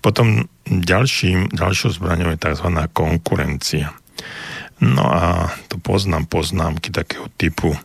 Potom 0.00 0.48
ďalším, 0.64 1.52
ďalšou 1.52 2.00
zbraňou 2.00 2.32
je 2.32 2.40
tzv. 2.40 2.68
konkurencia. 2.96 3.92
No 4.80 5.04
a 5.04 5.52
to 5.68 5.76
poznám 5.76 6.24
poznámky 6.24 6.88
takého 6.88 7.28
typu, 7.36 7.76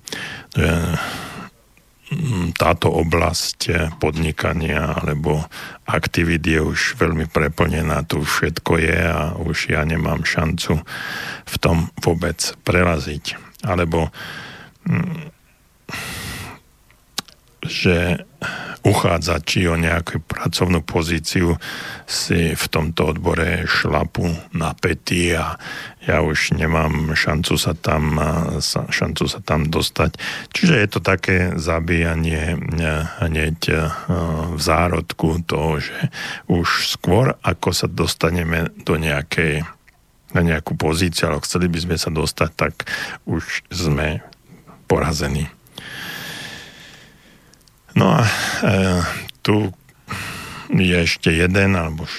že 0.55 0.95
táto 2.55 2.91
oblasť 2.91 3.91
podnikania 3.99 4.95
alebo 5.01 5.43
aktivít 5.85 6.45
je 6.45 6.61
už 6.61 6.97
veľmi 6.97 7.29
preplnená, 7.29 8.03
tu 8.07 8.23
všetko 8.23 8.71
je 8.79 8.99
a 8.99 9.35
už 9.37 9.75
ja 9.75 9.81
nemám 9.85 10.25
šancu 10.25 10.81
v 11.45 11.55
tom 11.61 11.91
vôbec 12.01 12.39
preraziť. 12.65 13.37
Alebo 13.65 14.09
mm, 14.87 15.35
že 17.67 18.23
uchádzači 18.85 19.65
o 19.65 19.73
nejakú 19.73 20.21
pracovnú 20.21 20.85
pozíciu 20.85 21.57
si 22.05 22.53
v 22.53 22.65
tomto 22.69 23.17
odbore 23.17 23.65
šlapu 23.65 24.29
na 24.53 24.77
pety 24.77 25.33
a 25.33 25.57
ja 26.05 26.21
už 26.21 26.53
nemám 26.53 27.17
šancu 27.17 27.57
sa 27.57 27.73
tam, 27.73 28.21
šancu 28.93 29.25
sa 29.25 29.41
tam 29.41 29.65
dostať. 29.65 30.21
Čiže 30.53 30.75
je 30.77 30.87
to 30.93 30.99
také 31.01 31.57
zabíjanie 31.57 32.61
hneď 33.25 33.59
v 34.53 34.61
zárodku 34.61 35.41
toho, 35.49 35.81
že 35.81 36.13
už 36.45 36.93
skôr 36.93 37.33
ako 37.41 37.73
sa 37.73 37.89
dostaneme 37.89 38.69
do 38.85 39.01
nejakej 39.01 39.65
na 40.35 40.43
nejakú 40.43 40.75
pozíciu, 40.75 41.31
ale 41.31 41.39
chceli 41.47 41.71
by 41.71 41.79
sme 41.79 41.95
sa 41.95 42.11
dostať, 42.11 42.49
tak 42.59 42.73
už 43.23 43.63
sme 43.71 44.19
porazení. 44.83 45.54
No 47.95 48.11
a 48.11 48.27
e, 48.27 48.31
tu 49.39 49.71
je 50.75 50.97
ešte 51.05 51.29
jeden 51.31 51.77
alebo 51.77 52.09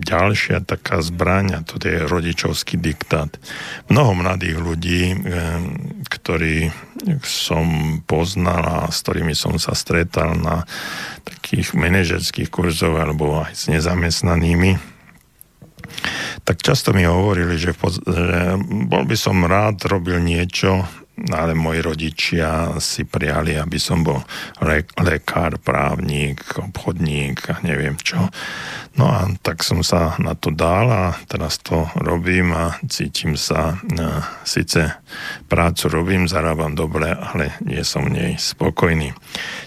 ďalšia 0.00 0.62
taká 0.62 1.02
zbraň 1.02 1.60
a 1.60 1.64
to 1.66 1.76
je 1.82 2.06
rodičovský 2.06 2.78
diktát. 2.78 3.28
Mnoho 3.92 4.16
mladých 4.16 4.56
ľudí, 4.56 5.02
e, 5.12 5.16
ktorí 6.08 6.72
som 7.24 8.00
poznal 8.08 8.64
a 8.64 8.78
s 8.88 9.04
ktorými 9.04 9.36
som 9.36 9.60
sa 9.60 9.76
stretal 9.76 10.36
na 10.40 10.64
takých 11.28 11.76
manažerských 11.76 12.48
kurzoch 12.48 12.96
alebo 12.96 13.44
aj 13.44 13.52
s 13.52 13.64
nezamestnanými, 13.68 14.80
tak 16.46 16.62
často 16.64 16.94
mi 16.96 17.04
hovorili, 17.04 17.60
že, 17.60 17.74
že 17.76 18.56
bol 18.88 19.04
by 19.04 19.16
som 19.18 19.44
rád 19.44 19.84
robil 19.90 20.22
niečo, 20.22 20.86
ale 21.28 21.52
moji 21.52 21.80
rodičia 21.84 22.80
si 22.80 23.04
prijali, 23.04 23.60
aby 23.60 23.76
som 23.76 24.00
bol 24.00 24.24
lekár, 25.04 25.60
právnik, 25.60 26.40
obchodník 26.56 27.44
a 27.52 27.54
neviem 27.60 28.00
čo. 28.00 28.24
No 28.96 29.06
a 29.06 29.28
tak 29.44 29.62
som 29.62 29.84
sa 29.84 30.16
na 30.18 30.34
to 30.34 30.50
dal 30.50 30.88
a 30.90 31.04
teraz 31.28 31.60
to 31.60 31.86
robím 32.00 32.50
a 32.56 32.74
cítim 32.90 33.38
sa, 33.38 33.76
e, 33.76 34.04
síce 34.42 34.98
prácu 35.46 35.86
robím, 35.86 36.26
zarábam 36.26 36.74
dobre, 36.74 37.14
ale 37.14 37.54
nie 37.62 37.84
som 37.86 38.08
v 38.08 38.14
nej 38.16 38.32
spokojný. 38.40 39.14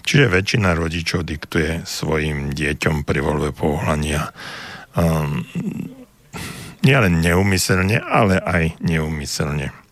Čiže 0.04 0.34
väčšina 0.34 0.76
rodičov 0.76 1.24
diktuje 1.24 1.88
svojim 1.88 2.52
deťom 2.52 3.08
pri 3.08 3.20
voľbe 3.24 3.56
povolania 3.56 4.34
um, 4.98 5.46
nielen 6.84 7.24
neumyselne, 7.24 8.04
ale 8.04 8.38
aj 8.44 8.78
neumyselne. 8.84 9.83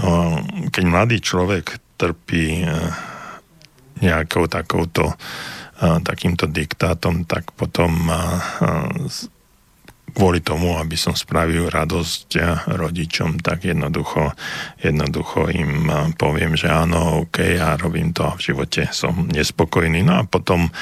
No, 0.00 0.40
keď 0.70 0.84
mladý 0.84 1.18
človek 1.20 1.96
trpí 1.96 2.62
e, 2.62 2.68
nejakou 4.04 4.44
takouto 4.48 5.16
takýmto 5.80 6.48
diktátom, 6.48 7.28
tak 7.28 7.52
potom 7.52 8.08
kvôli 10.16 10.40
tomu, 10.40 10.80
aby 10.80 10.96
som 10.96 11.12
spravil 11.12 11.68
radosť 11.68 12.40
rodičom, 12.72 13.44
tak 13.44 13.68
jednoducho, 13.68 14.32
jednoducho 14.80 15.52
im 15.52 15.92
poviem, 16.16 16.56
že 16.56 16.72
áno, 16.72 17.28
OK, 17.28 17.60
ja 17.60 17.76
robím 17.76 18.16
to 18.16 18.24
a 18.24 18.36
v 18.40 18.44
živote 18.48 18.88
som 18.96 19.28
nespokojný. 19.28 20.00
No 20.00 20.16
a 20.16 20.22
potom 20.24 20.72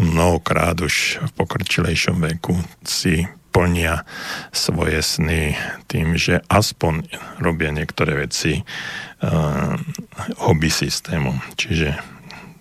mnohokrát 0.00 0.80
už 0.80 1.20
v 1.20 1.30
pokrčilejšom 1.36 2.16
veku 2.16 2.56
si 2.80 3.28
plnia 3.50 4.04
svoje 4.52 5.00
sny 5.00 5.56
tým, 5.88 6.14
že 6.14 6.44
aspoň 6.46 7.08
robia 7.40 7.72
niektoré 7.72 8.28
veci 8.28 8.60
uh, 8.60 9.74
hobby 10.44 10.70
systémom. 10.70 11.40
Čiže 11.56 11.96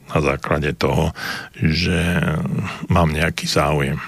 na 0.08 0.20
základe 0.24 0.72
toho, 0.74 1.12
že 1.60 2.00
mám 2.88 3.12
nejaký 3.12 3.44
záujem. 3.44 4.00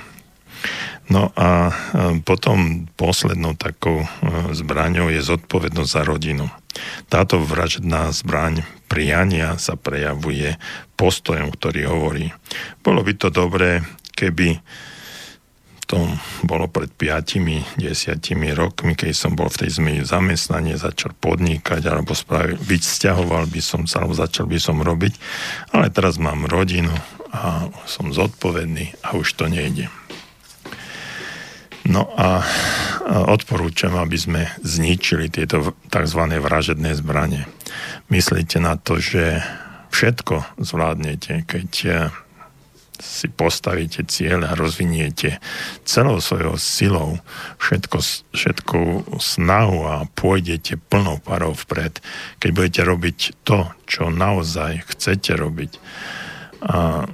No 1.10 1.34
a 1.34 1.74
potom 2.22 2.86
poslednou 2.94 3.58
takou 3.58 4.06
e, 4.06 4.08
zbraňou 4.54 5.10
je 5.10 5.26
zodpovednosť 5.26 5.90
za 5.90 6.06
rodinu. 6.06 6.46
Táto 7.10 7.42
vražedná 7.42 8.14
zbraň 8.14 8.62
priania 8.86 9.58
sa 9.58 9.74
prejavuje 9.74 10.54
postojom, 10.94 11.50
ktorý 11.50 11.90
hovorí. 11.90 12.30
Bolo 12.86 13.02
by 13.02 13.14
to 13.18 13.34
dobré, 13.34 13.82
keby 14.14 14.62
to 15.90 16.06
bolo 16.46 16.70
pred 16.70 16.94
5-10 16.94 17.82
rokmi, 18.54 18.94
keď 18.94 19.10
som 19.10 19.34
bol 19.34 19.50
v 19.50 19.66
tej 19.66 19.82
zmi 19.82 20.06
zamestnanie, 20.06 20.78
začal 20.78 21.18
podnikať 21.18 21.82
alebo 21.90 22.14
spravil, 22.14 22.62
vyťahoval 22.62 23.50
by 23.50 23.58
som 23.58 23.90
sa, 23.90 24.06
alebo 24.06 24.14
začal 24.14 24.46
by 24.46 24.62
som 24.62 24.86
robiť, 24.86 25.18
ale 25.74 25.90
teraz 25.90 26.22
mám 26.22 26.46
rodinu 26.46 26.94
a 27.34 27.74
som 27.90 28.14
zodpovedný 28.14 29.02
a 29.02 29.18
už 29.18 29.34
to 29.34 29.50
nejde. 29.50 29.90
No 31.90 32.06
a 32.14 32.46
odporúčam, 33.26 33.98
aby 33.98 34.14
sme 34.14 34.42
zničili 34.62 35.34
tieto 35.34 35.74
tzv. 35.90 36.22
vražedné 36.38 36.94
zbranie. 36.94 37.50
Myslíte 38.14 38.62
na 38.62 38.78
to, 38.78 39.02
že 39.02 39.42
všetko 39.90 40.62
zvládnete, 40.62 41.50
keď 41.50 41.70
si 43.00 43.32
postavíte 43.32 44.04
cieľ 44.06 44.46
a 44.48 44.60
rozviniete 44.60 45.40
celou 45.88 46.20
svojou 46.20 46.60
silou 46.60 47.20
všetko, 47.58 47.98
všetku 48.36 48.80
snahu 49.18 49.80
a 49.88 49.96
pôjdete 50.14 50.78
plnou 50.92 51.24
parou 51.24 51.56
vpred, 51.56 52.04
keď 52.44 52.50
budete 52.52 52.82
robiť 52.84 53.18
to, 53.48 53.72
čo 53.88 54.12
naozaj 54.12 54.84
chcete 54.92 55.32
robiť. 55.34 55.72
A 56.68 57.08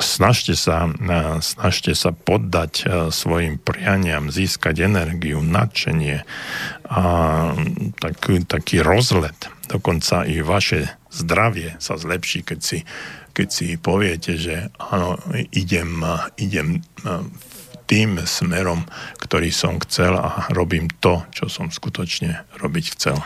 snažte 0.00 0.56
sa, 0.56 0.88
snažte 1.40 1.92
sa 1.92 2.12
poddať 2.12 2.88
svojim 3.12 3.56
prianiam, 3.60 4.32
získať 4.32 4.84
energiu, 4.86 5.40
nadšenie 5.44 6.24
a 6.88 7.02
taký, 8.00 8.44
taký 8.44 8.80
rozlet. 8.80 9.36
Dokonca 9.68 10.24
i 10.24 10.40
vaše 10.40 10.88
zdravie 11.10 11.76
sa 11.82 11.98
zlepší, 11.98 12.46
keď 12.46 12.58
si 12.62 12.78
keď 13.40 13.48
si 13.48 13.80
poviete, 13.80 14.36
že 14.36 14.68
áno, 14.76 15.16
idem, 15.56 16.04
idem 16.36 16.84
tým 17.88 18.20
smerom, 18.20 18.84
ktorý 19.16 19.48
som 19.48 19.80
chcel 19.80 20.12
a 20.12 20.52
robím 20.52 20.92
to, 21.00 21.24
čo 21.32 21.48
som 21.48 21.72
skutočne 21.72 22.44
robiť 22.60 22.84
chcel. 22.92 23.16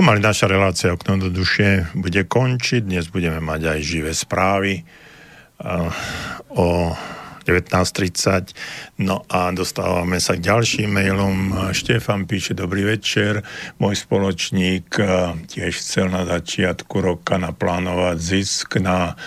Pomaly 0.00 0.24
naša 0.24 0.48
relácia 0.48 0.96
Okno 0.96 1.20
do 1.20 1.28
duše 1.28 1.84
bude 1.92 2.24
končiť. 2.24 2.88
Dnes 2.88 3.12
budeme 3.12 3.36
mať 3.36 3.76
aj 3.76 3.80
živé 3.84 4.16
správy 4.16 4.80
o 6.56 6.96
19.30. 7.44 8.56
No 9.04 9.28
a 9.28 9.52
dostávame 9.52 10.16
sa 10.16 10.40
k 10.40 10.48
ďalším 10.48 10.88
mailom. 10.88 11.52
Štefan 11.76 12.24
píše, 12.24 12.56
dobrý 12.56 12.96
večer. 12.96 13.44
Môj 13.76 14.00
spoločník 14.00 14.88
eh, 14.96 15.36
tiež 15.52 15.76
chcel 15.76 16.08
na 16.08 16.24
začiatku 16.24 16.96
roka 16.96 17.36
naplánovať 17.36 18.16
zisk 18.16 18.80
na 18.80 19.20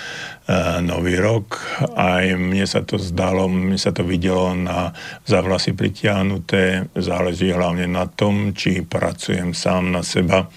nový 0.83 1.15
rok. 1.15 1.59
Aj 1.95 2.27
mne 2.35 2.67
sa 2.67 2.83
to 2.83 2.99
zdalo, 2.99 3.47
mne 3.47 3.79
sa 3.79 3.95
to 3.95 4.03
videlo 4.03 4.51
na 4.51 4.91
zavlasy 5.23 5.71
pritiahnuté. 5.71 6.91
Záleží 6.97 7.55
hlavne 7.55 7.87
na 7.87 8.11
tom, 8.11 8.51
či 8.51 8.83
pracujem 8.83 9.55
sám 9.55 9.95
na 9.95 10.03
seba, 10.03 10.51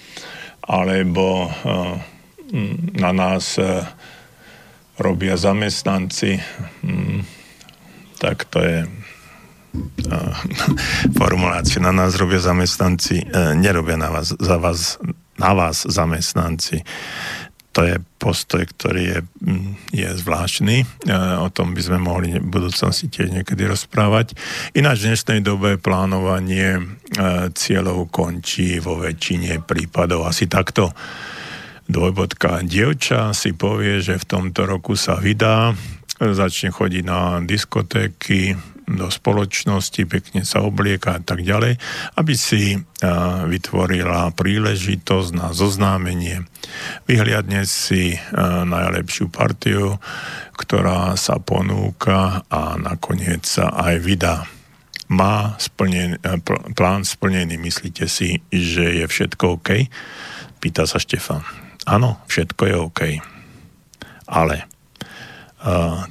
alebo 0.67 1.47
uh, 1.47 1.95
na 2.95 3.11
nás 3.15 3.55
robia 4.97 5.37
zamestnanci. 5.37 6.41
Tak 8.17 8.37
to 8.49 8.59
je 8.59 8.77
formulácia. 11.19 11.79
Na 11.81 11.93
nás 11.93 12.17
robia 12.17 12.41
zamestnanci, 12.41 13.15
e, 13.21 13.53
nerobia 13.55 13.97
na 13.97 14.09
vás, 14.09 14.33
za 14.33 14.57
vás, 14.57 14.97
na 15.37 15.53
vás 15.53 15.85
zamestnanci. 15.85 16.81
To 17.77 17.85
je 17.85 18.01
postoj, 18.17 18.65
ktorý 18.65 19.03
je, 19.05 19.19
je 19.93 20.09
zvláštny. 20.09 20.81
E, 20.81 20.85
o 21.37 21.45
tom 21.53 21.77
by 21.77 21.81
sme 21.85 22.01
mohli 22.01 22.41
v 22.41 22.49
budúcnosti 22.49 23.05
tiež 23.05 23.29
niekedy 23.29 23.69
rozprávať. 23.69 24.33
Ináč 24.73 25.05
v 25.05 25.13
dnešnej 25.13 25.45
dobe 25.45 25.77
plánovanie 25.77 26.73
e, 26.73 26.81
cieľov 27.53 28.09
končí 28.09 28.81
vo 28.81 28.97
väčšine 28.97 29.61
prípadov 29.61 30.25
asi 30.25 30.49
takto. 30.49 30.89
Dvojbodka 31.85 32.65
dievča 32.65 33.37
si 33.37 33.53
povie, 33.53 34.01
že 34.01 34.17
v 34.17 34.25
tomto 34.25 34.65
roku 34.65 34.97
sa 34.97 35.21
vydá 35.21 35.77
začne 36.17 36.73
chodiť 36.73 37.03
na 37.05 37.45
diskotéky, 37.45 38.57
do 38.87 39.11
spoločnosti, 39.11 39.99
pekne 40.07 40.47
sa 40.47 40.63
oblieka 40.63 41.19
a 41.19 41.21
tak 41.21 41.43
ďalej, 41.43 41.75
aby 42.15 42.33
si 42.39 42.79
vytvorila 43.43 44.31
príležitosť 44.31 45.29
na 45.35 45.51
zoznámenie. 45.51 46.47
Vyhliadne 47.03 47.67
si 47.67 48.15
najlepšiu 48.63 49.27
partiu, 49.27 49.99
ktorá 50.55 51.19
sa 51.19 51.35
ponúka 51.43 52.47
a 52.47 52.79
nakoniec 52.79 53.43
sa 53.43 53.75
aj 53.75 53.95
vydá. 53.99 54.47
Má 55.11 55.59
splnen, 55.59 56.19
plán 56.71 57.03
splnený, 57.03 57.59
myslíte 57.59 58.07
si, 58.07 58.39
že 58.51 59.03
je 59.03 59.05
všetko 59.07 59.59
OK? 59.59 59.83
Pýta 60.63 60.87
sa 60.87 60.95
Štefan. 60.99 61.43
Áno, 61.87 62.23
všetko 62.31 62.61
je 62.67 62.75
OK. 62.75 63.01
Ale 64.31 64.67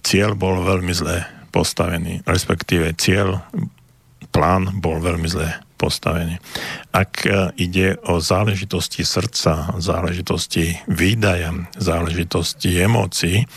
cieľ 0.01 0.33
bol 0.37 0.61
veľmi 0.65 0.93
zle 0.97 1.25
postavený, 1.57 2.21
respektíve 2.29 2.93
cieľ, 3.01 3.41
plán 4.29 4.69
bol 4.85 5.01
veľmi 5.01 5.25
zle 5.25 5.49
postavený. 5.81 6.37
Ak 6.93 7.25
e, 7.25 7.57
ide 7.57 7.97
o 8.05 8.21
záležitosti 8.21 9.05
srdca, 9.05 9.77
záležitosti 9.81 10.77
výdaja, 10.89 11.53
záležitosti 11.77 12.81
emócií, 12.81 13.49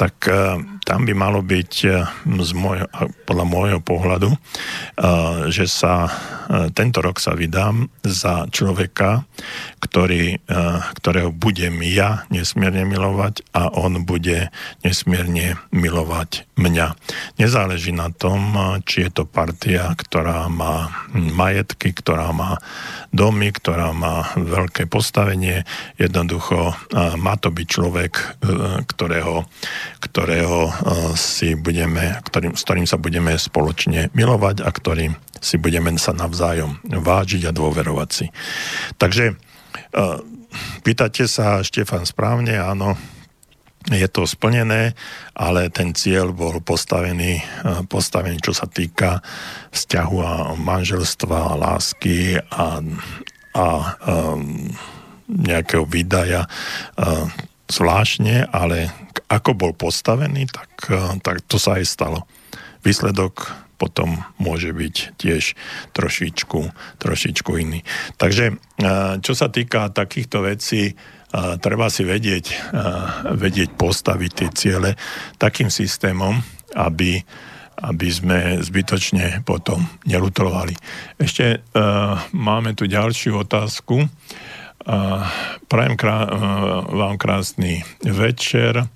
tak 0.00 0.16
e, 0.28 0.32
tam 0.86 1.02
by 1.02 1.12
malo 1.18 1.42
byť 1.42 1.72
e, 1.82 1.88
z 2.46 2.50
môjho, 2.54 2.86
podľa 3.26 3.46
môjho 3.50 3.80
pohľadu, 3.82 4.30
že 5.50 5.66
sa 5.66 6.08
tento 6.78 7.02
rok 7.02 7.18
sa 7.18 7.34
vydám 7.34 7.90
za 8.06 8.46
človeka, 8.54 9.26
ktorý, 9.82 10.38
ktorého 10.94 11.34
budem 11.34 11.82
ja 11.82 12.22
nesmierne 12.30 12.86
milovať 12.86 13.42
a 13.50 13.66
on 13.74 14.06
bude 14.06 14.54
nesmierne 14.86 15.58
milovať 15.74 16.46
mňa. 16.54 16.86
Nezáleží 17.42 17.90
na 17.90 18.14
tom, 18.14 18.54
či 18.86 19.06
je 19.06 19.10
to 19.10 19.24
partia, 19.26 19.90
ktorá 19.98 20.46
má 20.46 20.90
majetky, 21.12 21.90
ktorá 21.90 22.30
má 22.30 22.62
domy, 23.10 23.50
ktorá 23.50 23.90
má 23.90 24.30
veľké 24.38 24.86
postavenie. 24.86 25.66
Jednoducho 25.98 26.78
má 27.18 27.34
to 27.42 27.50
byť 27.50 27.66
človek, 27.66 28.12
ktorého, 28.86 29.50
ktorého 29.98 30.75
si 31.16 31.54
budeme, 31.56 32.20
ktorým, 32.26 32.54
s 32.56 32.62
ktorým 32.64 32.86
sa 32.88 32.98
budeme 33.00 33.36
spoločne 33.36 34.12
milovať 34.12 34.62
a 34.64 34.70
ktorým 34.70 35.12
si 35.40 35.56
budeme 35.60 35.94
sa 36.00 36.16
navzájom 36.16 36.80
vážiť 36.84 37.48
a 37.48 37.56
dôverovať 37.56 38.08
si. 38.10 38.26
Takže 38.96 39.36
pýtate 40.82 41.28
sa, 41.28 41.60
Štefan, 41.60 42.08
správne, 42.08 42.56
áno, 42.56 42.96
je 43.86 44.08
to 44.10 44.26
splnené, 44.26 44.98
ale 45.38 45.70
ten 45.70 45.94
cieľ 45.94 46.34
bol 46.34 46.58
postavený, 46.58 47.38
postavený 47.86 48.42
čo 48.42 48.50
sa 48.50 48.66
týka 48.66 49.22
vzťahu 49.70 50.16
a 50.26 50.32
manželstva, 50.58 51.54
a 51.54 51.58
lásky 51.58 52.34
a, 52.34 52.82
a 53.54 53.66
um, 54.02 54.66
nejakého 55.30 55.86
výdaja 55.86 56.50
uh, 56.50 57.30
zvláštne, 57.66 58.46
ale 58.50 58.90
ako 59.26 59.58
bol 59.58 59.72
postavený, 59.74 60.46
tak, 60.50 60.70
e, 60.90 61.18
tak 61.22 61.42
to 61.46 61.58
sa 61.58 61.78
aj 61.78 61.84
stalo. 61.86 62.18
Výsledok 62.86 63.50
potom 63.76 64.24
môže 64.40 64.72
byť 64.72 65.20
tiež 65.20 65.52
trošičku, 65.92 66.60
trošičku 67.02 67.50
iný. 67.58 67.82
Takže 68.16 68.44
e, 68.50 68.54
čo 69.20 69.32
sa 69.34 69.50
týka 69.50 69.90
takýchto 69.90 70.46
vecí, 70.46 70.82
e, 70.90 70.94
treba 71.58 71.90
si 71.90 72.06
vedieť, 72.06 72.46
vedieť 73.34 73.70
postaviť 73.74 74.30
tie 74.30 74.48
ciele 74.54 74.90
takým 75.36 75.68
systémom, 75.68 76.38
aby, 76.78 77.18
aby 77.82 78.08
sme 78.08 78.62
zbytočne 78.62 79.42
potom 79.42 79.82
nelutovali. 80.06 80.72
Ešte 81.16 81.64
máme 82.32 82.76
tu 82.76 82.84
ďalšiu 82.88 83.44
otázku. 83.44 84.06
Prajem 85.66 85.94
krá- 85.98 86.30
vám 86.86 87.18
krásny 87.18 87.82
večer. 88.06 88.86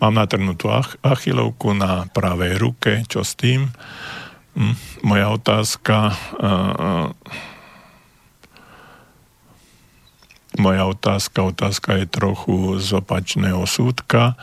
Mám 0.00 0.14
natrhnutú 0.16 0.72
ach- 0.72 0.96
achilovku 1.04 1.76
na 1.76 2.08
pravej 2.08 2.56
ruke. 2.56 3.04
Čo 3.04 3.20
s 3.20 3.36
tým? 3.36 3.68
Hm, 4.56 4.74
moja 5.04 5.26
otázka... 5.28 6.16
Uh, 6.40 7.12
moja 10.58 10.84
otázka, 10.88 11.46
otázka 11.46 12.00
je 12.00 12.06
trochu 12.10 12.76
z 12.82 12.98
opačného 13.00 13.64
súdka. 13.64 14.34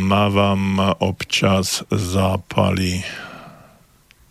Mávam 0.00 0.80
občas 0.98 1.84
zápaly 1.92 3.04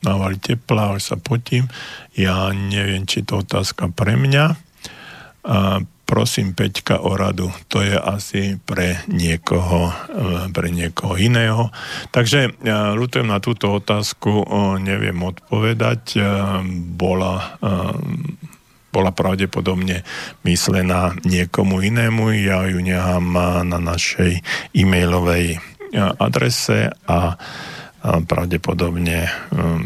návali 0.08 0.40
tepla, 0.40 0.96
až 0.96 1.14
sa 1.14 1.18
potím. 1.20 1.68
Ja 2.16 2.48
neviem, 2.56 3.04
či 3.04 3.28
to 3.28 3.44
otázka 3.44 3.92
pre 3.92 4.16
mňa. 4.16 4.46
A 5.48 5.84
prosím 6.08 6.56
Peťka 6.56 7.04
o 7.04 7.20
radu. 7.20 7.52
To 7.68 7.84
je 7.84 7.96
asi 8.00 8.56
pre 8.64 9.04
niekoho, 9.12 9.92
e, 9.92 10.48
pre 10.56 10.72
niekoho 10.72 11.20
iného. 11.20 11.68
Takže 12.16 12.56
ja 12.64 12.96
ľutujem 12.96 13.28
na 13.28 13.44
túto 13.44 13.76
otázku, 13.76 14.48
neviem 14.80 15.20
odpovedať. 15.20 16.02
E, 16.16 16.20
bola 16.96 17.60
bola 18.88 19.14
pravdepodobne 19.14 20.02
myslená 20.42 21.14
niekomu 21.22 21.86
inému. 21.86 22.34
Ja 22.42 22.66
ju 22.66 22.82
nechám 22.82 23.30
na 23.68 23.78
našej 23.78 24.42
e-mailovej 24.74 25.62
adrese 26.18 26.92
a 27.06 27.38
pravdepodobne 28.28 29.28
um, 29.52 29.84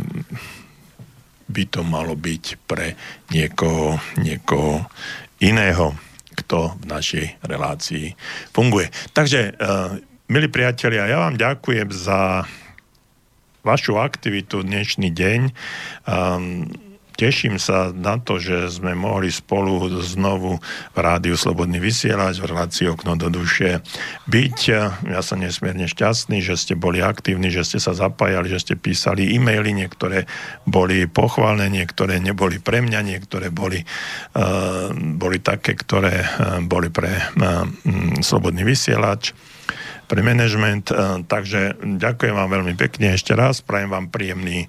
by 1.51 1.63
to 1.67 1.81
malo 1.83 2.15
byť 2.15 2.45
pre 2.69 2.95
niekoho, 3.33 3.99
niekoho 4.21 4.87
iného, 5.41 5.97
kto 6.37 6.77
v 6.79 6.85
našej 6.85 7.25
relácii 7.43 8.13
funguje. 8.55 8.87
Takže, 9.11 9.57
uh, 9.57 9.97
milí 10.31 10.47
priatelia, 10.47 11.09
ja 11.09 11.27
vám 11.27 11.35
ďakujem 11.35 11.89
za 11.91 12.45
vašu 13.61 13.97
aktivitu 13.97 14.65
dnešný 14.65 15.13
deň. 15.13 15.39
Teším 17.21 17.61
sa 17.61 17.93
na 17.93 18.17
to, 18.17 18.41
že 18.41 18.65
sme 18.73 18.97
mohli 18.97 19.29
spolu 19.29 19.93
znovu 20.01 20.57
v 20.57 20.97
Rádiu 20.97 21.37
Slobodný 21.37 21.77
vysielať, 21.77 22.41
v 22.41 22.49
relácii 22.49 22.89
Okno 22.89 23.13
do 23.13 23.29
duše 23.29 23.85
byť. 24.25 24.57
Ja 25.05 25.21
som 25.21 25.37
nesmierne 25.37 25.85
šťastný, 25.85 26.41
že 26.41 26.57
ste 26.57 26.73
boli 26.73 26.97
aktívni, 26.97 27.53
že 27.53 27.61
ste 27.61 27.77
sa 27.77 27.93
zapájali, 27.93 28.49
že 28.49 28.65
ste 28.65 28.73
písali 28.73 29.37
e-maily, 29.37 29.69
niektoré 29.69 30.25
boli 30.65 31.05
pochválne, 31.05 31.69
niektoré 31.69 32.17
neboli 32.17 32.57
pre 32.57 32.81
mňa, 32.81 33.05
niektoré 33.05 33.53
boli, 33.53 33.85
uh, 33.85 34.89
boli 34.97 35.37
také, 35.45 35.77
ktoré 35.77 36.25
uh, 36.25 36.57
boli 36.65 36.89
pre 36.89 37.21
uh, 37.21 37.69
Slobodný 38.25 38.65
vysielač 38.65 39.37
pre 40.11 40.27
management. 40.27 40.91
Takže 41.31 41.79
ďakujem 41.79 42.35
vám 42.35 42.51
veľmi 42.51 42.75
pekne 42.75 43.15
ešte 43.15 43.31
raz, 43.31 43.63
prajem 43.63 43.95
vám 43.95 44.11
príjemný 44.11 44.67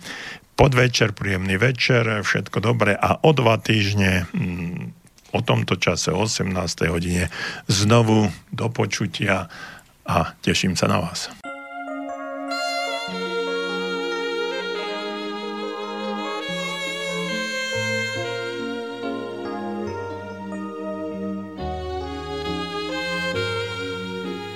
podvečer, 0.56 1.16
príjemný 1.16 1.56
večer, 1.56 2.24
všetko 2.24 2.58
dobré 2.60 2.92
a 2.92 3.18
o 3.20 3.30
dva 3.32 3.56
týždne 3.58 4.28
mm, 4.32 5.02
o 5.32 5.40
tomto 5.40 5.80
čase, 5.80 6.12
o 6.12 6.28
18. 6.28 6.52
hodine 6.92 7.32
znovu 7.66 8.28
do 8.52 8.68
počutia 8.68 9.48
a 10.04 10.36
teším 10.44 10.76
sa 10.76 10.86
na 10.88 11.00
vás. 11.00 11.32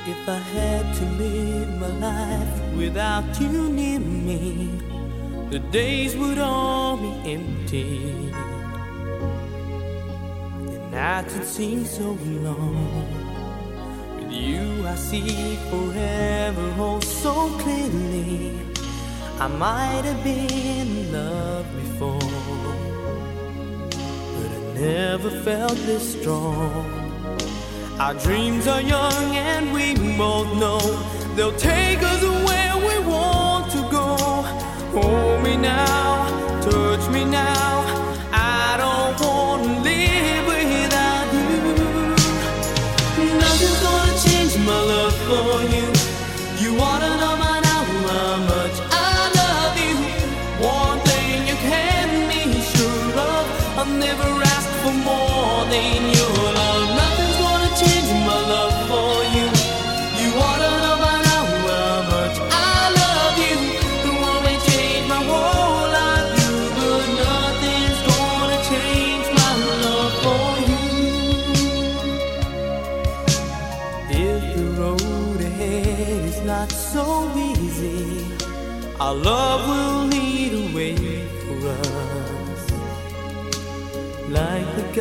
If 0.06 0.30
I 0.30 0.38
had 0.38 0.86
to 0.98 1.04
live 1.22 1.70
my 1.78 1.90
life 2.02 2.54
without 2.74 3.30
you 3.38 3.70
near 3.70 4.00
me, 4.00 4.70
the 5.50 5.60
days 5.70 6.16
would 6.16 6.38
all 6.38 6.96
be 6.96 7.32
empty. 7.32 8.30
The 10.72 10.78
nights 10.90 11.34
would 11.34 11.46
seem 11.46 11.84
so 11.84 12.18
long. 12.42 13.06
With 14.16 14.32
you, 14.32 14.86
I 14.86 14.96
see 14.96 15.56
forever 15.70 16.74
oh 16.78 17.00
so 17.00 17.48
clearly. 17.58 18.58
I 19.38 19.46
might 19.48 20.02
have 20.04 20.24
been 20.24 20.50
in 20.50 21.12
love 21.12 21.66
before, 21.76 22.18
but 24.34 24.50
I 24.58 24.80
never 24.80 25.30
felt 25.42 25.76
this 25.86 26.20
strong. 26.20 27.06
Our 28.00 28.14
dreams 28.14 28.66
are 28.66 28.80
young 28.82 29.36
and 29.36 29.72
we 29.72 29.94
both 30.16 30.48
know 30.58 30.80
they'll 31.34 31.56
take 31.56 32.02
us 32.02 32.22
where 32.22 32.76
we 32.76 33.06
want. 33.06 33.45
Hold 34.96 35.42
me 35.42 35.58
now, 35.58 36.24
touch 36.62 37.10
me 37.10 37.22
now. 37.26 37.85